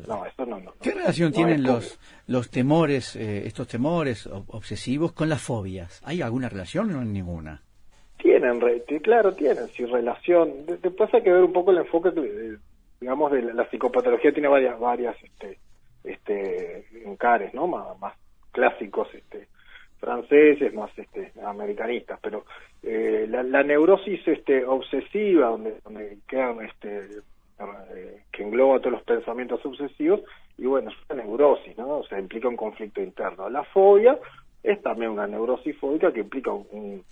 [0.08, 0.72] No, eso no, no.
[0.82, 6.02] ¿Qué relación no tienen los, los temores, eh, estos temores ob- obsesivos con las fobias?
[6.04, 7.62] ¿Hay alguna relación o no hay ninguna?
[8.38, 10.64] Tienen, re- claro, tienen, sí, relación.
[10.64, 12.56] De- Después hay que ver un poco el enfoque, que, eh,
[13.00, 15.58] digamos, de la, psicopatología tiene varias, varias, este,
[16.04, 17.66] este, encares, ¿no?
[17.66, 18.14] Más,
[18.52, 19.48] clásicos, este,
[19.98, 22.44] franceses, más, este, americanistas, pero
[22.84, 27.06] eh, la, la neurosis, este, obsesiva, donde, donde quedan, este,
[27.94, 30.20] eh, que engloba todos los pensamientos obsesivos,
[30.56, 31.98] y bueno, es una neurosis, ¿no?
[31.98, 33.50] O sea, implica un conflicto interno.
[33.50, 34.16] La fobia
[34.62, 37.02] es también una neurosis fóbica que implica un-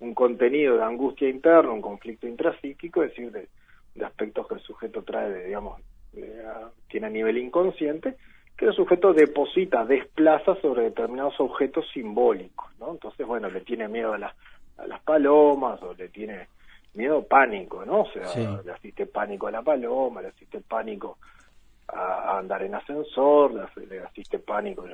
[0.00, 3.48] un contenido de angustia interna, un conflicto intrapsíquico, es decir, de,
[3.94, 5.80] de aspectos que el sujeto trae, de, digamos,
[6.12, 8.16] de, a- tiene a nivel inconsciente,
[8.56, 12.92] que el sujeto deposita, desplaza sobre determinados objetos simbólicos, ¿no?
[12.92, 14.34] Entonces, bueno, le tiene miedo a, las
[14.78, 16.48] a las palomas, o le tiene
[16.94, 18.02] miedo pánico, ¿no?
[18.02, 18.46] O sea, Sí.
[18.64, 21.18] le asiste pánico a la paloma, le asiste pánico
[21.88, 22.00] a,
[22.34, 24.84] a andar en ascensor, le, le asiste pánico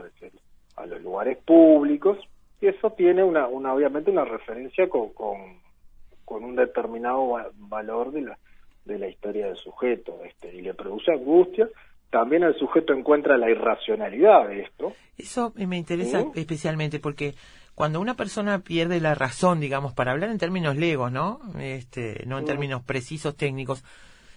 [0.76, 2.18] a los lugares públicos,
[2.60, 5.60] y eso tiene una, una obviamente una referencia con, con,
[6.24, 8.38] con un determinado va- valor de la,
[8.84, 11.68] de la historia del sujeto, este, y le produce angustia.
[12.10, 14.92] También el sujeto encuentra la irracionalidad de esto.
[15.18, 16.28] Eso me interesa ¿Sí?
[16.40, 17.34] especialmente porque
[17.74, 21.40] cuando una persona pierde la razón, digamos, para hablar en términos legos, ¿no?
[21.58, 22.46] Este, no en Mm.
[22.46, 23.84] términos precisos técnicos,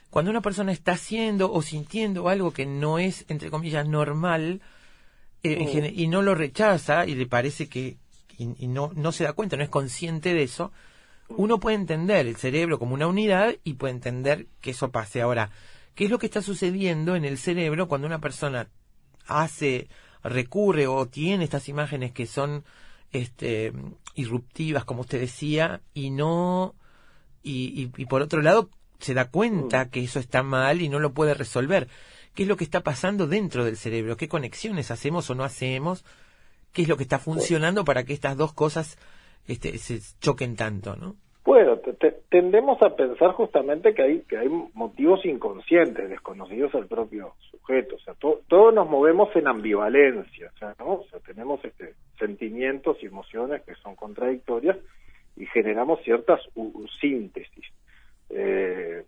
[0.09, 4.61] cuando una persona está haciendo o sintiendo algo que no es, entre comillas, normal,
[5.43, 5.57] eh,
[5.93, 5.99] Mm.
[5.99, 7.95] y no lo rechaza y le parece que,
[8.39, 10.71] y, y no, no se da cuenta, no es consciente de eso,
[11.29, 15.21] uno puede entender el cerebro como una unidad y puede entender que eso pase.
[15.21, 15.51] Ahora,
[15.93, 18.67] ¿qué es lo que está sucediendo en el cerebro cuando una persona
[19.27, 19.89] hace,
[20.23, 22.63] recurre o tiene estas imágenes que son
[23.11, 23.73] este,
[24.15, 26.75] irruptivas, como usted decía, y no,
[27.43, 30.99] y, y, y por otro lado se da cuenta que eso está mal y no
[30.99, 31.87] lo puede resolver.
[32.33, 34.17] ¿Qué es lo que está pasando dentro del cerebro?
[34.17, 36.05] ¿Qué conexiones hacemos o no hacemos?
[36.73, 38.97] ¿Qué es lo que está funcionando para que estas dos cosas
[39.47, 41.15] este, se choquen tanto, no?
[41.45, 46.85] Bueno, te- te- tendemos a pensar justamente que hay que hay motivos inconscientes, desconocidos al
[46.87, 47.95] propio sujeto.
[47.95, 50.85] O sea, to- todos nos movemos en ambivalencia, o sea, ¿no?
[50.95, 54.77] O sea, tenemos este, sentimientos y emociones que son contradictorias
[55.35, 56.39] y generamos ciertas
[57.01, 57.65] síntesis.
[58.29, 59.03] Eh,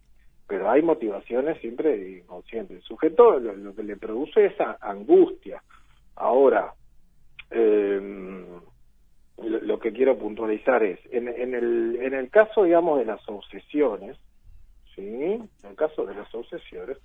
[0.48, 2.78] pero hay motivaciones siempre inconscientes.
[2.78, 5.62] El sujeto lo, lo que le produce es angustia.
[6.16, 6.74] Ahora,
[7.52, 8.45] eh,
[9.38, 13.22] lo, lo que quiero puntualizar es, en, en, el, en el caso, digamos, de las
[13.28, 14.18] obsesiones,
[14.95, 15.02] ¿sí?
[15.03, 16.98] En el caso de las obsesiones,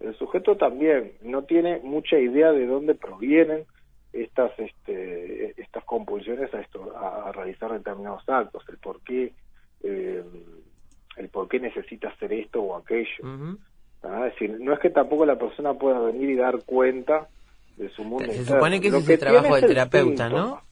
[0.00, 3.64] el sujeto también no tiene mucha idea de dónde provienen
[4.12, 9.32] estas este, estas compulsiones a esto a, realizar determinados actos el por qué
[9.82, 10.22] eh,
[11.16, 13.58] el por qué necesita hacer esto o aquello Ujú.
[14.04, 14.26] ¿ah?
[14.28, 17.28] es decir no es que tampoco la persona pueda venir y dar cuenta
[17.76, 18.54] de su mundo Se interno.
[18.56, 20.62] supone que ese es el trabajo del terapeuta, síntoma.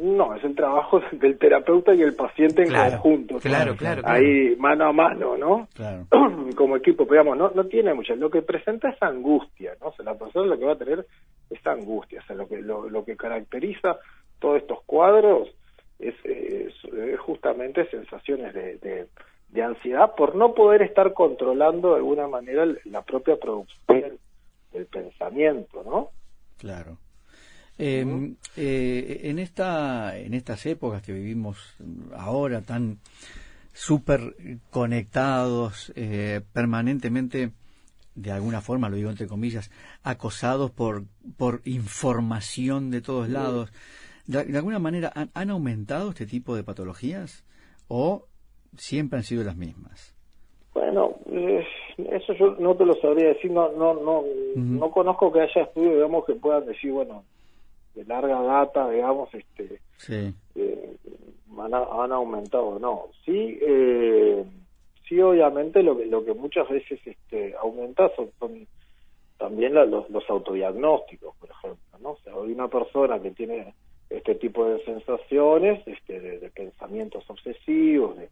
[0.00, 3.38] No, es el trabajo del terapeuta y el paciente en Claro, conjunto.
[3.38, 3.76] claro, ¿no?
[3.76, 5.68] claro, Ahí mano a mano, ¿no?
[5.74, 6.06] Claro.
[6.56, 8.14] Como equipo, pero digamos, no, no tiene mucha.
[8.14, 9.88] Lo que presenta es angustia, ¿no?
[9.88, 11.06] O sea, la persona lo que va a tener
[11.50, 12.20] es angustia.
[12.22, 13.98] O sea, lo que, lo, lo que caracteriza
[14.40, 15.48] todos estos cuadros
[15.98, 19.06] es, es- es justamente sensaciones de, de,
[19.50, 24.18] de ansiedad por no poder estar controlando de alguna manera la propia producción
[24.74, 26.10] del pensamiento, ¿no?
[26.58, 26.98] Claro.
[27.76, 31.76] Eh, eh, en esta en estas épocas que vivimos
[32.16, 32.98] ahora tan
[33.72, 34.36] súper
[34.70, 37.50] conectados eh, permanentemente
[38.14, 39.72] de alguna forma lo digo entre comillas
[40.04, 41.02] acosados por
[41.36, 43.72] por información de todos lados
[44.28, 47.44] de, de alguna manera han, han aumentado este tipo de patologías
[47.88, 48.28] o
[48.76, 50.14] siempre han sido las mismas
[50.74, 51.16] Bueno,
[51.98, 54.24] eso yo no te lo sabría decir, no no no
[54.56, 57.24] no conozco que haya estudios, digamos, que puedan decir, bueno,
[57.94, 60.34] de larga data, digamos, este, Sí.
[60.56, 60.96] eh,
[61.58, 63.06] han, han aumentado, no.
[63.24, 64.44] Sí, eh,
[65.08, 68.66] sí, obviamente lo que, lo que muchas veces este, aumenta son, son
[69.38, 72.10] también la- los, los autodiagnósticos, por ejemplo, ¿no?
[72.10, 73.74] O sea, hay una persona que tiene
[74.10, 78.28] este tipo de sensaciones, este, de, de pensamientos obsesivos, de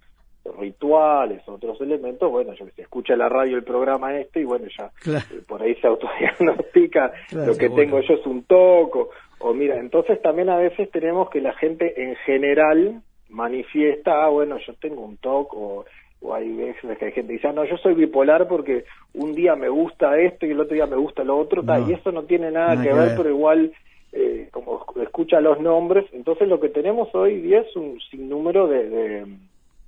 [0.59, 4.90] rituales, otros elementos, bueno, yo sé, escucha la radio el programa este y bueno, ya
[5.01, 5.24] Claro.
[5.32, 9.78] eh, por ahí se autodiagnostica, Claro, lo que tengo yo es un toco, o mira,
[9.78, 15.02] entonces también a veces tenemos que la gente en general manifiesta, ah, bueno, yo tengo
[15.02, 15.85] un toque, o,
[16.20, 19.35] o hay veces que hay gente que dice, ah, no, yo soy bipolar porque un
[19.35, 22.24] día me gusta esto y el otro día me gusta lo otro, y eso no
[22.24, 23.16] tiene nada, Nada que, que ver, ver.
[23.16, 23.73] pero igual,
[24.12, 28.89] eh, como escucha los nombres, entonces lo que tenemos hoy día es un sinnúmero de,
[28.89, 29.27] de,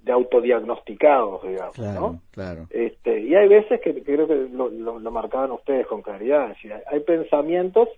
[0.04, 2.20] de autodiagnosticados, digamos, Claro, ¿no?
[2.30, 2.66] claro.
[2.70, 6.44] Este, y hay veces que, que creo que lo, lo, lo marcaban ustedes con claridad,
[6.50, 7.88] es decir, hay, hay pensamientos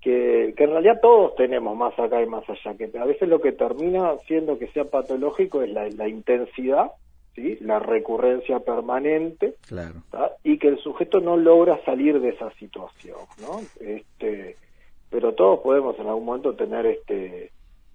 [0.00, 3.40] que, que en realidad todos tenemos más acá y más allá, que a veces lo
[3.40, 6.92] que termina siendo que sea patológico es la, la intensidad,
[7.34, 7.58] ¿sí?
[7.62, 9.96] la recurrencia permanente, Claro.
[10.44, 13.58] y que el sujeto no logra salir de esa situación, ¿no?
[13.84, 14.54] Este,
[15.10, 17.50] pero todos podemos en algún momento tener este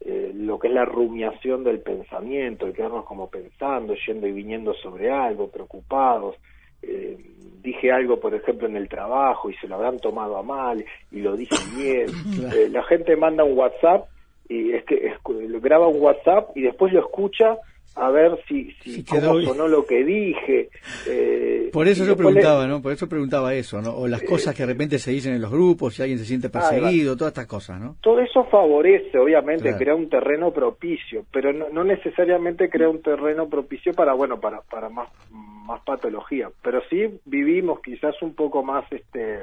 [0.06, 4.74] eh, lo que es la rumiación del pensamiento, de quedarnos como pensando, yendo y viniendo
[4.76, 6.36] sobre algo, preocupados.
[6.82, 7.18] Eh,
[7.62, 11.22] dije algo, por ejemplo, en el trabajo y se lo habrán tomado a mal y
[11.22, 12.08] lo dije bien.
[12.54, 14.10] Eh, la gente manda un WhatsApp
[14.50, 17.58] y es que escu- graba un WhatsApp y después lo escucha
[17.96, 20.70] a ver si, si Si quedó sonó lo que dije.
[21.06, 22.82] Eh, Por eso yo le- preguntaba, ¿no?
[22.82, 23.92] Por eso preguntaba eso, ¿no?
[23.96, 26.50] O las cosas que de repente se dicen en los grupos, si alguien se siente
[26.50, 27.98] perseguido, todas estas cosas, ¿no?
[28.02, 29.78] Todo eso favorece, obviamente, Claro.
[29.78, 34.62] crea un terreno propicio, pero no, no necesariamente crea un terreno propicio para, bueno, para,
[34.62, 36.50] para más, más patología.
[36.64, 39.40] Pero sí vivimos quizás un poco más, este,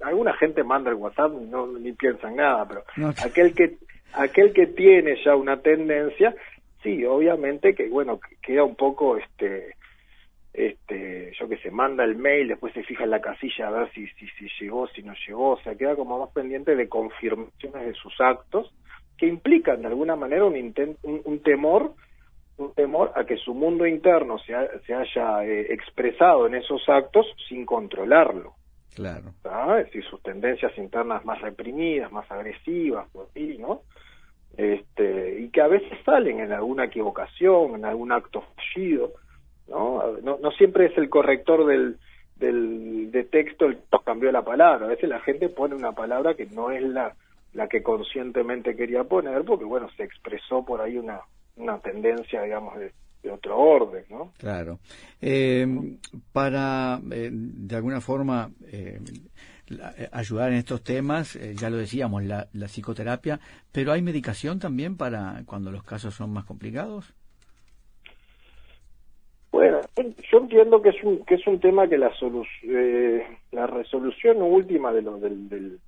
[0.00, 3.08] alguna gente manda el WhatsApp, no ni piensa en nada, pero No.
[3.24, 3.76] aquel que,
[4.12, 6.34] aquel que tiene ya una tendencia,
[6.82, 9.74] sí, obviamente que, bueno, que queda un poco, este,
[10.52, 13.92] este, yo que sé, manda el mail, después se fija en la casilla a ver
[13.92, 17.86] si, si, si llegó, si no llegó, o sea, queda como más pendiente de confirmaciones
[17.86, 18.72] de sus actos
[19.16, 21.94] que implican de alguna manera un, inten- un, un temor
[22.58, 26.82] un temor a que su mundo interno se, ha- se haya eh, expresado en esos
[26.88, 28.54] actos sin controlarlo.
[28.94, 29.32] Claro.
[29.42, 29.78] ¿tá?
[29.78, 33.06] Es decir, sus tendencias internas más reprimidas, más agresivas,
[33.60, 33.82] ¿no?
[34.56, 39.12] Este, y que a veces salen en alguna equivocación, en algún acto fallido,
[39.68, 40.18] ¿no?
[40.22, 41.98] No, no siempre es el corrector del,
[42.36, 46.34] del de texto el que cambió la palabra, a veces la gente pone una palabra
[46.34, 47.14] que no es la,
[47.52, 51.20] la que conscientemente quería poner, porque bueno, se expresó por ahí una,
[51.56, 52.92] una tendencia, digamos, de,
[53.30, 54.32] otro orden, ¿no?
[54.38, 54.78] Claro.
[55.20, 55.66] Eh,
[56.32, 58.98] para, eh, de alguna forma, eh,
[59.70, 63.40] eh, ayudar en estos temas, eh, ya lo decíamos, la, psicoterapia,
[63.72, 67.12] pero ¿hay medicación también para cuando los casos son más complicados?
[69.50, 69.80] Bueno,
[70.30, 74.42] yo entiendo que es un que es un tema que la solu eh, la resolución
[74.42, 75.78] última de lo del- de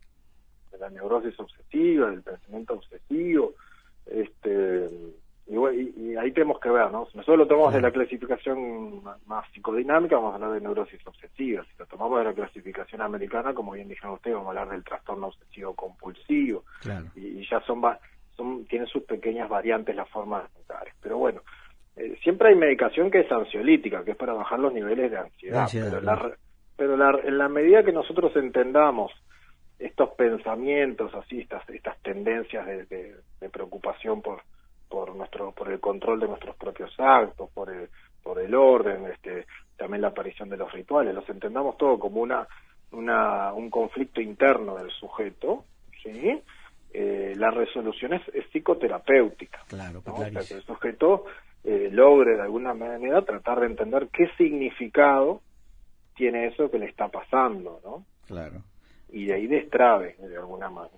[0.78, 3.52] la neurosis obsesiva, del pensamiento obsesivo,
[4.06, 4.88] este
[5.46, 7.06] y, bueno, y- y ahí tenemos que ver, ¿no?
[7.06, 11.64] Si nosotros lo tomamos de la clasificación más psicodinámica, vamos a hablar de neurosis obsesiva.
[11.64, 14.84] Si lo tomamos de la clasificación americana, como bien dijeron ustedes, vamos a hablar del
[14.84, 17.06] trastorno obsesivo compulsivo Claro.
[17.16, 17.82] y, y ya son,
[18.36, 20.94] son tienen sus pequeñas variantes las formas mentales.
[21.02, 21.40] Pero bueno,
[21.96, 25.54] eh, siempre hay medicación que es ansiolítica, que es para bajar los niveles de ansiedad.
[25.56, 26.34] De ansiedad, pero la claro.
[26.76, 29.10] pero la- en la medida que nosotros entendamos
[29.78, 34.42] estos pensamientos, así estas estas tendencias de, de- de preocupación por
[34.90, 37.88] por nuestro por el control de nuestros propios actos, por el
[38.22, 39.46] por el orden, este
[39.76, 42.46] también la aparición de los rituales, los entendamos todo como una
[42.90, 45.64] una un conflicto interno del sujeto,
[46.02, 46.42] ¿sí?
[46.92, 49.60] Eh, la resolución es, es psicoterapéutica.
[49.68, 50.14] Claro, ¿no?
[50.14, 51.24] O sea, que el sujeto
[51.62, 55.40] eh, logre de alguna manera tratar de entender qué significado
[56.16, 58.04] tiene eso que le está pasando, ¿no?
[58.26, 58.62] Claro.
[59.08, 60.96] Y de ahí destrabe de alguna manera.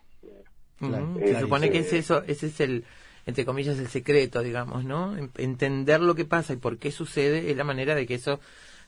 [0.78, 1.14] Claro.
[1.20, 2.84] Eh, Se supone que es eso, ese es el,
[3.26, 5.16] entre comillas, el secreto, digamos, ¿no?
[5.16, 8.40] En- Entender lo que pasa y por qué sucede es la manera de que eso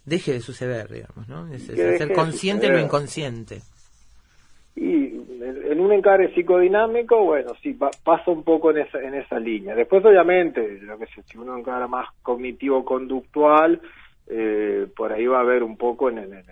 [0.05, 1.47] deje de suceder, digamos, ¿no?
[1.53, 3.63] Es, es ser consciente de lo inconsciente.
[4.77, 9.15] Y en en un encare psicodinámico, bueno, sí, pa- pasa un poco en esa, en
[9.15, 9.75] esa línea.
[9.75, 13.81] Después, obviamente, lo que sé, si uno encara más cognitivo-conductual,
[14.29, 16.45] eh, por ahí va a haber un poco en, en, en-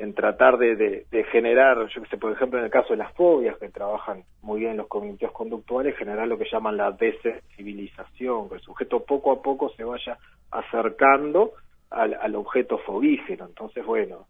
[0.00, 3.12] en tratar de, de- generar, yo que sé, por ejemplo, en el caso de las
[3.14, 8.56] fobias, que trabajan muy bien los cognitivos conductuales, generar lo que llaman la desensibilización, que
[8.56, 10.18] el sujeto poco a poco se vaya
[10.50, 11.52] acercando
[11.90, 13.46] al, al objeto fobígeno.
[13.46, 14.26] Entonces, bueno,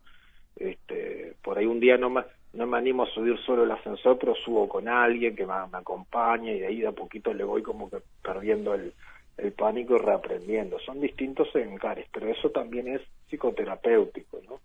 [0.57, 2.23] este, por ahí un día no me,
[2.55, 5.79] no me animo a subir solo el ascensor, pero subo con alguien que me, me
[5.79, 8.93] acompaña y de ahí de a poquito le voy como que perdiendo el,
[9.39, 10.79] el pánico y reaprendiendo.
[10.81, 14.61] Son distintos encares, pero eso también es psicoterapéutico, ¿no?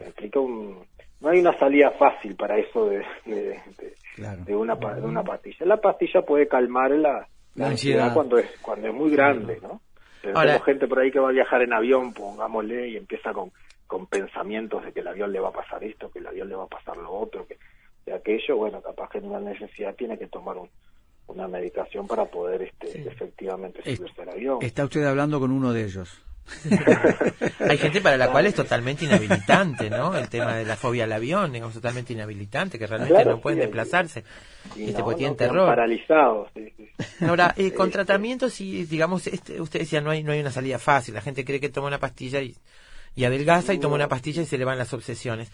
[0.00, 0.84] Me explica un,
[1.20, 4.44] no hay una salida fácil para eso de, de, de- Claro.
[4.44, 5.66] de una, pa- de una pastilla.
[5.66, 8.14] La pastilla puede calmar la, la La ansiedad ansiedad.
[8.14, 9.80] cuando es, cuando es muy grande, ¿no?
[10.22, 13.32] Pero Ahora- tenemos gente por ahí que va a viajar en avión, pongámosle, y empieza
[13.32, 13.50] con,
[13.88, 16.54] con pensamientos de que el avión le va a pasar esto, que el avión le
[16.54, 17.58] va a pasar lo otro, que
[18.06, 20.70] de aquello, bueno, capaz que en una necesidad tiene que tomar un-
[21.26, 24.58] una medicación para poder este, efectivamente Es- subirse al avión.
[24.62, 26.22] Está usted hablando con uno de ellos.
[27.66, 30.16] Hay gente para la cual es totalmente inhabilitante, ¿no?
[30.16, 33.58] El tema de la fobia al avión es totalmente inhabilitante, que realmente Claro, no pueden
[33.58, 34.24] sí, desplazarse.
[34.74, 35.66] Y este, no, porque tienen no, terror.
[35.66, 36.50] paralizados.
[36.54, 36.90] sí, sí.
[37.22, 40.78] Ahora, eh, con tratamientos, y digamos, este, usted decía, no hay, no hay una salida
[40.78, 41.14] fácil.
[41.14, 42.56] La gente cree que toma una pastilla y,
[43.14, 45.50] y adelgaza y toma una pastilla y se le van las obsesiones.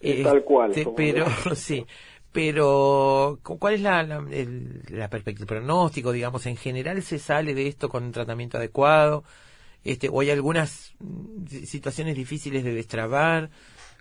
[0.00, 1.26] Es tal cual, Este, pero,
[1.56, 1.86] sí.
[2.32, 7.18] Pero, cu- ¿cuál es la, la, el, la perspectiva, el pronóstico, digamos, en general se
[7.18, 9.24] sale de esto con un tratamiento adecuado?
[9.84, 13.50] Este, o hay algunas mm, si- situaciones difíciles de destrabar.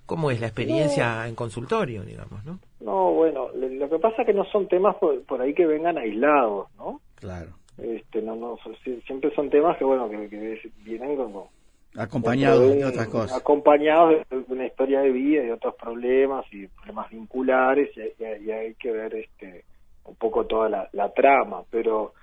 [0.05, 2.59] ¿Cómo es la experiencia en consultorio, digamos, no?
[2.81, 5.65] No, bueno, lo lo que pasa es que no son temas por, por ahí que
[5.65, 6.99] vengan aislados, ¿no?
[7.15, 7.51] Claro.
[7.77, 8.59] Este, no, no,
[9.05, 11.49] siempre son temas que, bueno, que, que vienen como...
[11.95, 13.37] Acompañado dentro de otras cosas.
[13.37, 18.51] Acompañados de una historia de vida y otros problemas y problemas vinculares y, y- y
[18.51, 19.63] hay que ver este
[20.05, 22.13] un poco toda la, la trama, pero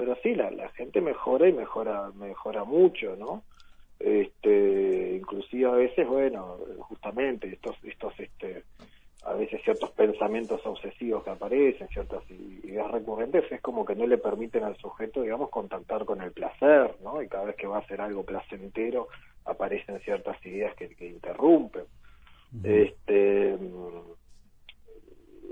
[0.00, 3.42] pero sí, la, la gente mejora y mejora mejora mucho, ¿no?
[3.98, 8.64] Este, inclusive a veces, bueno, justamente estos estos este
[9.24, 14.16] a veces ciertos pensamientos obsesivos que aparecen, ciertas ideas recurrentes, es como que no le
[14.16, 17.20] permiten al sujeto, digamos, contactar con el placer, ¿no?
[17.20, 19.08] Y cada vez que va a hacer algo placentero,
[19.44, 21.84] aparecen ciertas ideas que, que interrumpen.
[22.64, 23.60] Este, es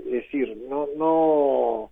[0.05, 1.91] decir, no, no,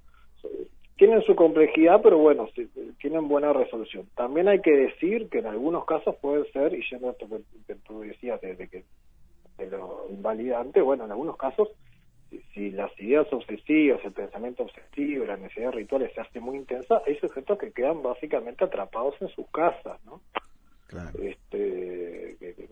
[0.98, 2.70] tienen su complejidad, pero bueno, sí,
[3.00, 4.08] tienen buena resolución.
[4.16, 7.28] También hay que decir que en algunos casos puede ser, y yendo a esto
[7.68, 8.84] que, tú decías de, de que
[9.58, 11.70] de lo invalidante, bueno, en algunos casos,
[12.30, 17.02] si, si las ideas obsesivas, el pensamiento obsesivo, las necesidades rituales se hace muy intensa,
[17.06, 20.22] hay sujetos que quedan básicamente atrapados en sus casas, ¿no?
[21.22, 22.70] Este, que, que-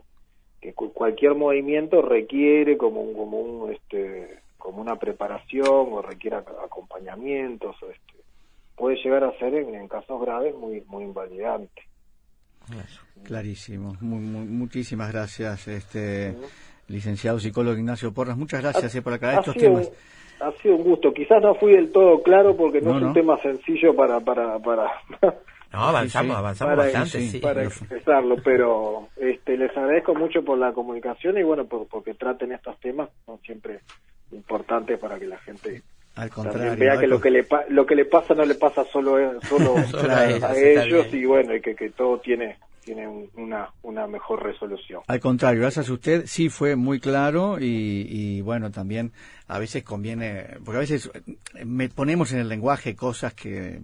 [0.61, 6.38] que cu- cualquier movimiento requiere como un, como un, este, como una preparación o requiere
[6.38, 8.15] ac- acompañamientos, o este,
[8.76, 11.81] puede llegar a ser en, en casos graves muy, muy invalidante.
[13.23, 13.95] Clarísimo.
[14.02, 16.35] Mu- mu- muchísimas gracias, este
[16.88, 18.38] licenciado psicólogo Ignacio Porras.
[18.38, 19.88] Muchas gracias eh, por aclarar Ha estos sido, temas.
[19.88, 21.14] un- ha sido un gusto.
[21.14, 23.14] Quizás no fui del todo claro porque no, No, es un no.
[23.14, 24.91] tema sencillo para para para
[25.73, 26.38] No, avanzamos, Sí, sí.
[26.39, 27.39] avanzamos para, bastante, sí.
[27.39, 32.52] para expresarlo, pero este les agradezco mucho por la comunicación y bueno, por, porque traten
[32.53, 33.81] estos temas, son siempre
[34.31, 35.81] importantes para que la gente
[36.16, 36.78] Al también contrario.
[36.80, 39.42] vea que lo que le pa- lo que le pasa no le pasa solo a-
[39.48, 40.20] solo, a,
[40.50, 45.02] a ellos, y bueno, y que, que todo tiene tiene un- una una mejor resolución.
[45.08, 49.12] Al contrario, gracias a usted, sí fue muy claro y, y, bueno, también
[49.48, 51.10] a veces conviene, porque a veces
[51.56, 53.82] eh, me ponemos en el lenguaje cosas que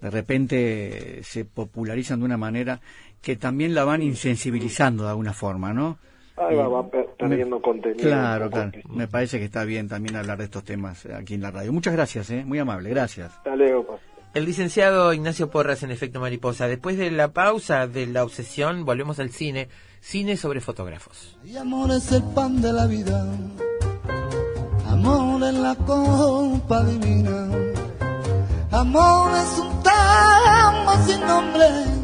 [0.00, 2.80] de repente se popularizan de una manera
[3.22, 5.98] que también la van insensibilizando de alguna forma, ¿no?
[6.36, 8.00] Ahí va, va per- perdiendo contenido.
[8.02, 8.72] Claro, claro.
[8.88, 11.72] Me parece que está bien también hablar de estos temas eh, aquí en la radio.
[11.72, 12.44] Muchas gracias, ¿eh?
[12.44, 13.30] muy amable, gracias.
[13.32, 14.00] Hasta luego, pues.
[14.34, 16.66] El licenciado Ignacio Porras en Efecto Mariposa.
[16.66, 19.68] Después de la pausa de la obsesión, volvemos al cine.
[20.00, 21.38] Cine sobre fotógrafos.
[21.44, 23.24] Y amor es el pan de la vida,
[24.88, 27.48] amor es la copa divina,
[28.70, 32.03] amor es un tema sin nombre.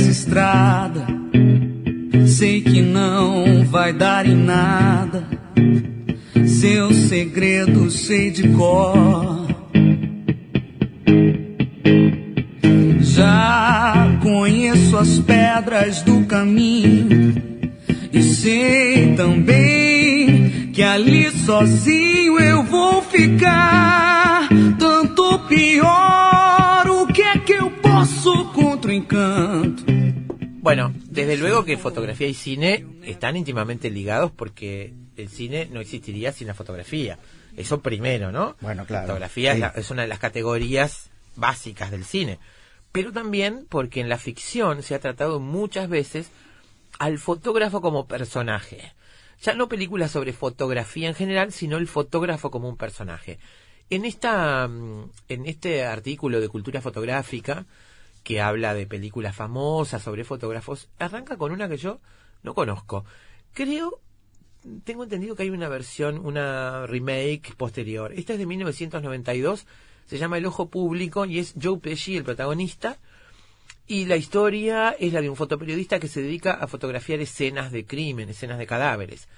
[0.00, 1.06] Dessa estrada.
[2.26, 5.26] Sei que não vai dar em nada.
[6.46, 9.46] Seus segredos sei de cor.
[13.00, 17.34] Já conheço as pedras do caminho.
[18.12, 22.09] E sei também que ali sozinho
[30.76, 36.32] Bueno, desde luego que fotografía y cine están íntimamente ligados porque el cine no existiría
[36.32, 37.18] sin la fotografía.
[37.56, 38.56] Eso primero, ¿no?
[38.60, 39.06] Bueno, claro.
[39.08, 42.38] Fotografía es, la- es una de las categorías básicas del cine.
[42.92, 46.30] Pero también porque en la ficción se ha tratado muchas veces
[46.98, 48.92] al fotógrafo como personaje.
[49.42, 53.38] Ya no películas sobre fotografía en general, sino el fotógrafo como un personaje.
[53.90, 57.64] En esta mm, en este artículo de cultura fotográfica
[58.22, 62.00] que habla de películas famosas sobre fotógrafos, arranca con una que yo
[62.42, 63.04] no conozco.
[63.52, 64.00] Creo
[64.84, 68.12] tengo entendido que hay una versión, una remake posterior.
[68.12, 69.66] Esta es de 1992,
[70.06, 72.98] se llama El Ojo Público y es Joe Pesci el protagonista.
[73.86, 77.84] Y la historia es la de un fotoperiodista que se dedica a fotografiar escenas de
[77.84, 79.28] crimen, escenas de cadáveres.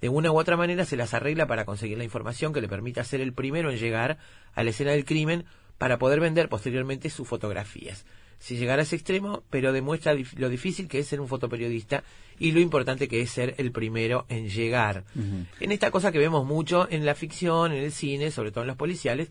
[0.00, 3.02] De una u otra manera se las arregla para conseguir la información que le permita
[3.02, 4.18] ser el primero en llegar
[4.54, 5.46] a la escena del crimen
[5.78, 8.04] para poder vender posteriormente sus fotografías.
[8.38, 12.04] Si llegara a ese extremo, pero demuestra lo difícil que es ser un fotoperiodista
[12.38, 15.04] y lo importante que es ser el primero en llegar.
[15.60, 18.68] En esta cosa que vemos mucho en la ficción, en el cine, sobre todo en
[18.68, 19.30] los policiales,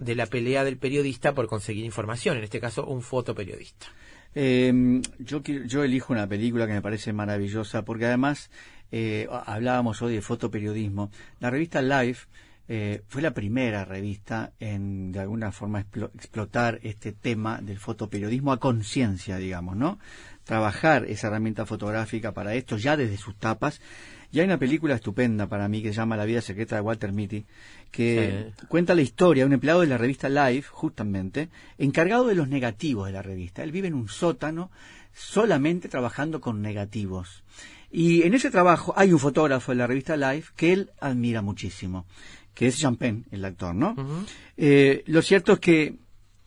[0.00, 3.86] de la pelea del periodista por conseguir información, en este caso un fotoperiodista.
[4.34, 8.50] Eh, yo, yo elijo una película que me parece maravillosa porque además
[8.90, 11.10] eh, hablábamos hoy de fotoperiodismo.
[11.40, 12.26] La revista Life
[12.68, 18.52] eh, fue la primera revista en de alguna forma explo- explotar este tema del fotoperiodismo
[18.52, 19.98] a conciencia, digamos, ¿no?
[20.44, 23.80] Trabajar esa herramienta fotográfica para esto ya desde sus tapas.
[24.30, 27.12] Y hay una película estupenda para mí que se llama La vida secreta de Walter
[27.12, 27.44] Mitty,
[27.90, 28.66] que Sí.
[28.68, 33.06] cuenta la historia de un empleado de la revista Life, justamente, encargado de los negativos
[33.06, 33.62] de la revista.
[33.62, 34.70] Él vive en un sótano
[35.12, 37.44] solamente trabajando con negativos.
[37.90, 42.06] Y en ese trabajo hay un fotógrafo de la revista Life que él admira muchísimo,
[42.54, 43.96] que es Jean Penn, el actor, ¿no?
[44.56, 45.96] Eh, lo cierto es que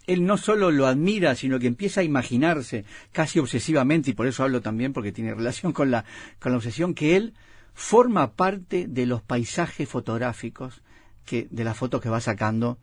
[0.08, 4.44] él no solo lo admira, sino que empieza a imaginarse casi obsesivamente, y por eso
[4.44, 6.06] hablo también porque tiene relación con la,
[6.40, 7.34] con la obsesión, que él
[7.74, 10.82] forma parte de los paisajes fotográficos
[11.26, 12.78] que, de las fotos que va sacando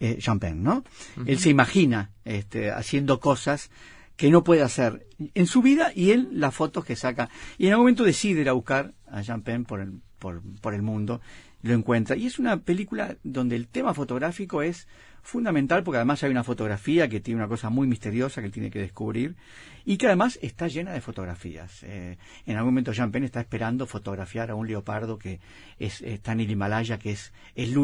[0.00, 0.84] eh, Jean Penn, ¿no?
[1.26, 3.70] Él se imagina este, haciendo cosas
[4.16, 7.30] que no puede hacer en su vida y en las fotos que saca.
[7.58, 10.74] Y en algún momento decide ir a buscar a Jean Penn por el, por, por
[10.74, 11.20] el mundo,
[11.62, 12.16] lo encuentra.
[12.16, 14.88] Y es una película donde el tema fotográfico es
[15.22, 18.70] fundamental porque además hay una fotografía que tiene una cosa muy misteriosa que él tiene
[18.70, 19.36] que descubrir
[19.84, 21.82] y que además está llena de fotografías.
[21.82, 25.40] Eh, en algún momento Jean Penn está esperando fotografiar a un leopardo que
[25.78, 27.74] es, está en el Himalaya, que es, el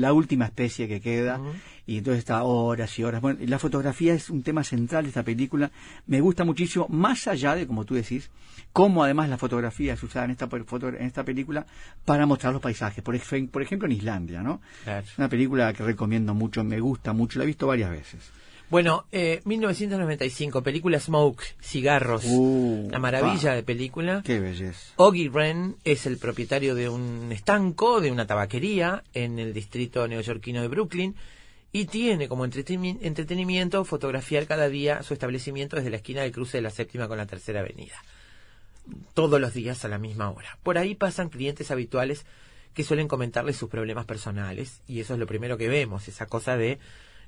[0.00, 1.40] la última especie que queda,
[1.86, 3.20] y entonces está horas y horas.
[3.20, 5.70] Bueno, la fotografía es un tema central de esta película,
[6.06, 8.30] me gusta muchísimo, más allá de, como tú decís,
[8.72, 11.66] cómo además la fotografía es usada en esta, en esta película
[12.04, 13.16] para mostrar los paisajes, por,
[13.50, 14.60] por ejemplo en Islandia, ¿no?
[14.86, 18.20] Es una película que recomiendo mucho, me gusta mucho, la he visto varias veces.
[18.70, 23.54] Bueno, eh, 1995, película Smoke, Cigarros, Uh, una maravilla pa.
[23.56, 24.22] de película.
[24.24, 24.92] Qué belleza.
[24.96, 30.62] Oggy Wren es el propietario de un estanco, de una tabaquería en el distrito neoyorquino
[30.62, 31.14] de Brooklyn
[31.72, 36.56] y tiene como entreteni- entretenimiento fotografiar cada día su establecimiento desde la esquina del cruce
[36.58, 37.94] de la séptima con la tercera avenida.
[39.12, 40.58] Todos los días a la misma hora.
[40.62, 42.24] Por ahí pasan clientes habituales
[42.74, 46.56] que suelen comentarle sus problemas personales y eso es lo primero que vemos, esa cosa
[46.56, 46.78] de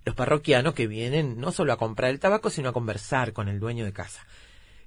[0.05, 3.59] los parroquianos que vienen no solo a comprar el tabaco, sino a conversar con el
[3.59, 4.27] dueño de casa.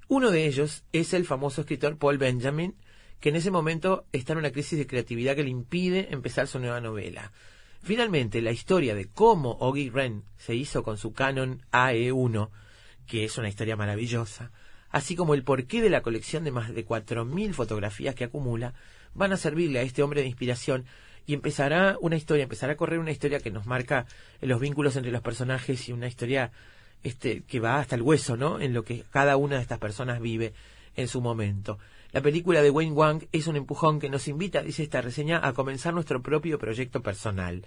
[0.07, 2.75] Uno de ellos es el famoso escritor Paul Benjamin,
[3.19, 6.59] que en ese momento está en una crisis de creatividad que le impide empezar su
[6.59, 7.31] nueva novela.
[7.81, 12.49] Finalmente, la historia de cómo Oggy Wren se hizo con su Canon AE1,
[13.07, 14.51] que es una historia maravillosa,
[14.89, 18.73] así como el porqué de la colección de más de 4.000 fotografías que acumula,
[19.13, 20.85] van a servirle a este hombre de inspiración
[21.25, 24.05] y empezará una historia, empezará a correr una historia que nos marca
[24.41, 26.51] los vínculos entre los personajes y una historia
[27.03, 28.59] este, que va hasta el hueso, ¿no?
[28.59, 30.53] En lo que cada una de estas personas vive
[30.95, 31.77] en su momento.
[32.11, 35.53] La película de Wayne Wang es un empujón que nos invita, dice esta reseña, a
[35.53, 37.63] comenzar nuestro propio proyecto personal.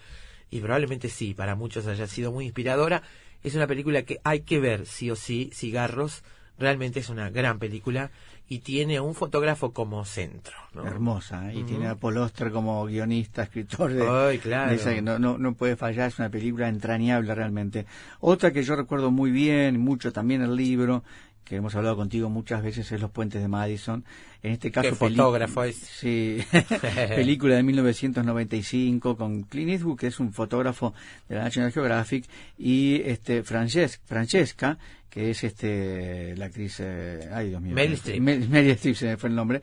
[0.50, 3.02] Y probablemente sí, para muchos haya sido muy inspiradora.
[3.42, 6.24] Es una película que hay que ver, sí o sí, Cigarros.
[6.62, 8.12] Realmente es una gran película
[8.48, 10.54] y tiene un fotógrafo como centro.
[10.74, 10.86] ¿no?
[10.86, 11.58] Hermosa, ¿eh?
[11.58, 14.70] y tiene a Paul Oster como guionista, escritor de, Ay, claro.
[14.70, 17.84] de esa que no, no, no puede fallar, es una película entrañable realmente.
[18.20, 21.02] Otra que yo recuerdo muy bien, mucho también el libro,
[21.44, 24.04] que hemos hablado contigo muchas veces, es Los Puentes de Madison.
[24.42, 25.76] En este caso, fotógrafo es.
[25.76, 26.38] Sí,
[27.14, 30.94] película de 1995 con Clint Eastwood, que es un fotógrafo
[31.28, 32.24] de la National Geographic,
[32.58, 34.78] y este Frances- Francesca,
[35.10, 38.20] que es este la actriz, eh, ay Dios mío, Meryl Streep.
[38.22, 39.62] Mel- Meryl Streep se me fue el nombre,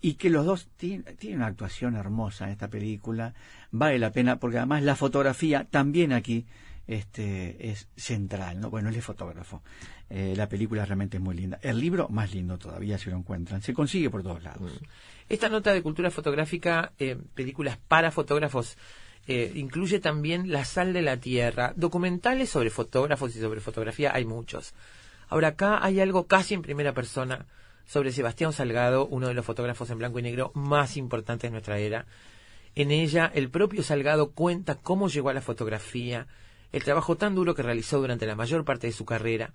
[0.00, 3.34] y que los dos tienen, tienen una actuación hermosa en esta película,
[3.70, 6.46] vale la pena, porque además la fotografía también aquí
[6.86, 8.70] este es central, ¿no?
[8.70, 9.62] Bueno, él es fotógrafo.
[10.10, 11.58] Eh, la película realmente es muy linda.
[11.62, 13.62] El libro, más lindo todavía si lo encuentran.
[13.62, 14.72] Se consigue por todos lados.
[15.28, 18.78] Esta nota de cultura fotográfica, eh, películas para fotógrafos,
[19.26, 21.74] eh, incluye también La sal de la tierra.
[21.76, 24.72] Documentales sobre fotógrafos y sobre fotografía hay muchos.
[25.28, 27.44] Ahora acá hay algo casi en primera persona
[27.86, 31.78] sobre Sebastián Salgado, uno de los fotógrafos en blanco y negro más importantes de nuestra
[31.78, 32.06] era.
[32.74, 36.26] En ella, el propio Salgado cuenta cómo llegó a la fotografía,
[36.72, 39.52] el trabajo tan duro que realizó durante la mayor parte de su carrera,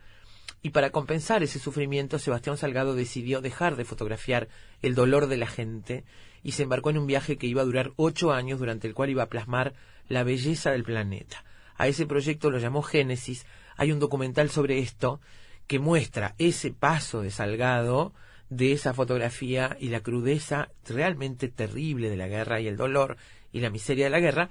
[0.65, 4.47] y para compensar ese sufrimiento, Sebastián Salgado decidió dejar de fotografiar
[4.81, 6.05] el dolor de la gente
[6.41, 9.09] y se embarcó en un viaje que iba a durar ocho años, durante el cual
[9.09, 9.73] iba a plasmar
[10.07, 11.43] la belleza del planeta.
[11.75, 13.45] A ese proyecto lo llamó Génesis.
[13.75, 15.19] Hay un documental sobre esto
[15.67, 18.13] que muestra ese paso de Salgado
[18.49, 23.17] de esa fotografía y la crudeza realmente terrible de la guerra y el dolor
[23.51, 24.49] y la miseria de la guerra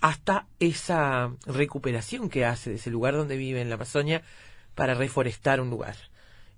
[0.00, 4.22] hasta esa recuperación que hace de ese lugar donde vive en la Amazonia
[4.76, 5.96] para reforestar un lugar.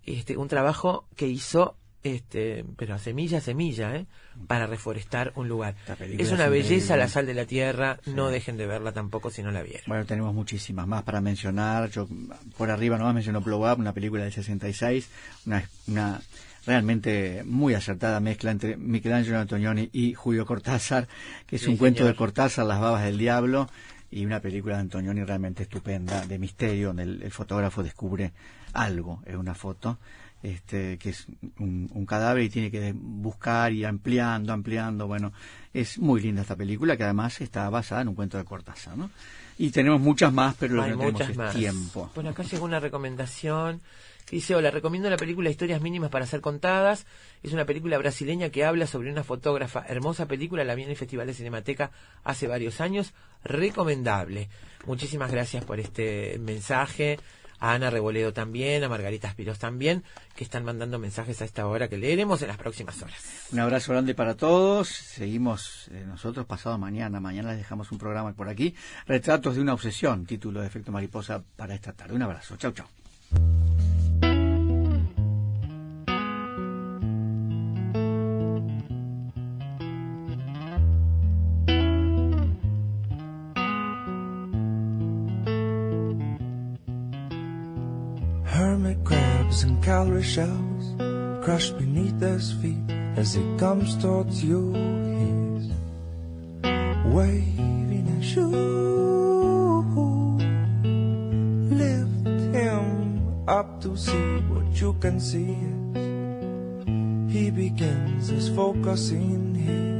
[0.04, 4.06] Este, un trabajo que hizo este, pero a semilla a semilla, ¿eh?
[4.46, 5.74] para reforestar un lugar.
[6.00, 9.50] Es una belleza la sal de la tierra, no dejen de verla tampoco si no
[9.50, 9.82] la vieron.
[9.86, 11.90] Bueno, tenemos muchísimas más para mencionar.
[11.90, 12.06] Yo
[12.56, 15.08] por arriba nomás menciono Blow Up, una película del 66,
[15.46, 16.20] una, una
[16.66, 21.08] realmente muy acertada mezcla entre Michelangelo Antonioni y Julio Cortázar,
[21.46, 23.68] que es Sí, un cuento de Cortázar, Las babas del diablo,
[24.10, 28.32] y una película de Antonioni realmente estupenda, de misterio, donde el, el fotógrafo descubre
[28.72, 29.98] algo en una foto.
[30.40, 31.26] Este, que es
[31.58, 35.08] un, un cadáver y tiene que buscar y ampliando, ampliando.
[35.08, 35.32] Bueno,
[35.74, 39.10] es muy linda esta película que además está basada en un cuento de Cortázar, ¿no?
[39.58, 41.54] Y tenemos muchas más, pero lo que no tenemos es más.
[41.56, 42.12] tiempo.
[42.14, 43.80] Bueno, acá llegó una recomendación.
[44.30, 47.06] Dice, hola, recomiendo la película Historias mínimas para ser contadas.
[47.42, 49.84] Es una película brasileña que habla sobre una fotógrafa.
[49.88, 51.90] Hermosa película, la vi en el Festival de Cinemateca
[52.24, 53.14] hace varios años.
[53.42, 54.48] Recomendable.
[54.86, 57.18] Muchísimas gracias por este mensaje.
[57.60, 60.04] A Ana Reboledo también, a Margarita Espiros también,
[60.36, 63.48] que están mandando mensajes a esta hora que leeremos en las próximas horas.
[63.50, 64.86] Un abrazo grande para todos.
[64.88, 67.18] Seguimos eh, nosotros pasado mañana.
[67.18, 68.76] Mañana les dejamos un programa por aquí.
[69.08, 72.14] Retratos de una obsesión, título de efecto mariposa para esta tarde.
[72.14, 72.56] Un abrazo.
[72.56, 72.86] Chau, chau.
[89.58, 90.94] Crabs and calorie shells
[91.44, 92.78] crushed beneath his feet
[93.16, 94.70] as he comes towards you.
[95.18, 95.72] He's
[97.06, 98.46] waving at you.
[101.74, 105.56] Lift him up to see what you can see
[107.28, 109.97] he begins his focusing here,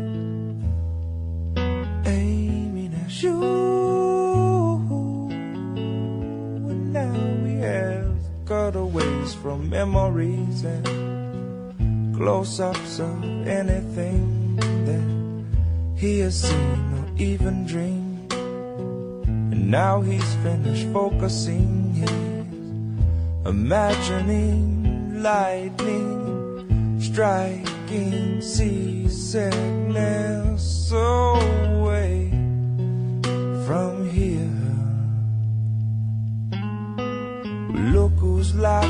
[10.65, 14.57] and close-ups of anything
[14.87, 18.33] that he has seen or even dreamed.
[18.33, 22.11] And now he's finished focusing his
[23.47, 32.31] imagining lightning striking seasickness away
[33.67, 34.45] from here.
[37.93, 38.88] Look who's laughing